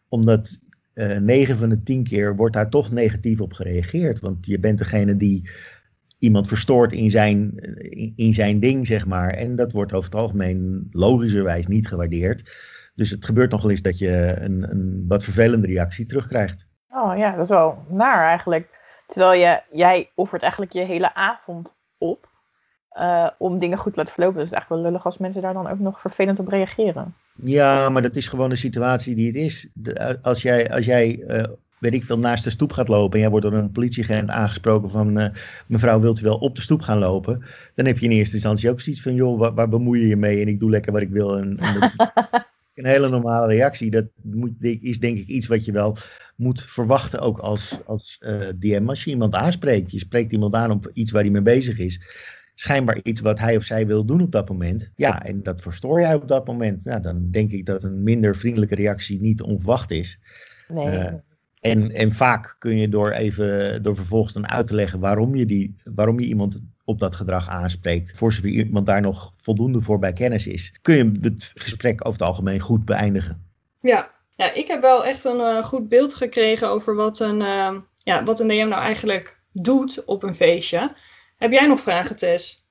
omdat 0.08 0.62
uh, 0.93 1.17
9 1.17 1.58
van 1.58 1.69
de 1.69 1.84
10 1.84 2.04
keer 2.04 2.36
wordt 2.36 2.54
daar 2.54 2.69
toch 2.69 2.91
negatief 2.91 3.41
op 3.41 3.54
gereageerd. 3.54 4.19
Want 4.19 4.46
je 4.46 4.60
bent 4.60 4.78
degene 4.78 5.17
die 5.17 5.50
iemand 6.17 6.48
verstoort 6.48 6.93
in 6.93 7.10
zijn, 7.10 7.56
in, 8.15 8.34
zijn 8.34 8.60
ding, 8.60 8.88
zeg 8.88 9.06
maar. 9.06 9.30
En 9.30 9.56
dat 9.56 9.72
wordt 9.72 9.93
over 9.93 10.10
het 10.10 10.19
algemeen 10.19 10.88
logischerwijs 10.91 11.67
niet 11.67 11.88
gewaardeerd. 11.88 12.52
Dus 12.96 13.10
het 13.10 13.26
gebeurt 13.26 13.52
nog 13.52 13.62
wel 13.62 13.72
eens 13.72 13.82
dat 13.82 13.98
je 13.98 14.36
een, 14.39 14.72
een 14.72 15.06
wat 15.08 15.24
vervelende 15.24 15.67
reactie 15.67 16.06
terugkrijgt. 16.06 16.67
Oh 16.93 17.17
ja, 17.17 17.32
dat 17.32 17.43
is 17.43 17.49
wel 17.49 17.84
naar 17.88 18.27
eigenlijk. 18.27 18.69
Terwijl 19.08 19.41
je, 19.41 19.62
jij 19.71 20.10
offert 20.15 20.41
eigenlijk 20.41 20.71
je 20.71 20.82
hele 20.82 21.15
avond 21.15 21.73
op 21.97 22.29
uh, 22.99 23.29
om 23.38 23.60
dingen 23.60 23.77
goed 23.77 23.93
te 23.93 23.97
laten 23.97 24.13
verlopen. 24.13 24.39
Dus 24.39 24.49
het 24.49 24.53
is 24.53 24.58
eigenlijk 24.58 24.82
wel 24.82 24.91
lullig 24.91 25.06
als 25.06 25.17
mensen 25.17 25.41
daar 25.41 25.53
dan 25.53 25.67
ook 25.67 25.79
nog 25.79 25.99
vervelend 25.99 26.39
op 26.39 26.47
reageren. 26.47 27.15
Ja, 27.36 27.89
maar 27.89 28.01
dat 28.01 28.15
is 28.15 28.27
gewoon 28.27 28.49
de 28.49 28.56
situatie 28.56 29.15
die 29.15 29.27
het 29.27 29.36
is. 29.36 29.69
De, 29.73 30.19
als 30.21 30.41
jij, 30.41 30.71
als 30.71 30.86
jij 30.86 31.23
uh, 31.27 31.43
weet 31.79 31.93
ik 31.93 32.03
veel, 32.03 32.17
naast 32.17 32.43
de 32.43 32.49
stoep 32.49 32.71
gaat 32.71 32.88
lopen 32.88 33.13
en 33.13 33.19
jij 33.19 33.29
wordt 33.29 33.45
door 33.45 33.56
een 33.56 33.71
politieagent 33.71 34.29
aangesproken 34.29 34.89
van 34.89 35.19
uh, 35.19 35.27
mevrouw, 35.67 35.99
wilt 35.99 36.19
u 36.19 36.23
wel 36.23 36.38
op 36.38 36.56
de 36.56 36.62
stoep 36.62 36.82
gaan 36.82 36.99
lopen? 36.99 37.43
Dan 37.75 37.86
heb 37.86 37.97
je 37.97 38.06
in 38.06 38.12
eerste 38.12 38.36
instantie 38.36 38.69
ook 38.69 38.79
zoiets 38.79 39.01
van, 39.01 39.13
joh, 39.13 39.39
waar, 39.39 39.53
waar 39.53 39.69
bemoei 39.69 39.99
je 39.99 40.08
je 40.08 40.15
mee 40.15 40.41
en 40.41 40.47
ik 40.47 40.60
doe 40.60 40.69
lekker 40.69 40.91
wat 40.91 41.01
ik 41.01 41.10
wil. 41.10 41.38
En, 41.38 41.58
en 41.58 41.79
dat 41.79 41.93
een 42.74 42.86
hele 42.86 43.10
normale 43.10 43.48
reactie. 43.48 43.92
Dat 43.92 44.06
moet, 44.22 44.52
is 44.60 45.00
denk 45.00 45.18
ik 45.18 45.28
iets 45.28 45.48
wat 45.48 45.66
je 45.66 45.72
wel 45.72 45.98
moet 46.36 46.62
verwachten 46.62 47.20
ook 47.20 47.38
als, 47.38 47.86
als 47.86 48.20
uh, 48.22 48.48
DM. 48.60 48.84
Als 48.88 49.04
je 49.04 49.10
iemand 49.10 49.36
aanspreekt, 49.36 49.92
je 49.92 50.00
spreekt 50.00 50.32
iemand 50.32 50.54
aan 50.54 50.72
op 50.72 50.90
iets 50.94 51.12
waar 51.12 51.22
hij 51.22 51.32
mee 51.32 51.42
bezig 51.42 51.80
is. 51.80 52.02
Schijnbaar 52.56 53.00
iets 53.04 53.22
wat 53.22 53.40
hij 53.40 53.58
of 53.58 53.64
zij 53.64 53.88
wil 53.88 54.06
doen 54.06 54.22
op 54.22 54.32
dat 54.32 54.50
moment. 54.50 54.92
Ja, 54.96 55.24
en 55.24 55.44
dat 55.44 55.62
verstoor 55.62 56.00
jij 56.00 56.16
op 56.16 56.28
dat 56.28 56.48
moment. 56.48 56.86
Nou, 56.86 57.02
dan 57.02 57.32
denk 57.32 57.52
ik 57.52 57.66
dat 57.66 57.84
een 57.84 58.04
minder 58.04 58.36
vriendelijke 58.36 58.76
reactie 58.76 59.22
niet 59.22 59.42
onverwacht 59.42 59.92
is. 59.92 60.20
Nee. 60.68 60.86
Uh, 60.86 61.14
en, 61.60 61.92
en 61.92 62.12
vaak 62.12 62.56
kun 62.60 62.78
je 62.78 62.90
door 62.90 63.12
even 63.12 63.84
door 63.84 63.96
vervolgens 63.96 64.34
dan 64.34 64.48
uit 64.48 64.68
te 64.68 64.76
leggen 64.76 65.00
waarom 65.00 65.36
je, 65.36 65.46
die, 65.46 65.76
waarom 65.84 66.20
je 66.20 66.28
iemand 66.28 66.62
op 66.86 67.00
dat 67.00 67.15
gedrag 67.15 67.50
aanspreekt, 67.50 68.17
voor 68.17 68.34
zover 68.34 68.50
iemand 68.50 68.86
daar 68.86 69.02
nog 69.02 69.34
voldoende 69.38 69.82
voor 69.82 70.00
bij 70.00 70.13
kennis 70.13 70.48
is, 70.48 70.80
kun 70.82 70.96
je 70.96 71.30
het 71.30 71.52
gesprek 71.56 72.00
over 72.00 72.19
het 72.19 72.28
algemeen 72.28 72.60
goed 72.60 72.86
beëindigen. 72.86 73.46
Ja, 73.78 74.12
ja 74.36 74.54
ik 74.54 74.67
heb 74.67 74.82
wel 74.82 75.06
echt 75.06 75.24
een 75.24 75.39
uh, 75.39 75.63
goed 75.63 75.89
beeld 75.89 76.15
gekregen 76.15 76.69
over 76.69 76.96
wat 76.96 77.19
een, 77.19 77.39
uh, 77.39 77.76
ja, 78.04 78.24
wat 78.24 78.39
een 78.39 78.48
DM 78.48 78.67
nou 78.67 78.82
eigenlijk 78.82 79.39
doet 79.52 80.06
op 80.06 80.24
een 80.24 80.36
feestje. 80.36 80.91
Heb 81.38 81.52
jij 81.52 81.67
nog 81.67 81.80
vragen, 81.80 82.17
Tess? 82.17 82.62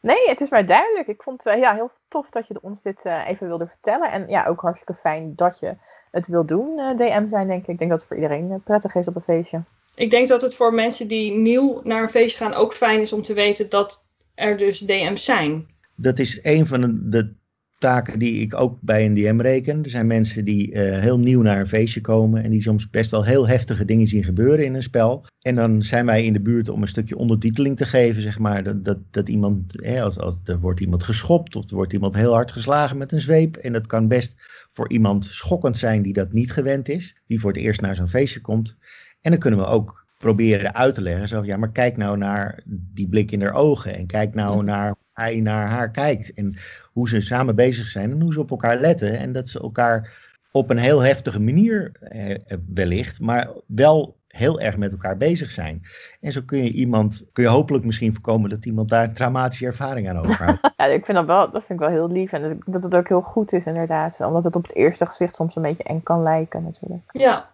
Nee, 0.00 0.28
het 0.28 0.40
is 0.40 0.48
maar 0.48 0.66
duidelijk. 0.66 1.08
Ik 1.08 1.22
vond 1.22 1.44
het 1.44 1.54
uh, 1.54 1.60
ja, 1.60 1.74
heel 1.74 1.90
tof 2.08 2.30
dat 2.30 2.46
je 2.46 2.62
ons 2.62 2.82
dit 2.82 3.04
even 3.04 3.46
wilde 3.46 3.66
vertellen. 3.66 4.12
En 4.12 4.28
ja, 4.28 4.46
ook 4.46 4.60
hartstikke 4.60 5.00
fijn 5.00 5.32
dat 5.34 5.58
je 5.60 5.76
het 6.10 6.26
wil 6.26 6.46
doen, 6.46 6.96
DM 6.96 7.28
zijn, 7.28 7.48
denk 7.48 7.62
ik. 7.62 7.68
Ik 7.68 7.78
denk 7.78 7.90
dat 7.90 7.98
het 7.98 8.08
voor 8.08 8.16
iedereen 8.16 8.62
prettig 8.64 8.94
is 8.94 9.08
op 9.08 9.16
een 9.16 9.22
feestje 9.22 9.62
ik 9.98 10.10
denk 10.10 10.28
dat 10.28 10.42
het 10.42 10.54
voor 10.54 10.74
mensen 10.74 11.08
die 11.08 11.32
nieuw 11.32 11.80
naar 11.84 12.02
een 12.02 12.08
feestje 12.08 12.44
gaan 12.44 12.54
ook 12.54 12.74
fijn 12.74 13.00
is 13.00 13.12
om 13.12 13.22
te 13.22 13.34
weten 13.34 13.70
dat 13.70 14.08
er 14.34 14.56
dus 14.56 14.78
DM's 14.78 15.24
zijn. 15.24 15.66
Dat 15.96 16.18
is 16.18 16.38
een 16.42 16.66
van 16.66 17.00
de, 17.02 17.34
taken 17.78 18.18
die 18.18 18.40
ik 18.40 18.54
ook 18.54 18.78
bij 18.80 19.04
een 19.04 19.14
DM 19.14 19.40
reken. 19.40 19.82
Er 19.82 19.90
zijn 19.90 20.06
mensen 20.06 20.44
die 20.44 20.72
uh, 20.72 20.98
heel 21.00 21.18
nieuw 21.18 21.42
naar 21.42 21.58
een 21.58 21.66
feestje 21.66 22.00
komen 22.00 22.42
en 22.42 22.50
die 22.50 22.62
soms 22.62 22.90
best 22.90 23.10
wel 23.10 23.24
heel 23.24 23.48
heftige 23.48 23.84
dingen 23.84 24.06
zien 24.06 24.24
gebeuren 24.24 24.64
in 24.64 24.74
een 24.74 24.82
spel. 24.82 25.26
En 25.40 25.54
dan 25.54 25.82
zijn 25.82 26.06
wij 26.06 26.24
in 26.24 26.32
de 26.32 26.40
buurt 26.40 26.68
om 26.68 26.82
een 26.82 26.88
stukje 26.88 27.16
ondertiteling 27.16 27.76
te 27.76 27.84
geven, 27.84 28.22
zeg 28.22 28.38
maar. 28.38 28.62
Dat, 28.62 28.84
dat, 28.84 28.98
dat 29.10 29.28
iemand, 29.28 29.72
hè, 29.76 30.02
als, 30.02 30.18
als 30.18 30.34
er 30.44 30.60
wordt 30.60 30.80
iemand 30.80 31.02
geschopt 31.02 31.56
of 31.56 31.70
er 31.70 31.76
wordt 31.76 31.92
iemand 31.92 32.14
heel 32.14 32.32
hard 32.32 32.52
geslagen 32.52 32.98
met 32.98 33.12
een 33.12 33.20
zweep. 33.20 33.56
En 33.56 33.72
dat 33.72 33.86
kan 33.86 34.08
best 34.08 34.34
voor 34.72 34.90
iemand 34.90 35.24
schokkend 35.24 35.78
zijn 35.78 36.02
die 36.02 36.12
dat 36.12 36.32
niet 36.32 36.52
gewend 36.52 36.88
is, 36.88 37.16
die 37.26 37.40
voor 37.40 37.52
het 37.52 37.60
eerst 37.60 37.80
naar 37.80 37.96
zo'n 37.96 38.08
feestje 38.08 38.40
komt. 38.40 38.76
En 39.20 39.30
dan 39.30 39.40
kunnen 39.40 39.60
we 39.60 39.66
ook 39.66 40.06
proberen 40.18 40.74
uit 40.74 40.94
te 40.94 41.02
leggen. 41.02 41.28
Zo, 41.28 41.44
ja, 41.44 41.56
maar 41.56 41.72
kijk 41.72 41.96
nou 41.96 42.16
naar 42.16 42.62
die 42.66 43.08
blik 43.08 43.30
in 43.30 43.42
haar 43.42 43.54
ogen. 43.54 43.94
En 43.94 44.06
kijk 44.06 44.34
nou 44.34 44.64
naar 44.64 44.88
hoe 44.88 44.96
hij 45.12 45.40
naar 45.40 45.68
haar 45.68 45.90
kijkt. 45.90 46.32
En 46.32 46.56
hoe 46.92 47.08
ze 47.08 47.20
samen 47.20 47.54
bezig 47.54 47.86
zijn 47.86 48.10
en 48.10 48.20
hoe 48.20 48.32
ze 48.32 48.40
op 48.40 48.50
elkaar 48.50 48.80
letten. 48.80 49.18
En 49.18 49.32
dat 49.32 49.48
ze 49.48 49.60
elkaar 49.60 50.26
op 50.52 50.70
een 50.70 50.78
heel 50.78 51.00
heftige 51.00 51.40
manier 51.40 51.92
eh, 52.00 52.36
wellicht, 52.74 53.20
maar 53.20 53.48
wel 53.66 54.16
heel 54.28 54.60
erg 54.60 54.76
met 54.76 54.92
elkaar 54.92 55.16
bezig 55.16 55.50
zijn. 55.50 55.82
En 56.20 56.32
zo 56.32 56.40
kun 56.46 56.64
je 56.64 56.72
iemand, 56.72 57.24
kun 57.32 57.44
je 57.44 57.50
hopelijk 57.50 57.84
misschien 57.84 58.12
voorkomen 58.12 58.50
dat 58.50 58.64
iemand 58.64 58.88
daar 58.88 59.04
een 59.04 59.12
traumatische 59.12 59.66
ervaring 59.66 60.08
aan 60.08 60.18
overhoudt. 60.18 60.72
ja, 60.76 60.84
ik 60.84 61.04
vind 61.04 61.16
dat 61.16 61.26
wel, 61.26 61.50
dat 61.50 61.64
vind 61.64 61.80
ik 61.80 61.86
wel 61.86 61.94
heel 61.94 62.10
lief. 62.10 62.32
En 62.32 62.60
dat 62.66 62.82
het 62.82 62.94
ook 62.94 63.08
heel 63.08 63.20
goed 63.20 63.52
is 63.52 63.66
inderdaad. 63.66 64.20
Omdat 64.20 64.44
het 64.44 64.56
op 64.56 64.62
het 64.62 64.74
eerste 64.74 65.06
gezicht 65.06 65.34
soms 65.34 65.56
een 65.56 65.62
beetje 65.62 65.82
eng 65.82 66.02
kan 66.02 66.22
lijken 66.22 66.62
natuurlijk. 66.62 67.02
Ja, 67.12 67.50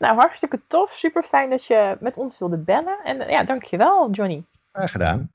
nou, 0.00 0.16
hartstikke 0.16 0.60
tof. 0.66 0.92
Super 0.92 1.22
fijn 1.22 1.50
dat 1.50 1.64
je 1.64 1.96
met 2.00 2.16
ons 2.16 2.38
wilde 2.38 2.58
bellen. 2.58 2.98
En 3.04 3.28
ja, 3.28 3.44
dankjewel, 3.44 4.10
Johnny. 4.10 4.44
Graag 4.72 4.90
gedaan. 4.90 5.32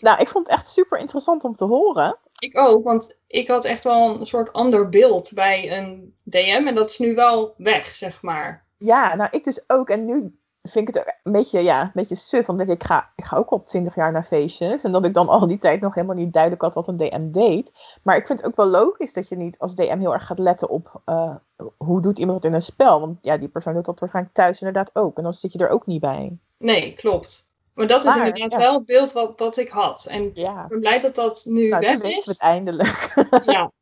Nou, 0.00 0.20
ik 0.20 0.28
vond 0.28 0.46
het 0.48 0.56
echt 0.56 0.66
super 0.66 0.98
interessant 0.98 1.44
om 1.44 1.54
te 1.54 1.64
horen. 1.64 2.18
Ik 2.38 2.58
ook, 2.58 2.84
want 2.84 3.18
ik 3.26 3.48
had 3.48 3.64
echt 3.64 3.84
wel 3.84 4.18
een 4.20 4.26
soort 4.26 4.52
ander 4.52 4.88
beeld 4.88 5.30
bij 5.34 5.78
een 5.78 6.14
DM. 6.24 6.64
En 6.66 6.74
dat 6.74 6.90
is 6.90 6.98
nu 6.98 7.14
wel 7.14 7.54
weg, 7.56 7.84
zeg 7.84 8.22
maar. 8.22 8.66
Ja, 8.78 9.14
nou, 9.14 9.28
ik 9.32 9.44
dus 9.44 9.68
ook. 9.68 9.88
En 9.88 10.04
nu 10.04 10.38
vind 10.70 10.88
ik 10.88 10.94
het 10.94 11.14
een 11.22 11.32
beetje, 11.32 11.60
ja, 11.60 11.82
een 11.82 11.90
beetje 11.94 12.14
suf. 12.14 12.46
Want 12.46 12.68
ik, 12.68 12.84
ga, 12.84 13.12
ik 13.16 13.24
ga 13.24 13.36
ook 13.36 13.48
al 13.48 13.64
twintig 13.64 13.94
jaar 13.94 14.12
naar 14.12 14.24
feestjes. 14.24 14.84
En 14.84 14.92
dat 14.92 15.04
ik 15.04 15.14
dan 15.14 15.28
al 15.28 15.46
die 15.46 15.58
tijd 15.58 15.80
nog 15.80 15.94
helemaal 15.94 16.16
niet 16.16 16.32
duidelijk 16.32 16.62
had 16.62 16.74
wat 16.74 16.88
een 16.88 16.96
DM 16.96 17.30
deed. 17.30 17.72
Maar 18.02 18.16
ik 18.16 18.26
vind 18.26 18.38
het 18.38 18.48
ook 18.48 18.56
wel 18.56 18.66
logisch 18.66 19.12
dat 19.12 19.28
je 19.28 19.36
niet 19.36 19.58
als 19.58 19.74
DM 19.74 19.98
heel 19.98 20.12
erg 20.12 20.26
gaat 20.26 20.38
letten 20.38 20.68
op 20.68 21.02
uh, 21.06 21.34
hoe 21.76 22.00
doet 22.00 22.18
iemand 22.18 22.36
het 22.36 22.46
in 22.46 22.54
een 22.54 22.62
spel. 22.62 23.00
Want 23.00 23.18
ja, 23.20 23.36
die 23.36 23.48
persoon 23.48 23.74
doet 23.74 23.84
dat 23.84 24.00
waarschijnlijk 24.00 24.34
thuis 24.34 24.60
inderdaad 24.60 24.90
ook. 24.94 25.16
En 25.16 25.22
dan 25.22 25.32
zit 25.32 25.52
je 25.52 25.58
er 25.58 25.68
ook 25.68 25.86
niet 25.86 26.00
bij. 26.00 26.38
Nee, 26.58 26.94
klopt. 26.94 27.52
Maar 27.74 27.86
dat 27.86 28.04
is 28.04 28.16
inderdaad 28.16 28.56
wel 28.56 28.74
het 28.74 28.84
beeld 28.84 29.12
wat, 29.12 29.38
wat 29.38 29.56
ik 29.56 29.68
had. 29.68 30.06
En 30.10 30.30
ja. 30.34 30.62
ik 30.62 30.68
ben 30.68 30.80
blij 30.80 30.98
dat 30.98 31.14
dat 31.14 31.44
nu 31.48 31.68
nou, 31.68 31.80
weg 31.80 32.02
is. 32.02 32.26
het 32.26 32.40
eindelijk. 32.40 33.14
ja, 33.46 33.72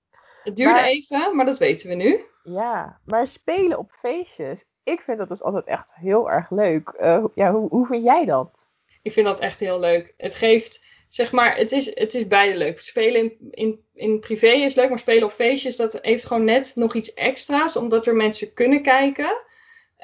het 0.43 0.57
duurde 0.57 0.73
maar, 0.73 0.85
even, 0.85 1.37
maar 1.37 1.45
dat 1.45 1.59
weten 1.59 1.89
we 1.89 1.95
nu. 1.95 2.25
Ja, 2.43 3.01
maar 3.05 3.27
spelen 3.27 3.79
op 3.79 3.91
feestjes, 3.91 4.65
ik 4.85 5.01
vind 5.01 5.19
dat 5.19 5.29
dus 5.29 5.43
altijd 5.43 5.65
echt 5.65 5.93
heel 5.95 6.31
erg 6.31 6.51
leuk. 6.51 6.93
Uh, 7.01 7.25
ja, 7.35 7.53
hoe, 7.53 7.69
hoe 7.69 7.87
vind 7.87 8.05
jij 8.05 8.25
dat? 8.25 8.69
Ik 9.03 9.13
vind 9.13 9.27
dat 9.27 9.41
echt 9.41 9.61
heel 9.61 9.81
leuk. 9.81 10.15
Het 10.17 10.35
geeft, 10.35 10.87
zeg 11.09 11.33
maar, 11.33 11.57
het 11.57 11.73
is, 11.73 11.95
het 11.95 12.15
is 12.15 12.27
beide 12.27 12.59
leuk. 12.59 12.81
Spelen 12.81 13.23
in, 13.23 13.49
in, 13.51 13.85
in 13.95 14.21
privé 14.21 14.47
is 14.47 14.75
leuk, 14.75 14.89
maar 14.89 14.99
spelen 14.99 15.25
op 15.25 15.33
feestjes, 15.33 15.77
dat 15.77 15.99
heeft 16.03 16.27
gewoon 16.27 16.45
net 16.45 16.73
nog 16.75 16.95
iets 16.95 17.15
extra's, 17.15 17.77
omdat 17.77 18.07
er 18.07 18.17
mensen 18.17 18.55
kunnen 18.55 18.83
kijken. 18.83 19.41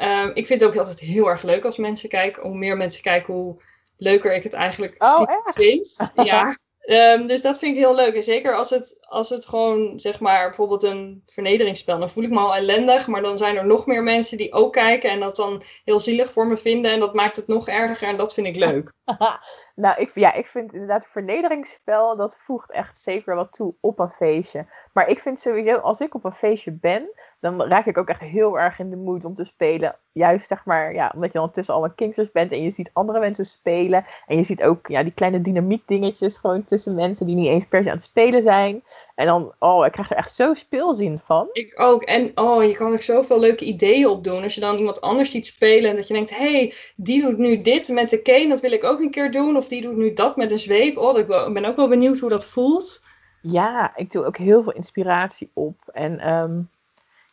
Um, 0.00 0.30
ik 0.34 0.46
vind 0.46 0.60
het 0.60 0.70
ook 0.70 0.76
altijd 0.76 0.98
heel 0.98 1.28
erg 1.28 1.42
leuk 1.42 1.64
als 1.64 1.76
mensen 1.76 2.08
kijken. 2.08 2.42
Hoe 2.42 2.56
meer 2.56 2.76
mensen 2.76 3.02
kijken, 3.02 3.34
hoe 3.34 3.62
leuker 3.96 4.34
ik 4.34 4.42
het 4.42 4.52
eigenlijk 4.52 4.94
oh, 4.98 5.26
vind. 5.44 5.96
Ja. 6.14 6.56
Um, 6.90 7.26
dus 7.26 7.42
dat 7.42 7.58
vind 7.58 7.72
ik 7.72 7.78
heel 7.78 7.94
leuk. 7.94 8.14
En 8.14 8.22
zeker 8.22 8.54
als 8.54 8.70
het, 8.70 8.98
als 9.08 9.28
het 9.28 9.46
gewoon, 9.46 10.00
zeg 10.00 10.20
maar, 10.20 10.44
bijvoorbeeld 10.44 10.82
een 10.82 11.22
vernederingsspel. 11.26 11.98
Dan 11.98 12.10
voel 12.10 12.24
ik 12.24 12.30
me 12.30 12.38
al 12.38 12.54
ellendig, 12.54 13.06
maar 13.06 13.22
dan 13.22 13.38
zijn 13.38 13.56
er 13.56 13.66
nog 13.66 13.86
meer 13.86 14.02
mensen 14.02 14.36
die 14.36 14.52
ook 14.52 14.72
kijken 14.72 15.10
en 15.10 15.20
dat 15.20 15.36
dan 15.36 15.62
heel 15.84 16.00
zielig 16.00 16.30
voor 16.30 16.46
me 16.46 16.56
vinden. 16.56 16.90
En 16.90 17.00
dat 17.00 17.14
maakt 17.14 17.36
het 17.36 17.46
nog 17.46 17.68
erger 17.68 18.08
en 18.08 18.16
dat 18.16 18.34
vind 18.34 18.46
ik 18.46 18.56
leuk. 18.56 18.92
nou, 19.78 20.00
ik, 20.00 20.10
ja, 20.14 20.32
ik 20.32 20.46
vind 20.46 20.72
inderdaad 20.72 21.06
vernederingsspel, 21.06 22.16
dat 22.16 22.38
voegt 22.38 22.70
echt 22.70 22.98
zeker 22.98 23.34
wat 23.34 23.52
toe 23.52 23.74
op 23.80 23.98
een 23.98 24.10
feestje. 24.10 24.66
Maar 24.92 25.08
ik 25.08 25.18
vind 25.20 25.40
sowieso, 25.40 25.76
als 25.76 26.00
ik 26.00 26.14
op 26.14 26.24
een 26.24 26.32
feestje 26.32 26.72
ben, 26.72 27.10
dan 27.40 27.62
raak 27.62 27.86
ik 27.86 27.98
ook 27.98 28.08
echt 28.08 28.20
heel 28.20 28.58
erg 28.58 28.78
in 28.78 28.90
de 28.90 28.96
moed 28.96 29.24
om 29.24 29.34
te 29.34 29.44
spelen. 29.44 29.96
Juist 30.12 30.48
zeg 30.48 30.64
maar, 30.64 30.94
ja, 30.94 31.12
omdat 31.14 31.32
je 31.32 31.38
dan 31.38 31.50
tussen 31.50 31.74
alle 31.74 31.94
kingsters 31.94 32.30
bent 32.30 32.52
en 32.52 32.62
je 32.62 32.70
ziet 32.70 32.90
andere 32.92 33.18
mensen 33.18 33.44
spelen. 33.44 34.04
En 34.26 34.36
je 34.36 34.44
ziet 34.44 34.62
ook 34.62 34.86
ja, 34.86 35.02
die 35.02 35.14
kleine 35.14 35.40
dynamiek 35.40 35.86
dingetjes 35.86 36.36
gewoon 36.36 36.64
tussen 36.64 36.94
mensen 36.94 37.26
die 37.26 37.34
niet 37.34 37.48
eens 37.48 37.66
per 37.66 37.82
se 37.82 37.90
aan 37.90 37.96
het 37.96 38.04
spelen 38.04 38.42
zijn. 38.42 38.82
En 39.18 39.26
dan, 39.26 39.52
oh, 39.58 39.86
ik 39.86 39.92
krijg 39.92 40.10
er 40.10 40.16
echt 40.16 40.34
zo 40.34 40.54
speelzin 40.54 41.20
van. 41.24 41.48
Ik 41.52 41.80
ook. 41.80 42.02
En 42.02 42.30
oh, 42.34 42.64
je 42.64 42.76
kan 42.76 42.92
er 42.92 43.02
zoveel 43.02 43.40
leuke 43.40 43.64
ideeën 43.64 44.06
op 44.08 44.24
doen. 44.24 44.42
Als 44.42 44.54
je 44.54 44.60
dan 44.60 44.76
iemand 44.76 45.00
anders 45.00 45.30
ziet 45.30 45.46
spelen 45.46 45.90
en 45.90 45.96
dat 45.96 46.08
je 46.08 46.14
denkt, 46.14 46.38
hé, 46.38 46.52
hey, 46.52 46.72
die 46.96 47.22
doet 47.22 47.38
nu 47.38 47.60
dit 47.60 47.88
met 47.88 48.10
de 48.10 48.22
cane, 48.22 48.48
dat 48.48 48.60
wil 48.60 48.72
ik 48.72 48.84
ook 48.84 49.00
een 49.00 49.10
keer 49.10 49.30
doen. 49.30 49.56
Of 49.56 49.68
die 49.68 49.80
doet 49.80 49.96
nu 49.96 50.12
dat 50.12 50.36
met 50.36 50.50
een 50.50 50.58
zweep. 50.58 50.96
Oh, 50.96 51.18
ik 51.18 51.26
ben 51.26 51.64
ook 51.64 51.76
wel 51.76 51.88
benieuwd 51.88 52.18
hoe 52.18 52.28
dat 52.28 52.46
voelt. 52.46 53.06
Ja, 53.42 53.92
ik 53.96 54.12
doe 54.12 54.24
ook 54.24 54.36
heel 54.36 54.62
veel 54.62 54.72
inspiratie 54.72 55.50
op. 55.54 55.76
En 55.92 56.32
um, 56.32 56.70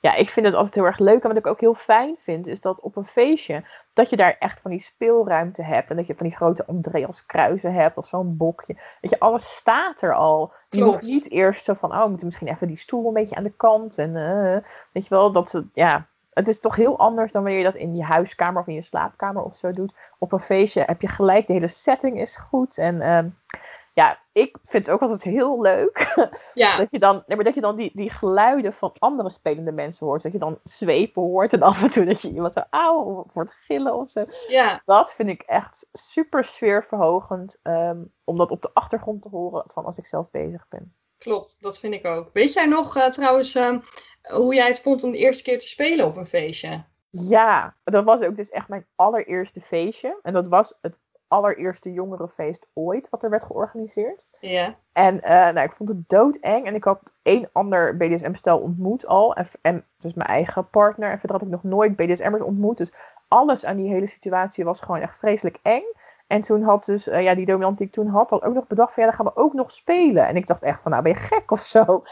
ja, 0.05 0.15
ik 0.15 0.29
vind 0.29 0.45
het 0.45 0.55
altijd 0.55 0.75
heel 0.75 0.85
erg 0.85 0.99
leuk. 0.99 1.21
En 1.21 1.27
wat 1.27 1.37
ik 1.37 1.47
ook 1.47 1.59
heel 1.59 1.73
fijn 1.73 2.15
vind, 2.23 2.47
is 2.47 2.61
dat 2.61 2.79
op 2.79 2.95
een 2.95 3.05
feestje, 3.05 3.63
dat 3.93 4.09
je 4.09 4.15
daar 4.15 4.35
echt 4.39 4.61
van 4.61 4.71
die 4.71 4.79
speelruimte 4.79 5.63
hebt. 5.63 5.89
En 5.89 5.95
dat 5.95 6.07
je 6.07 6.15
van 6.15 6.27
die 6.27 6.35
grote 6.35 6.65
Andreas 6.65 7.25
kruisen 7.25 7.73
hebt 7.73 7.97
of 7.97 8.05
zo'n 8.05 8.37
bokje. 8.37 8.73
Dat 9.01 9.09
je, 9.09 9.19
alles 9.19 9.55
staat 9.55 10.01
er 10.01 10.13
al. 10.13 10.53
Je 10.69 10.83
hoeft 10.83 11.01
niet 11.01 11.31
eerst 11.31 11.65
zo 11.65 11.73
van, 11.73 11.91
oh, 11.91 12.01
we 12.01 12.07
moeten 12.07 12.25
misschien 12.25 12.47
even 12.47 12.67
die 12.67 12.77
stoel 12.77 13.07
een 13.07 13.13
beetje 13.13 13.35
aan 13.35 13.43
de 13.43 13.55
kant. 13.57 13.97
En 13.97 14.15
uh, 14.15 14.57
weet 14.91 15.03
je 15.03 15.09
wel, 15.09 15.31
dat 15.31 15.63
ja, 15.73 16.07
het 16.33 16.47
is 16.47 16.59
toch 16.59 16.75
heel 16.75 16.99
anders 16.99 17.31
dan 17.31 17.43
wanneer 17.43 17.59
je 17.59 17.71
dat 17.71 17.81
in 17.81 17.95
je 17.95 18.03
huiskamer 18.03 18.61
of 18.61 18.67
in 18.67 18.73
je 18.73 18.81
slaapkamer 18.81 19.43
of 19.43 19.55
zo 19.55 19.71
doet. 19.71 19.93
Op 20.19 20.31
een 20.31 20.39
feestje 20.39 20.83
heb 20.85 21.01
je 21.01 21.07
gelijk, 21.07 21.47
de 21.47 21.53
hele 21.53 21.67
setting 21.67 22.19
is 22.19 22.37
goed. 22.37 22.77
En 22.77 22.95
uh, 22.95 23.19
ja, 23.95 24.19
ik 24.31 24.57
vind 24.63 24.85
het 24.85 24.95
ook 24.95 25.01
altijd 25.01 25.23
heel 25.23 25.61
leuk. 25.61 26.13
Ja. 26.53 26.77
dat 26.77 26.91
je 26.91 26.99
dan, 26.99 27.23
nee, 27.27 27.35
maar 27.35 27.45
dat 27.45 27.53
je 27.53 27.61
dan 27.61 27.75
die, 27.75 27.91
die 27.93 28.09
geluiden 28.09 28.73
van 28.73 28.93
andere 28.99 29.29
spelende 29.29 29.71
mensen 29.71 30.05
hoort. 30.05 30.23
Dat 30.23 30.31
je 30.31 30.39
dan 30.39 30.59
zwepen 30.63 31.21
hoort 31.21 31.53
en 31.53 31.61
af 31.61 31.83
en 31.83 31.89
toe 31.89 32.05
dat 32.05 32.21
je 32.21 32.31
iemand 32.31 32.53
zo 32.53 32.61
auw 32.69 33.25
wordt 33.33 33.53
gillen 33.53 33.95
of 33.95 34.09
zo. 34.09 34.25
Ja. 34.47 34.81
Dat 34.85 35.13
vind 35.13 35.29
ik 35.29 35.41
echt 35.41 35.87
super 35.91 36.43
sfeerverhogend. 36.43 37.59
Um, 37.63 38.13
om 38.23 38.37
dat 38.37 38.51
op 38.51 38.61
de 38.61 38.69
achtergrond 38.73 39.21
te 39.21 39.29
horen 39.29 39.63
van 39.67 39.85
als 39.85 39.97
ik 39.97 40.05
zelf 40.05 40.31
bezig 40.31 40.67
ben. 40.67 40.95
Klopt, 41.17 41.61
dat 41.61 41.79
vind 41.79 41.93
ik 41.93 42.05
ook. 42.05 42.29
Weet 42.33 42.53
jij 42.53 42.65
nog 42.65 42.97
uh, 42.97 43.05
trouwens 43.05 43.55
uh, 43.55 43.79
hoe 44.21 44.55
jij 44.55 44.67
het 44.67 44.81
vond 44.81 45.03
om 45.03 45.11
de 45.11 45.17
eerste 45.17 45.43
keer 45.43 45.59
te 45.59 45.67
spelen 45.67 46.05
op 46.05 46.15
een 46.15 46.25
feestje? 46.25 46.83
Ja, 47.09 47.75
dat 47.83 48.03
was 48.03 48.21
ook 48.21 48.35
dus 48.35 48.49
echt 48.49 48.67
mijn 48.67 48.87
allereerste 48.95 49.61
feestje. 49.61 50.19
En 50.21 50.33
dat 50.33 50.47
was 50.47 50.77
het 50.81 50.99
allereerste 51.27 51.93
jongerenfeest 51.93 52.67
ooit 52.73 53.09
wat 53.09 53.23
er 53.23 53.29
werd 53.29 53.43
georganiseerd. 53.43 54.25
Ja. 54.39 54.75
En 54.93 55.15
uh, 55.15 55.29
nou, 55.29 55.59
ik 55.59 55.73
vond 55.73 55.89
het 55.89 56.09
doodeng. 56.09 56.65
En 56.65 56.75
ik 56.75 56.83
had 56.83 57.13
één 57.21 57.49
ander 57.51 57.97
BDSM-stel 57.97 58.59
ontmoet 58.59 59.07
al. 59.07 59.35
En, 59.35 59.47
en 59.61 59.85
dus 59.97 60.13
mijn 60.13 60.29
eigen 60.29 60.69
partner. 60.69 61.11
En 61.11 61.19
verder 61.19 61.37
had 61.37 61.45
ik 61.45 61.53
nog 61.53 61.63
nooit 61.63 61.95
BDSM'ers 61.95 62.41
ontmoet. 62.41 62.77
Dus 62.77 62.93
alles 63.27 63.65
aan 63.65 63.77
die 63.77 63.89
hele 63.89 64.07
situatie 64.07 64.65
was 64.65 64.81
gewoon 64.81 65.01
echt 65.01 65.17
vreselijk 65.17 65.59
eng. 65.61 65.83
En 66.27 66.41
toen 66.41 66.63
had 66.63 66.85
dus, 66.85 67.07
uh, 67.07 67.21
ja, 67.21 67.35
die 67.35 67.45
dominant 67.45 67.77
die 67.77 67.87
ik 67.87 67.93
toen 67.93 68.07
had, 68.07 68.31
al 68.31 68.43
ook 68.43 68.53
nog 68.53 68.67
bedacht 68.67 68.93
van, 68.93 69.03
ja, 69.03 69.09
dan 69.09 69.17
gaan 69.17 69.33
we 69.33 69.41
ook 69.41 69.53
nog 69.53 69.71
spelen. 69.71 70.27
En 70.27 70.35
ik 70.35 70.47
dacht 70.47 70.63
echt 70.63 70.81
van, 70.81 70.91
nou, 70.91 71.03
ben 71.03 71.11
je 71.11 71.17
gek 71.17 71.51
of 71.51 71.59
zo? 71.59 71.83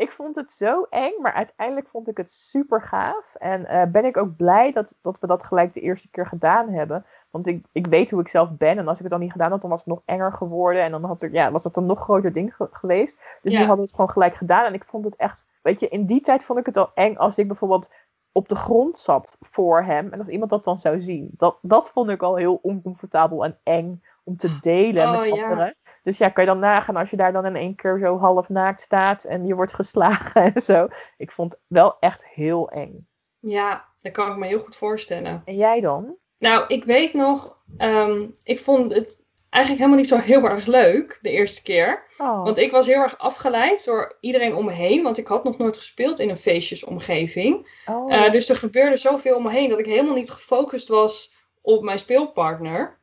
ik 0.00 0.12
vond 0.12 0.36
het 0.36 0.52
zo 0.52 0.86
eng, 0.90 1.12
maar 1.20 1.32
uiteindelijk 1.32 1.88
vond 1.88 2.08
ik 2.08 2.16
het 2.16 2.32
super 2.32 2.82
gaaf. 2.82 3.34
En 3.34 3.60
uh, 3.60 3.82
ben 3.84 4.04
ik 4.04 4.16
ook 4.16 4.36
blij 4.36 4.72
dat, 4.72 4.98
dat 5.02 5.18
we 5.18 5.26
dat 5.26 5.44
gelijk 5.44 5.74
de 5.74 5.80
eerste 5.80 6.10
keer 6.10 6.26
gedaan 6.26 6.68
hebben. 6.68 7.04
Want 7.30 7.46
ik, 7.46 7.64
ik 7.72 7.86
weet 7.86 8.10
hoe 8.10 8.20
ik 8.20 8.28
zelf 8.28 8.50
ben. 8.50 8.78
En 8.78 8.88
als 8.88 8.96
ik 8.96 9.02
het 9.02 9.10
dan 9.10 9.20
niet 9.20 9.32
gedaan 9.32 9.50
had, 9.50 9.60
dan 9.60 9.70
was 9.70 9.78
het 9.78 9.88
nog 9.88 10.02
enger 10.04 10.32
geworden. 10.32 10.82
En 10.82 10.90
dan 10.90 11.04
had 11.04 11.22
er, 11.22 11.32
ja, 11.32 11.50
was 11.50 11.64
het 11.64 11.76
een 11.76 11.86
nog 11.86 12.00
groter 12.00 12.32
ding 12.32 12.56
ge 12.56 12.68
geweest. 12.70 13.38
Dus 13.42 13.52
ja. 13.52 13.58
nu 13.58 13.66
hadden 13.66 13.76
we 13.76 13.82
het 13.82 13.94
gewoon 13.94 14.10
gelijk 14.10 14.34
gedaan. 14.34 14.64
En 14.64 14.74
ik 14.74 14.84
vond 14.84 15.04
het 15.04 15.16
echt, 15.16 15.46
weet 15.62 15.80
je, 15.80 15.88
in 15.88 16.06
die 16.06 16.20
tijd 16.20 16.44
vond 16.44 16.58
ik 16.58 16.66
het 16.66 16.76
al 16.76 16.90
eng 16.94 17.16
als 17.16 17.38
ik 17.38 17.46
bijvoorbeeld 17.46 17.90
op 18.32 18.48
de 18.48 18.56
grond 18.56 19.00
zat 19.00 19.36
voor 19.40 19.82
hem. 19.82 20.12
En 20.12 20.18
als 20.18 20.28
iemand 20.28 20.50
dat 20.50 20.64
dan 20.64 20.78
zou 20.78 21.02
zien. 21.02 21.30
Dat, 21.32 21.58
dat 21.62 21.90
vond 21.90 22.10
ik 22.10 22.22
al 22.22 22.36
heel 22.36 22.58
oncomfortabel 22.62 23.44
en 23.44 23.58
eng 23.62 24.02
om 24.24 24.36
te 24.36 24.58
delen 24.60 25.08
oh, 25.08 25.20
met 25.20 25.30
anderen. 25.30 25.66
Ja. 25.66 25.92
Dus 26.02 26.18
ja, 26.18 26.28
kan 26.28 26.44
je 26.44 26.50
dan 26.50 26.58
nagaan 26.58 26.96
als 26.96 27.10
je 27.10 27.16
daar 27.16 27.32
dan 27.32 27.46
in 27.46 27.56
één 27.56 27.74
keer 27.74 27.98
zo 27.98 28.18
half 28.18 28.48
naakt 28.48 28.80
staat 28.80 29.24
en 29.24 29.46
je 29.46 29.54
wordt 29.54 29.74
geslagen 29.74 30.42
en 30.54 30.62
zo. 30.62 30.88
Ik 31.16 31.30
vond 31.30 31.52
het 31.52 31.60
wel 31.66 31.96
echt 32.00 32.26
heel 32.26 32.70
eng. 32.70 33.08
Ja, 33.38 33.84
dat 34.00 34.12
kan 34.12 34.30
ik 34.30 34.36
me 34.36 34.46
heel 34.46 34.60
goed 34.60 34.76
voorstellen. 34.76 35.42
En 35.44 35.56
jij 35.56 35.80
dan? 35.80 36.16
Nou, 36.38 36.64
ik 36.66 36.84
weet 36.84 37.12
nog, 37.12 37.58
um, 37.78 38.34
ik 38.42 38.58
vond 38.58 38.94
het 38.94 39.24
eigenlijk 39.50 39.84
helemaal 39.84 40.04
niet 40.04 40.08
zo 40.08 40.32
heel 40.32 40.48
erg 40.48 40.66
leuk 40.66 41.18
de 41.20 41.30
eerste 41.30 41.62
keer. 41.62 42.04
Oh. 42.18 42.44
Want 42.44 42.58
ik 42.58 42.70
was 42.70 42.86
heel 42.86 43.02
erg 43.02 43.18
afgeleid 43.18 43.84
door 43.84 44.16
iedereen 44.20 44.54
om 44.54 44.64
me 44.64 44.72
heen. 44.72 45.02
Want 45.02 45.18
ik 45.18 45.26
had 45.26 45.44
nog 45.44 45.58
nooit 45.58 45.78
gespeeld 45.78 46.18
in 46.18 46.28
een 46.28 46.36
feestjesomgeving. 46.36 47.82
Oh. 47.86 48.12
Uh, 48.12 48.30
dus 48.30 48.48
er 48.48 48.56
gebeurde 48.56 48.96
zoveel 48.96 49.36
om 49.36 49.42
me 49.42 49.50
heen 49.50 49.68
dat 49.68 49.78
ik 49.78 49.86
helemaal 49.86 50.14
niet 50.14 50.30
gefocust 50.30 50.88
was 50.88 51.34
op 51.60 51.82
mijn 51.82 51.98
speelpartner. 51.98 52.99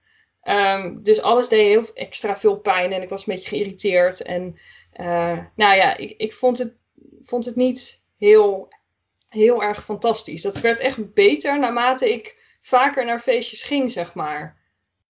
Um, 0.50 1.04
dus 1.04 1.22
alles 1.22 1.50
deed 1.50 1.60
heel 1.60 1.94
extra 1.94 2.38
veel 2.38 2.58
pijn 2.58 2.94
en 2.94 3.02
ik 3.02 3.10
was 3.10 3.28
een 3.28 3.34
beetje 3.34 3.50
geïrriteerd. 3.50 4.22
En 4.22 4.58
uh, 4.94 5.38
nou 5.56 5.76
ja, 5.76 5.98
ik, 5.98 6.14
ik 6.18 6.34
vond, 6.34 6.58
het, 6.58 6.76
vond 7.22 7.46
het 7.46 7.56
niet 7.56 8.06
heel, 8.18 8.68
heel 9.30 9.64
erg 9.64 9.84
fantastisch. 9.84 10.42
Dat 10.42 10.60
werd 10.60 10.80
echt 10.80 11.14
beter 11.14 11.60
naarmate 11.60 12.14
ik 12.14 12.56
vaker 12.62 13.06
naar 13.06 13.20
feestjes 13.20 13.64
ging, 13.64 13.92
zeg 13.92 14.14
maar. 14.14 14.58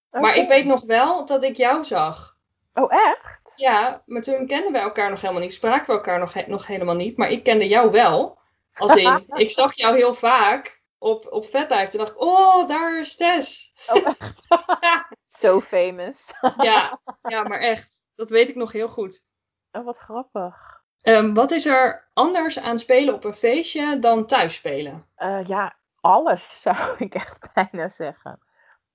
Okay. 0.09 0.21
Maar 0.21 0.35
ik 0.35 0.47
weet 0.47 0.65
nog 0.65 0.81
wel 0.85 1.25
dat 1.25 1.43
ik 1.43 1.57
jou 1.57 1.83
zag. 1.83 2.37
Oh, 2.73 2.93
echt? 2.93 3.53
Ja, 3.55 4.03
maar 4.05 4.21
toen 4.21 4.47
kenden 4.47 4.71
we 4.71 4.77
elkaar 4.77 5.09
nog 5.09 5.21
helemaal 5.21 5.41
niet. 5.41 5.53
Spraken 5.53 5.85
we 5.85 5.91
elkaar 5.91 6.19
nog, 6.19 6.33
he 6.33 6.43
nog 6.47 6.67
helemaal 6.67 6.95
niet. 6.95 7.17
Maar 7.17 7.31
ik 7.31 7.43
kende 7.43 7.67
jou 7.67 7.91
wel. 7.91 8.37
Als 8.73 8.95
in, 8.95 9.25
ik 9.43 9.51
zag 9.51 9.75
jou 9.75 9.95
heel 9.95 10.13
vaak 10.13 10.81
op, 10.97 11.27
op 11.29 11.45
Vetlife. 11.45 11.89
Toen 11.89 11.99
dacht 11.99 12.11
ik, 12.11 12.21
oh, 12.21 12.67
daar 12.67 12.99
is 12.99 13.15
Tess. 13.15 13.73
Oh, 13.87 14.05
ja. 14.81 15.09
Zo 15.37 15.59
famous. 15.59 16.33
ja, 16.57 16.99
ja, 17.33 17.43
maar 17.43 17.59
echt. 17.59 18.05
Dat 18.15 18.29
weet 18.29 18.49
ik 18.49 18.55
nog 18.55 18.71
heel 18.71 18.89
goed. 18.89 19.27
Oh, 19.71 19.85
wat 19.85 19.97
grappig. 19.97 20.83
Um, 21.01 21.33
wat 21.33 21.51
is 21.51 21.65
er 21.65 22.09
anders 22.13 22.59
aan 22.59 22.79
spelen 22.79 23.13
op 23.13 23.23
een 23.23 23.33
feestje 23.33 23.99
dan 23.99 24.25
thuis 24.25 24.53
spelen? 24.53 25.05
Uh, 25.17 25.43
ja, 25.43 25.75
alles 26.01 26.55
zou 26.61 26.95
ik 26.97 27.13
echt 27.13 27.49
bijna 27.53 27.89
zeggen. 27.89 28.39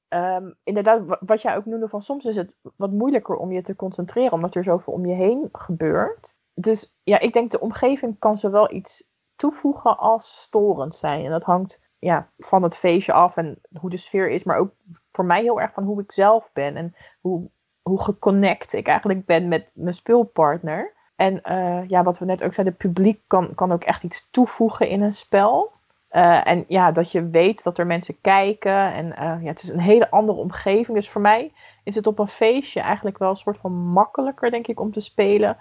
Um, 0.08 0.56
inderdaad, 0.64 1.18
wat 1.20 1.42
jij 1.42 1.56
ook 1.56 1.64
noemde 1.64 1.88
van 1.88 2.02
soms 2.02 2.24
is 2.24 2.36
het 2.36 2.54
wat 2.76 2.90
moeilijker 2.90 3.36
om 3.36 3.52
je 3.52 3.62
te 3.62 3.76
concentreren, 3.76 4.32
omdat 4.32 4.54
er 4.54 4.64
zoveel 4.64 4.92
om 4.92 5.06
je 5.06 5.14
heen 5.14 5.48
gebeurt. 5.52 6.34
Dus 6.54 6.96
ja, 7.02 7.18
ik 7.18 7.32
denk 7.32 7.50
de 7.50 7.60
omgeving 7.60 8.18
kan 8.18 8.38
zowel 8.38 8.72
iets 8.72 9.04
toevoegen 9.36 9.98
als 9.98 10.42
storend 10.42 10.94
zijn. 10.94 11.24
En 11.24 11.30
dat 11.30 11.44
hangt 11.44 11.80
ja, 12.02 12.28
van 12.38 12.62
het 12.62 12.76
feestje 12.76 13.12
af 13.12 13.36
en 13.36 13.60
hoe 13.80 13.90
de 13.90 13.96
sfeer 13.96 14.28
is, 14.28 14.44
maar 14.44 14.56
ook 14.56 14.74
voor 15.12 15.24
mij 15.24 15.42
heel 15.42 15.60
erg 15.60 15.72
van 15.72 15.84
hoe 15.84 16.02
ik 16.02 16.12
zelf 16.12 16.50
ben 16.52 16.76
en 16.76 16.94
hoe, 17.20 17.50
hoe 17.82 18.02
geconnect 18.02 18.72
ik 18.72 18.86
eigenlijk 18.86 19.26
ben 19.26 19.48
met 19.48 19.70
mijn 19.72 19.94
speelpartner. 19.94 20.92
En 21.16 21.40
uh, 21.44 21.88
ja, 21.88 22.02
wat 22.02 22.18
we 22.18 22.24
net 22.24 22.44
ook 22.44 22.54
zeiden, 22.54 22.76
het 22.78 22.92
publiek 22.92 23.22
kan, 23.26 23.54
kan 23.54 23.72
ook 23.72 23.84
echt 23.84 24.02
iets 24.02 24.30
toevoegen 24.30 24.88
in 24.88 25.02
een 25.02 25.12
spel. 25.12 25.72
Eh, 26.08 26.46
en 26.46 26.64
ja, 26.68 26.92
dat 26.92 27.12
je 27.12 27.28
weet 27.28 27.62
dat 27.62 27.78
er 27.78 27.86
mensen 27.86 28.20
kijken. 28.20 28.92
En 28.92 29.16
eh, 29.16 29.42
ja, 29.42 29.48
het 29.48 29.62
is 29.62 29.68
een 29.68 29.80
hele 29.80 30.10
andere 30.10 30.38
omgeving. 30.38 30.96
Dus 30.96 31.10
voor 31.10 31.20
mij 31.20 31.52
is 31.84 31.94
het 31.94 32.06
op 32.06 32.18
een 32.18 32.28
feestje 32.28 32.80
eigenlijk 32.80 33.18
wel 33.18 33.30
een 33.30 33.36
soort 33.36 33.58
van 33.58 33.72
makkelijker, 33.72 34.50
denk 34.50 34.66
ik, 34.66 34.80
om 34.80 34.92
te 34.92 35.00
spelen. 35.00 35.56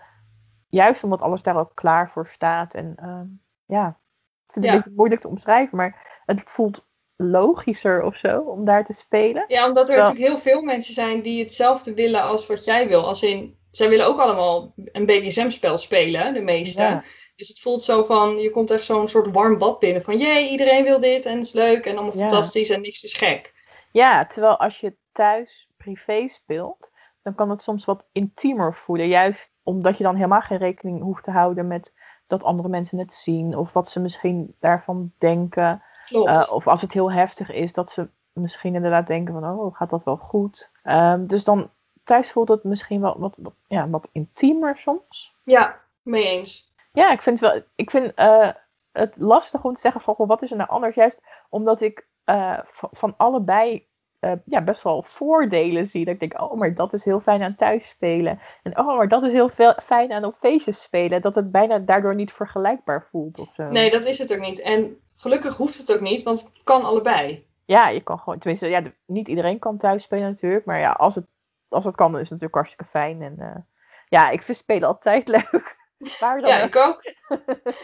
Juist 0.69 1.03
omdat 1.03 1.21
alles 1.21 1.43
daar 1.43 1.57
ook 1.57 1.71
klaar 1.73 2.09
voor 2.09 2.27
staat. 2.27 2.73
En 2.73 2.95
uh, 2.99 3.87
ja, 4.53 4.59
ik 4.59 4.63
het 4.63 4.73
een 4.73 4.77
beetje 4.77 4.95
moeilijk 4.95 5.21
te 5.21 5.27
omschrijven, 5.27 5.77
maar 5.77 6.21
het 6.25 6.41
voelt 6.45 6.85
logischer 7.15 8.03
of 8.03 8.15
zo 8.15 8.39
om 8.39 8.65
daar 8.65 8.85
te 8.85 8.93
spelen. 8.93 9.45
Ja, 9.47 9.67
omdat 9.67 9.89
er 9.89 9.97
natuurlijk 9.97 10.25
heel 10.25 10.37
veel 10.37 10.61
mensen 10.61 10.93
zijn 10.93 11.21
die 11.21 11.43
hetzelfde 11.43 11.93
willen 11.93 12.23
als 12.23 12.47
wat 12.47 12.65
jij 12.65 12.87
wil. 12.87 13.05
Als 13.05 13.23
in, 13.23 13.57
zij 13.71 13.89
willen 13.89 14.07
ook 14.07 14.19
allemaal 14.19 14.73
een 14.75 15.05
BDSM-spel 15.05 15.77
spelen, 15.77 16.33
de 16.33 16.41
meeste. 16.41 17.01
Dus 17.35 17.47
het 17.47 17.59
voelt 17.59 17.81
zo 17.81 18.03
van, 18.03 18.37
je 18.37 18.49
komt 18.49 18.71
echt 18.71 18.83
zo'n 18.83 19.07
soort 19.07 19.31
warm 19.31 19.57
bad 19.57 19.79
binnen. 19.79 20.01
Van, 20.01 20.17
jee, 20.17 20.49
iedereen 20.49 20.83
wil 20.83 20.99
dit 20.99 21.25
en 21.25 21.35
het 21.35 21.45
is 21.45 21.53
leuk 21.53 21.85
en 21.85 21.93
allemaal 21.93 22.11
fantastisch 22.11 22.69
en 22.69 22.81
niks 22.81 23.03
is 23.03 23.13
gek. 23.13 23.53
Ja, 23.91 24.25
terwijl 24.25 24.57
als 24.57 24.79
je 24.79 24.95
thuis 25.11 25.69
privé 25.77 26.27
speelt, 26.29 26.89
dan 27.23 27.35
kan 27.35 27.49
het 27.49 27.61
soms 27.61 27.85
wat 27.85 28.05
intiemer 28.11 28.75
voelen. 28.75 29.07
Juist 29.07 29.51
omdat 29.63 29.97
je 29.97 30.03
dan 30.03 30.15
helemaal 30.15 30.41
geen 30.41 30.57
rekening 30.57 31.01
hoeft 31.01 31.23
te 31.23 31.31
houden 31.31 31.67
met 31.67 31.93
dat 32.32 32.43
andere 32.43 32.69
mensen 32.69 32.97
het 32.97 33.13
zien. 33.13 33.57
Of 33.57 33.73
wat 33.73 33.89
ze 33.89 33.99
misschien 33.99 34.55
daarvan 34.59 35.11
denken. 35.17 35.84
Uh, 36.09 36.47
of 36.51 36.67
als 36.67 36.82
het 36.82 36.91
heel 36.91 37.11
heftig 37.11 37.51
is, 37.51 37.73
dat 37.73 37.91
ze 37.91 38.09
misschien 38.34 38.75
inderdaad 38.75 39.07
denken 39.07 39.34
van, 39.34 39.59
oh, 39.59 39.75
gaat 39.75 39.89
dat 39.89 40.03
wel 40.03 40.17
goed? 40.17 40.69
Um, 40.84 41.27
dus 41.27 41.43
dan 41.43 41.69
thuis 42.03 42.32
voelt 42.32 42.47
het 42.47 42.63
misschien 42.63 43.01
wel 43.01 43.19
wat, 43.19 43.34
wat, 43.38 43.53
ja, 43.67 43.89
wat 43.89 44.07
intiemer 44.11 44.77
soms. 44.77 45.36
Ja, 45.43 45.79
mee 46.01 46.27
eens. 46.27 46.73
Ja, 46.93 47.11
ik 47.11 47.21
vind, 47.21 47.39
wel, 47.39 47.61
ik 47.75 47.89
vind 47.89 48.19
uh, 48.19 48.49
het 48.91 49.15
lastig 49.17 49.63
om 49.63 49.73
te 49.73 49.79
zeggen 49.79 50.01
van, 50.01 50.15
wat 50.17 50.41
is 50.41 50.51
er 50.51 50.57
nou 50.57 50.69
anders? 50.69 50.95
Juist 50.95 51.21
omdat 51.49 51.82
ik 51.82 52.07
uh, 52.25 52.59
van 52.91 53.13
allebei 53.17 53.88
uh, 54.22 54.32
ja, 54.45 54.61
best 54.61 54.82
wel 54.82 55.03
voordelen 55.03 55.88
zie. 55.88 56.05
Dat 56.05 56.13
ik 56.13 56.19
denk, 56.19 56.41
oh, 56.41 56.53
maar 56.53 56.74
dat 56.74 56.93
is 56.93 57.05
heel 57.05 57.19
fijn 57.19 57.41
aan 57.41 57.55
thuis 57.55 57.88
spelen. 57.88 58.39
En 58.63 58.78
oh, 58.78 58.97
maar 58.97 59.07
dat 59.07 59.24
is 59.24 59.34
heel 59.34 59.49
veel, 59.49 59.74
fijn 59.84 60.11
aan 60.11 60.26
op 60.26 60.36
feestjes 60.39 60.82
spelen. 60.82 61.22
Dat 61.22 61.36
het 61.36 61.51
bijna 61.51 61.80
daardoor 61.80 62.15
niet 62.15 62.32
vergelijkbaar 62.32 63.03
voelt 63.03 63.39
of 63.39 63.49
zo. 63.53 63.63
Nee, 63.63 63.89
dat 63.89 64.05
is 64.05 64.19
het 64.19 64.34
ook 64.34 64.39
niet. 64.39 64.61
En 64.61 64.97
gelukkig 65.15 65.57
hoeft 65.57 65.78
het 65.78 65.93
ook 65.93 66.01
niet, 66.01 66.24
want 66.24 66.41
het 66.41 66.63
kan 66.63 66.84
allebei. 66.84 67.45
Ja, 67.65 67.89
je 67.89 68.01
kan 68.01 68.19
gewoon, 68.19 68.39
tenminste, 68.39 68.67
ja, 68.67 68.84
niet 69.05 69.28
iedereen 69.28 69.59
kan 69.59 69.78
thuis 69.78 70.03
spelen 70.03 70.30
natuurlijk. 70.30 70.65
Maar 70.65 70.80
ja, 70.80 70.91
als 70.91 71.15
het, 71.15 71.26
als 71.69 71.86
het 71.86 71.95
kan, 71.95 72.11
dan 72.11 72.22
is 72.22 72.30
het 72.30 72.39
natuurlijk 72.39 72.55
hartstikke 72.55 72.91
fijn. 72.91 73.22
En 73.22 73.36
uh, 73.39 73.55
ja, 74.09 74.30
ik 74.30 74.41
vind 74.43 74.57
spelen 74.57 74.88
altijd 74.88 75.28
leuk. 75.38 75.80
Dan 76.19 76.45
ja, 76.45 76.63
ik 76.63 76.75
ook. 76.75 77.01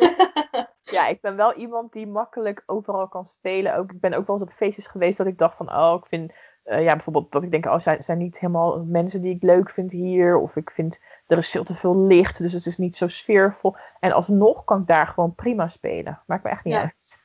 ja, 0.95 1.07
ik 1.07 1.21
ben 1.21 1.35
wel 1.35 1.53
iemand 1.53 1.93
die 1.93 2.07
makkelijk 2.07 2.63
overal 2.65 3.07
kan 3.07 3.25
spelen. 3.25 3.75
Ook, 3.75 3.91
ik 3.91 3.99
ben 3.99 4.13
ook 4.13 4.27
wel 4.27 4.35
eens 4.35 4.45
op 4.45 4.53
feestjes 4.55 4.87
geweest 4.87 5.17
dat 5.17 5.27
ik 5.27 5.37
dacht 5.37 5.57
van, 5.57 5.73
oh, 5.73 5.97
ik 6.01 6.07
vind, 6.07 6.33
uh, 6.65 6.83
ja, 6.83 6.93
bijvoorbeeld 6.93 7.31
dat 7.31 7.43
ik 7.43 7.51
denk, 7.51 7.65
oh, 7.65 7.79
zijn, 7.79 8.03
zijn 8.03 8.17
niet 8.17 8.39
helemaal 8.39 8.83
mensen 8.85 9.21
die 9.21 9.35
ik 9.35 9.43
leuk 9.43 9.69
vind 9.69 9.91
hier. 9.91 10.37
Of 10.37 10.55
ik 10.55 10.71
vind, 10.71 11.01
er 11.27 11.37
is 11.37 11.49
veel 11.49 11.63
te 11.63 11.75
veel 11.75 11.97
licht, 11.97 12.37
dus 12.37 12.53
het 12.53 12.65
is 12.65 12.77
niet 12.77 12.95
zo 12.95 13.07
sfeervol. 13.07 13.75
En 13.99 14.11
alsnog 14.11 14.63
kan 14.63 14.81
ik 14.81 14.87
daar 14.87 15.07
gewoon 15.07 15.35
prima 15.35 15.67
spelen. 15.67 16.21
Maakt 16.25 16.43
me 16.43 16.49
echt 16.49 16.63
niet 16.63 16.73
ja. 16.73 16.81
uit. 16.81 17.23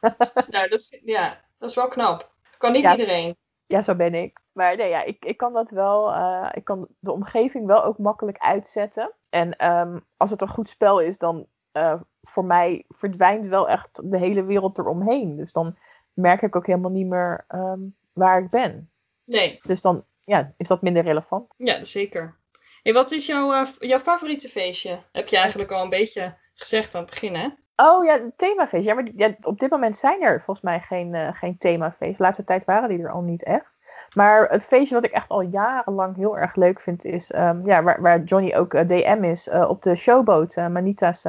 nou, 0.50 0.68
dat 0.68 0.78
is, 0.78 1.00
ja, 1.04 1.40
dat 1.58 1.68
is 1.68 1.76
wel 1.76 1.88
knap. 1.88 2.32
Kan 2.58 2.72
niet 2.72 2.88
iedereen. 2.88 3.36
Ja, 3.72 3.82
zo 3.82 3.94
ben 3.94 4.14
ik. 4.14 4.40
Maar 4.52 4.76
nee, 4.76 4.88
ja, 4.88 5.02
ik, 5.02 5.24
ik 5.24 5.36
kan 5.36 5.52
dat 5.52 5.70
wel, 5.70 6.12
uh, 6.14 6.48
ik 6.52 6.64
kan 6.64 6.88
de 6.98 7.12
omgeving 7.12 7.66
wel 7.66 7.84
ook 7.84 7.98
makkelijk 7.98 8.38
uitzetten. 8.38 9.12
En 9.28 9.68
um, 9.70 10.04
als 10.16 10.30
het 10.30 10.40
een 10.40 10.48
goed 10.48 10.68
spel 10.68 11.00
is, 11.00 11.18
dan 11.18 11.46
uh, 11.72 12.00
voor 12.22 12.44
mij 12.44 12.84
verdwijnt 12.88 13.46
wel 13.46 13.68
echt 13.68 14.10
de 14.10 14.18
hele 14.18 14.44
wereld 14.44 14.78
eromheen. 14.78 15.36
Dus 15.36 15.52
dan 15.52 15.76
merk 16.12 16.42
ik 16.42 16.56
ook 16.56 16.66
helemaal 16.66 16.90
niet 16.90 17.06
meer 17.06 17.44
um, 17.48 17.96
waar 18.12 18.42
ik 18.42 18.50
ben. 18.50 18.90
Nee. 19.24 19.58
Dus 19.62 19.80
dan 19.80 20.04
ja, 20.24 20.52
is 20.56 20.68
dat 20.68 20.82
minder 20.82 21.02
relevant. 21.02 21.54
Ja, 21.56 21.84
zeker. 21.84 22.36
Hey, 22.82 22.92
wat 22.92 23.10
is 23.10 23.26
jouw, 23.26 23.52
uh, 23.52 23.66
jouw 23.78 23.98
favoriete 23.98 24.48
feestje? 24.48 24.98
Heb 25.12 25.28
je 25.28 25.36
eigenlijk 25.36 25.70
al 25.70 25.82
een 25.82 25.88
beetje 25.88 26.36
gezegd 26.54 26.94
aan 26.94 27.00
het 27.02 27.10
begin, 27.10 27.34
hè? 27.34 27.48
Oh 27.76 28.04
ja, 28.04 28.20
themafeest. 28.36 28.84
Ja, 28.84 28.94
maar 28.94 29.08
ja, 29.16 29.34
op 29.42 29.58
dit 29.58 29.70
moment 29.70 29.96
zijn 29.96 30.22
er 30.22 30.40
volgens 30.40 30.66
mij 30.66 30.80
geen, 30.80 31.14
uh, 31.14 31.28
geen 31.32 31.58
themafeest. 31.58 32.16
De 32.16 32.22
laatste 32.22 32.44
tijd 32.44 32.64
waren 32.64 32.88
die 32.88 33.02
er 33.02 33.12
al 33.12 33.20
niet 33.22 33.42
echt. 33.42 33.78
Maar 34.14 34.48
het 34.50 34.64
feestje 34.64 34.94
wat 34.94 35.04
ik 35.04 35.10
echt 35.10 35.28
al 35.28 35.40
jarenlang 35.40 36.16
heel 36.16 36.38
erg 36.38 36.54
leuk 36.54 36.80
vind 36.80 37.04
is, 37.04 37.34
um, 37.34 37.66
ja, 37.66 37.82
waar, 37.82 38.00
waar 38.00 38.22
Johnny 38.22 38.54
ook 38.54 38.74
uh, 38.74 38.86
DM 38.86 39.24
is, 39.24 39.48
uh, 39.48 39.68
op 39.68 39.82
de 39.82 39.94
showboat, 39.94 40.56
uh, 40.56 40.66
Manita's 40.66 41.24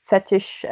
Fetish 0.00 0.64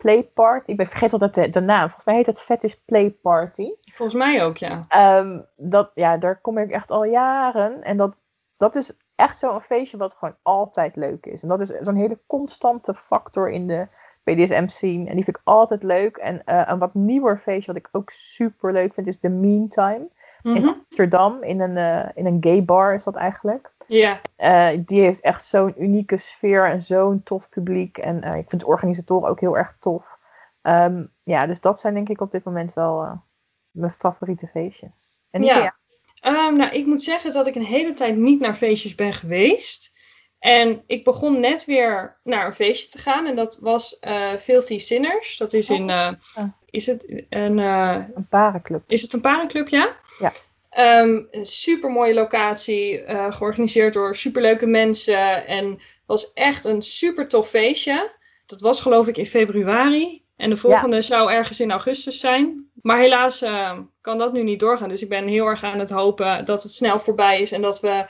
Play 0.00 0.22
Party. 0.22 0.70
Ik 0.70 0.76
ben 0.76 0.86
vergeten 0.86 1.18
altijd 1.18 1.34
de, 1.34 1.60
de, 1.60 1.66
naam. 1.66 1.84
Volgens 1.84 2.04
mij 2.04 2.14
heet 2.14 2.26
het 2.26 2.40
Fetish 2.40 2.74
Play 2.84 3.10
Party. 3.10 3.70
Volgens 3.92 4.18
mij 4.18 4.44
ook, 4.44 4.56
ja. 4.56 4.82
Um, 5.18 5.46
dat, 5.56 5.90
ja, 5.94 6.16
daar 6.16 6.40
kom 6.40 6.58
ik 6.58 6.70
echt 6.70 6.90
al 6.90 7.04
jaren. 7.04 7.82
En 7.82 7.96
dat, 7.96 8.14
dat 8.56 8.76
is 8.76 8.96
echt 9.14 9.38
zo'n 9.38 9.60
feestje 9.60 9.96
wat 9.96 10.14
gewoon 10.14 10.36
altijd 10.42 10.96
leuk 10.96 11.26
is. 11.26 11.42
En 11.42 11.48
dat 11.48 11.60
is 11.60 11.68
zo'n 11.68 11.96
hele 11.96 12.18
constante 12.26 12.94
factor 12.94 13.50
in 13.50 13.66
de 13.66 13.88
BDSM 14.24 14.66
scene. 14.66 15.08
En 15.08 15.14
die 15.14 15.24
vind 15.24 15.36
ik 15.36 15.40
altijd 15.44 15.82
leuk. 15.82 16.16
En 16.16 16.42
een 16.44 16.78
wat 16.78 16.94
nieuwer 16.94 17.38
feestje 17.38 17.72
wat 17.72 17.82
ik 17.82 17.88
ook 17.92 18.10
super 18.10 18.72
leuk 18.72 18.94
vind 18.94 19.06
is 19.06 19.18
The 19.18 19.28
Meantime. 19.28 20.08
In 20.42 20.52
mhm. 20.52 20.68
Amsterdam, 20.68 21.42
in 21.42 21.60
een, 21.60 21.76
uh, 21.76 22.08
in 22.14 22.26
een 22.26 22.36
gay 22.40 22.64
bar 22.64 22.94
is 22.94 23.04
dat 23.04 23.16
eigenlijk. 23.16 23.72
Ja. 23.86 24.20
Yeah. 24.36 24.74
Uh, 24.74 24.82
die 24.86 25.00
heeft 25.00 25.20
echt 25.20 25.44
zo'n 25.44 25.74
unieke 25.82 26.16
sfeer 26.16 26.68
en 26.68 26.82
zo'n 26.82 27.22
tof 27.22 27.48
publiek. 27.48 27.98
En 27.98 28.22
ik 28.22 28.48
vind 28.48 28.60
de 28.60 28.66
organisatoren 28.66 29.28
ook 29.28 29.40
heel 29.40 29.58
erg 29.58 29.76
tof. 29.80 30.18
Um, 30.62 31.12
ja, 31.22 31.46
dus 31.46 31.60
dat 31.60 31.80
zijn 31.80 31.94
denk 31.94 32.08
ik 32.08 32.20
op 32.20 32.30
dit 32.30 32.44
moment 32.44 32.74
wel 32.74 33.22
mijn 33.70 33.90
favoriete 33.90 34.46
feestjes. 34.46 35.22
En 35.30 35.42
ja. 35.42 35.74
Um, 36.26 36.56
nou, 36.56 36.70
ik 36.70 36.86
moet 36.86 37.02
zeggen 37.02 37.32
dat 37.32 37.46
ik 37.46 37.54
een 37.54 37.64
hele 37.64 37.94
tijd 37.94 38.16
niet 38.16 38.40
naar 38.40 38.54
feestjes 38.54 38.94
ben 38.94 39.12
geweest. 39.12 39.89
En 40.40 40.82
ik 40.86 41.04
begon 41.04 41.40
net 41.40 41.64
weer 41.64 42.16
naar 42.24 42.46
een 42.46 42.52
feestje 42.52 42.88
te 42.88 42.98
gaan. 42.98 43.26
En 43.26 43.36
dat 43.36 43.58
was 43.60 43.98
uh, 44.06 44.32
Filthy 44.32 44.78
Sinners. 44.78 45.36
Dat 45.36 45.52
is 45.52 45.70
in. 45.70 45.88
Uh, 45.88 46.08
is 46.70 46.86
het 46.86 47.24
een. 47.28 47.58
Uh, 47.58 47.96
een 48.14 48.26
parenclub. 48.28 48.82
Is 48.86 49.02
het 49.02 49.12
een 49.12 49.20
parenclub, 49.20 49.68
ja? 49.68 49.96
Ja. 50.18 50.32
Um, 51.00 51.28
een 51.30 51.46
super 51.46 51.90
mooie 51.90 52.14
locatie. 52.14 53.02
georganiseerd 53.08 53.92
door 53.92 54.14
superleuke 54.14 54.66
mensen. 54.66 55.46
En 55.46 55.78
was 56.06 56.32
echt 56.32 56.64
een 56.64 56.82
super 56.82 57.28
tof 57.28 57.48
feestje. 57.48 58.12
Dat 58.46 58.60
was 58.60 58.80
geloof 58.80 59.06
ik 59.06 59.16
in 59.16 59.26
februari. 59.26 60.22
En 60.36 60.50
de 60.50 60.56
volgende 60.56 60.96
ja. 60.96 61.02
zou 61.02 61.30
ergens 61.30 61.60
in 61.60 61.70
augustus 61.70 62.20
zijn. 62.20 62.70
Maar 62.82 62.98
helaas 62.98 63.44
kan 64.00 64.18
dat 64.18 64.32
nu 64.32 64.42
niet 64.42 64.60
doorgaan. 64.60 64.88
Dus 64.88 65.02
ik 65.02 65.08
ben 65.08 65.26
heel 65.26 65.46
erg 65.46 65.64
aan 65.64 65.78
het 65.78 65.90
hopen 65.90 66.44
dat 66.44 66.62
het 66.62 66.72
snel 66.72 67.00
voorbij 67.00 67.40
is. 67.40 67.52
En 67.52 67.62
dat 67.62 67.80
we 67.80 68.04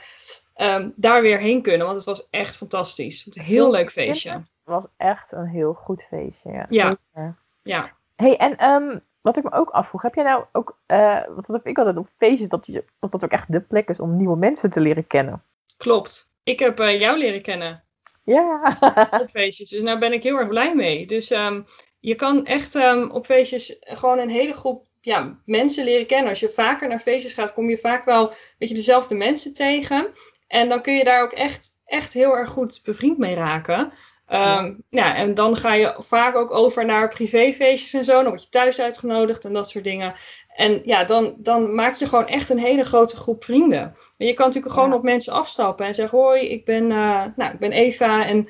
um, 0.55 0.93
daar 0.95 1.21
weer 1.21 1.37
heen 1.37 1.61
kunnen. 1.61 1.85
Want 1.85 1.97
het 1.97 2.05
was 2.05 2.29
echt 2.29 2.57
fantastisch. 2.57 3.23
Het 3.23 3.35
een 3.35 3.41
heel, 3.41 3.63
heel 3.63 3.71
leuk 3.71 3.91
feestje. 3.91 4.31
Het 4.31 4.43
was 4.63 4.87
echt 4.97 5.31
een 5.31 5.47
heel 5.47 5.73
goed 5.73 6.03
feestje. 6.03 6.65
Ja. 6.69 6.97
Ja. 7.13 7.35
ja. 7.63 7.91
hey, 8.15 8.37
en 8.37 8.65
um, 8.65 8.99
wat 9.21 9.37
ik 9.37 9.43
me 9.43 9.51
ook 9.51 9.69
afvroeg, 9.69 10.01
heb 10.01 10.15
jij 10.15 10.23
nou 10.23 10.43
ook, 10.51 10.77
uh, 10.87 11.21
wat 11.35 11.47
heb 11.47 11.67
ik 11.67 11.77
altijd 11.77 11.97
op 11.97 12.07
feestjes, 12.17 12.49
dat, 12.49 12.65
je, 12.65 12.83
dat 12.99 13.11
dat 13.11 13.23
ook 13.23 13.31
echt 13.31 13.51
de 13.51 13.61
plek 13.61 13.89
is 13.89 13.99
om 13.99 14.17
nieuwe 14.17 14.37
mensen 14.37 14.71
te 14.71 14.79
leren 14.79 15.07
kennen? 15.07 15.43
Klopt. 15.77 16.33
Ik 16.43 16.59
heb 16.59 16.79
uh, 16.79 16.99
jou 16.99 17.17
leren 17.17 17.41
kennen. 17.41 17.83
Ja. 18.23 18.77
op 19.21 19.29
feestjes. 19.29 19.69
Dus 19.69 19.83
daar 19.83 19.99
ben 19.99 20.13
ik 20.13 20.23
heel 20.23 20.37
erg 20.37 20.47
blij 20.47 20.75
mee. 20.75 21.05
Dus 21.05 21.31
um, 21.31 21.65
je 21.99 22.15
kan 22.15 22.45
echt 22.45 22.75
um, 22.75 23.11
op 23.11 23.25
feestjes 23.25 23.77
gewoon 23.79 24.19
een 24.19 24.29
hele 24.29 24.53
groep 24.53 24.85
ja, 25.01 25.39
mensen 25.45 25.83
leren 25.83 26.05
kennen. 26.05 26.29
Als 26.29 26.39
je 26.39 26.49
vaker 26.49 26.87
naar 26.87 26.99
feestjes 26.99 27.33
gaat, 27.33 27.53
kom 27.53 27.69
je 27.69 27.77
vaak 27.77 28.03
wel 28.03 28.29
een 28.29 28.35
beetje 28.57 28.75
dezelfde 28.75 29.15
mensen 29.15 29.53
tegen. 29.53 30.07
En 30.51 30.69
dan 30.69 30.81
kun 30.81 30.93
je 30.93 31.03
daar 31.03 31.23
ook 31.23 31.31
echt, 31.31 31.69
echt 31.85 32.13
heel 32.13 32.37
erg 32.37 32.49
goed 32.49 32.81
bevriend 32.83 33.17
mee 33.17 33.35
raken. 33.35 33.91
Um, 34.33 34.83
ja. 34.89 35.15
en 35.15 35.33
dan 35.33 35.55
ga 35.55 35.73
je 35.73 35.95
vaak 35.97 36.35
ook 36.35 36.51
over 36.51 36.85
naar 36.85 37.07
privéfeestjes 37.07 37.93
en 37.93 38.03
zo. 38.03 38.13
Dan 38.13 38.27
word 38.27 38.43
je 38.43 38.49
thuis 38.49 38.81
uitgenodigd 38.81 39.45
en 39.45 39.53
dat 39.53 39.69
soort 39.69 39.83
dingen. 39.83 40.13
En 40.55 40.81
ja, 40.83 41.03
dan, 41.03 41.35
dan 41.37 41.75
maak 41.75 41.95
je 41.95 42.05
gewoon 42.05 42.27
echt 42.27 42.49
een 42.49 42.59
hele 42.59 42.83
grote 42.83 43.17
groep 43.17 43.43
vrienden. 43.43 43.95
En 44.17 44.27
je 44.27 44.33
kan 44.33 44.45
natuurlijk 44.45 44.73
gewoon 44.73 44.93
op 44.93 45.03
mensen 45.03 45.33
afstappen 45.33 45.85
en 45.85 45.95
zeggen: 45.95 46.19
Hoi, 46.19 46.41
ik 46.49 46.65
ben, 46.65 46.83
uh, 46.83 47.23
nou, 47.35 47.53
ik 47.53 47.59
ben 47.59 47.71
Eva 47.71 48.25
en 48.25 48.47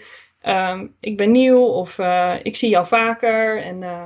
um, 0.72 0.95
ik 0.99 1.18
ben 1.18 1.32
nieuw. 1.32 1.66
Of 1.66 1.97
uh, 1.97 2.36
ik 2.43 2.56
zie 2.56 2.70
jou 2.70 2.86
vaker 2.86 3.62
en 3.62 3.82
uh, 3.82 4.06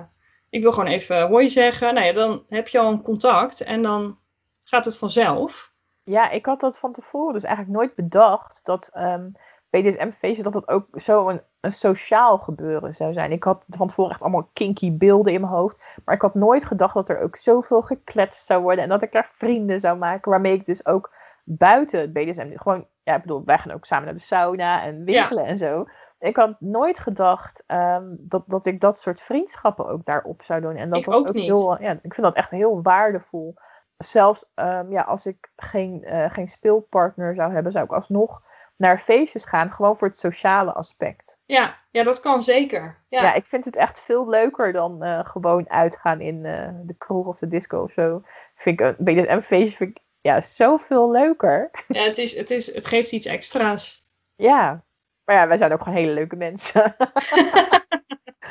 ik 0.49 0.61
wil 0.61 0.71
gewoon 0.71 0.89
even 0.89 1.27
hoi 1.27 1.49
zeggen. 1.49 1.93
Nou 1.93 2.05
ja, 2.05 2.13
dan 2.13 2.43
heb 2.47 2.67
je 2.67 2.79
al 2.79 2.91
een 2.91 3.01
contact 3.01 3.63
en 3.63 3.81
dan 3.81 4.17
gaat 4.63 4.85
het 4.85 4.97
vanzelf. 4.97 5.73
Ja, 6.05 6.29
ik 6.29 6.45
had 6.45 6.59
dat 6.59 6.79
van 6.79 6.91
tevoren 6.91 7.33
dus 7.33 7.43
eigenlijk 7.43 7.77
nooit 7.77 7.95
bedacht 7.95 8.65
dat 8.65 8.91
um, 8.93 9.01
ehm, 9.01 9.29
BDSM-feesten 9.69 10.43
dat 10.43 10.53
dat 10.53 10.67
ook 10.67 10.87
zo 10.93 11.29
een, 11.29 11.41
een, 11.59 11.71
sociaal 11.71 12.37
gebeuren 12.37 12.93
zou 12.93 13.13
zijn. 13.13 13.31
Ik 13.31 13.43
had 13.43 13.65
van 13.69 13.87
tevoren 13.87 14.11
echt 14.11 14.21
allemaal 14.21 14.49
kinky 14.53 14.97
beelden 14.97 15.33
in 15.33 15.41
mijn 15.41 15.53
hoofd, 15.53 15.83
maar 16.05 16.15
ik 16.15 16.21
had 16.21 16.35
nooit 16.35 16.65
gedacht 16.65 16.93
dat 16.93 17.09
er 17.09 17.19
ook 17.19 17.35
zoveel 17.35 17.81
gekletst 17.81 18.45
zou 18.45 18.61
worden 18.61 18.83
en 18.83 18.89
dat 18.89 19.01
ik 19.01 19.11
daar 19.11 19.27
vrienden 19.27 19.79
zou 19.79 19.97
maken, 19.97 20.31
waarmee 20.31 20.53
ik 20.53 20.65
dus 20.65 20.85
ook 20.85 21.13
buiten 21.43 21.99
het 21.99 22.13
BDSM 22.13 22.51
gewoon, 22.55 22.87
ja, 23.03 23.15
ik 23.15 23.21
bedoel, 23.21 23.45
wij 23.45 23.57
gaan 23.57 23.71
ook 23.71 23.85
samen 23.85 24.05
naar 24.05 24.13
de 24.13 24.19
sauna 24.19 24.83
en 24.83 25.03
winkelen 25.03 25.43
ja. 25.43 25.49
en 25.49 25.57
zo. 25.57 25.85
ik 26.19 26.35
had 26.35 26.55
nooit 26.59 26.99
gedacht 26.99 27.63
ehm, 27.65 28.15
dat, 28.17 28.43
dat 28.47 28.65
ik 28.65 28.81
dat 28.81 28.99
soort 28.99 29.21
vriendschappen 29.21 29.87
ook 29.87 30.05
daarop 30.05 30.41
zou 30.43 30.61
doen. 30.61 30.75
En 30.75 30.89
dat 30.89 30.97
Ik 30.97 31.13
ook 31.13 31.33
niet. 31.33 31.43
Heel, 31.43 31.81
ja, 31.81 31.91
ik 31.91 32.13
vind 32.13 32.21
dat 32.21 32.35
echt 32.35 32.51
heel 32.51 32.81
waardevol. 32.81 33.55
Zelfs 33.97 34.45
ehm, 34.53 34.91
ja, 34.91 35.01
als 35.01 35.25
ik 35.25 35.49
geen, 35.55 36.03
eh, 36.03 36.31
geen 36.31 36.47
speelpartner 36.47 37.35
zou 37.35 37.53
hebben, 37.53 37.71
zou 37.71 37.85
ik 37.85 37.91
alsnog 37.91 38.43
naar 38.75 38.99
feestjes 38.99 39.45
gaan. 39.45 39.71
Gewoon 39.71 39.97
voor 39.97 40.07
het 40.07 40.17
sociale 40.17 40.73
aspect. 40.73 41.37
Ja, 41.45 41.77
ja, 41.91 42.03
dat 42.03 42.19
kan 42.19 42.41
zeker. 42.41 42.97
Ja, 43.07 43.21
Ja, 43.21 43.33
ik 43.33 43.45
vind 43.45 43.65
het 43.65 43.75
echt 43.75 44.03
veel 44.03 44.29
leuker 44.29 44.73
dan 44.73 45.03
eh, 45.03 45.25
gewoon 45.25 45.69
uitgaan 45.69 46.21
in 46.21 46.45
eh, 46.45 46.69
de 46.83 46.95
kroeg 46.97 47.27
of 47.27 47.37
de 47.37 47.47
disco 47.47 47.81
of 47.81 47.91
zo. 47.91 48.21
Vind 48.55 48.79
ik 48.79 48.85
een 48.85 48.95
BDSM-feestje 49.05 49.77
vind 49.77 49.89
ik 49.89 50.03
ja, 50.21 50.41
zoveel 50.41 51.11
leuker. 51.11 51.69
Ja, 51.87 52.03
het, 52.03 52.17
is, 52.17 52.37
het, 52.37 52.51
is, 52.51 52.73
het 52.73 52.85
geeft 52.85 53.11
iets 53.11 53.25
extra's. 53.25 54.07
Ja, 54.35 54.83
maar 55.23 55.35
ja, 55.35 55.47
wij 55.47 55.57
zijn 55.57 55.73
ook 55.73 55.81
gewoon 55.81 55.97
hele 55.97 56.11
leuke 56.11 56.35
mensen. 56.35 56.95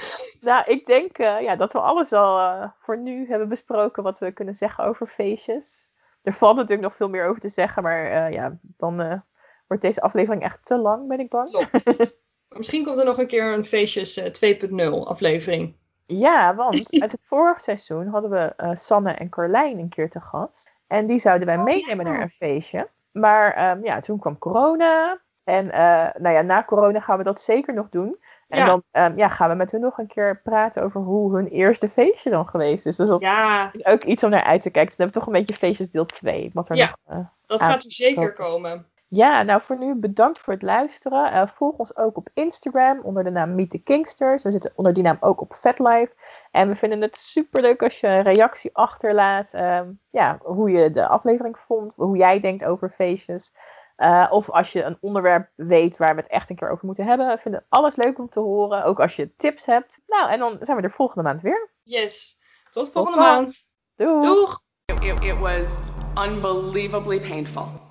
nou, 0.48 0.64
ik 0.66 0.86
denk 0.86 1.18
eh, 1.18 1.40
ja, 1.40 1.56
dat 1.56 1.72
we 1.72 1.78
alles 1.78 2.12
al 2.12 2.38
eh, 2.38 2.68
voor 2.78 2.98
nu 2.98 3.28
hebben 3.28 3.48
besproken 3.48 4.02
wat 4.02 4.18
we 4.18 4.32
kunnen 4.32 4.54
zeggen 4.54 4.84
over 4.84 5.06
feestjes. 5.06 5.92
Er 6.22 6.32
valt 6.32 6.56
natuurlijk 6.56 6.88
nog 6.88 6.96
veel 6.96 7.08
meer 7.08 7.26
over 7.26 7.40
te 7.40 7.48
zeggen, 7.48 7.82
maar 7.82 8.04
eh, 8.04 8.32
ja, 8.32 8.58
dan 8.60 9.22
wordt 9.66 9.82
deze 9.82 10.00
aflevering 10.00 10.42
echt 10.42 10.66
te 10.66 10.78
lang, 10.78 11.08
ben 11.08 11.20
ik 11.20 11.28
bang. 11.28 11.50
Klopt. 11.50 11.94
Misschien 12.56 12.84
komt 12.84 12.98
er 12.98 13.04
nog 13.04 13.18
een 13.18 13.26
keer 13.26 13.52
een 13.52 13.64
feestjes 13.64 14.16
eh, 14.40 14.56
2.0 14.90 15.06
aflevering. 15.06 15.76
Ja, 16.06 16.54
want 16.54 16.88
uit 17.02 17.12
het 17.12 17.20
vorige 17.24 17.60
seizoen 17.60 18.06
hadden 18.06 18.30
we 18.30 18.74
Sanne 18.76 19.12
en 19.12 19.28
Carlijn 19.28 19.78
een 19.78 19.88
keer 19.88 20.10
te 20.10 20.20
gast. 20.20 20.72
En 20.86 21.06
die 21.06 21.18
zouden 21.18 21.46
wij 21.46 21.58
meenemen 21.58 22.06
ja. 22.06 22.12
naar 22.12 22.22
een 22.22 22.30
feestje. 22.30 22.88
Maar 23.12 23.52
ehm, 23.52 23.84
ja, 23.84 24.00
toen 24.00 24.18
kwam 24.18 24.38
corona. 24.38 25.20
En 25.44 25.66
nou 26.22 26.34
ja, 26.34 26.42
na 26.42 26.64
corona 26.64 27.00
gaan 27.00 27.18
we 27.18 27.24
dat 27.24 27.40
zeker 27.40 27.74
nog 27.74 27.88
doen. 27.88 28.18
En 28.54 28.60
Ja. 28.60 28.66
dan 28.66 28.82
ehm, 28.90 29.16
ja, 29.18 29.28
gaan 29.28 29.48
we 29.48 29.54
met 29.54 29.70
hun 29.70 29.80
nog 29.80 29.98
een 29.98 30.06
keer 30.06 30.40
praten 30.42 30.82
over 30.82 31.00
hoe 31.00 31.34
hun 31.36 31.48
eerste 31.48 31.88
feestje 31.88 32.30
dan 32.30 32.48
geweest 32.48 32.86
is. 32.86 32.96
Dus 32.96 33.08
dat 33.08 33.20
Ja, 33.20 33.70
is 33.72 33.84
ook 33.86 34.04
iets 34.04 34.22
om 34.24 34.30
naar 34.30 34.44
uit 34.44 34.62
te 34.62 34.70
kijken. 34.70 34.88
Dus 34.88 34.96
dan 34.96 35.06
hebben 35.06 35.22
we 35.22 35.26
toch 35.26 35.26
een 35.26 35.40
beetje 35.46 35.66
feestjes 35.66 35.90
deel 35.90 36.06
2. 36.06 36.50
Wat 36.52 36.68
er 36.68 36.76
Ja. 36.76 36.86
nog, 36.86 37.18
eh, 37.18 37.26
dat 37.46 37.62
gaat 37.62 37.84
er 37.84 37.92
zeker 37.92 38.32
komen. 38.32 38.86
ja, 39.08 39.42
nou 39.42 39.60
voor 39.60 39.78
nu 39.78 39.94
bedankt 39.94 40.38
voor 40.38 40.52
het 40.52 40.62
luisteren. 40.62 41.32
Eh, 41.32 41.46
volg 41.46 41.76
ons 41.76 41.96
ook 41.96 42.16
op 42.16 42.28
Instagram 42.34 43.00
onder 43.02 43.24
de 43.24 43.30
naam 43.30 43.54
Meet 43.54 43.70
the 43.70 43.78
Kingsters. 43.78 44.42
We 44.42 44.50
zitten 44.50 44.72
onder 44.74 44.94
die 44.94 45.02
naam 45.02 45.16
ook 45.20 45.40
op 45.40 45.54
FetLife. 45.54 46.12
En 46.50 46.68
we 46.68 46.74
vinden 46.74 47.00
het 47.00 47.16
super 47.16 47.60
leuk 47.62 47.82
als 47.82 48.00
je 48.00 48.06
een 48.06 48.22
reactie 48.22 48.70
achterlaat. 48.76 49.52
ehm, 49.52 49.88
ja, 50.10 50.38
hoe 50.42 50.70
je 50.70 50.90
de 50.90 51.06
aflevering 51.08 51.58
vond, 51.58 51.94
hoe 51.96 52.16
jij 52.16 52.40
denkt 52.40 52.64
over 52.64 52.90
feestjes. 52.90 53.54
Eh, 53.96 54.26
of 54.30 54.50
als 54.50 54.72
je 54.72 54.82
een 54.82 54.98
onderwerp 55.00 55.50
weet 55.54 55.96
waar 55.96 56.14
we 56.14 56.20
het 56.20 56.30
echt 56.30 56.50
een 56.50 56.56
keer 56.56 56.70
over 56.70 56.86
moeten 56.86 57.04
hebben. 57.04 57.28
We 57.28 57.38
vinden 57.38 57.66
alles 57.68 57.96
leuk 57.96 58.18
om 58.18 58.28
te 58.28 58.40
horen. 58.40 58.84
Ook 58.84 59.00
als 59.00 59.16
je 59.16 59.36
tips 59.36 59.66
hebt. 59.66 59.98
Nou, 60.06 60.30
en 60.30 60.38
dan 60.38 60.56
zijn 60.60 60.76
we 60.76 60.82
er 60.82 60.90
volgende 60.90 61.22
maand 61.22 61.40
weer. 61.40 61.70
Yes. 61.82 62.38
Tot 62.70 62.92
volgende 62.92 63.18
maand. 63.18 63.70
Doei! 63.94 64.20
Doeg! 64.20 64.62
It, 64.84 65.04
it, 65.04 65.24
it 65.24 65.38
was 65.38 65.80
unbelievably 66.26 67.20
painful. 67.20 67.83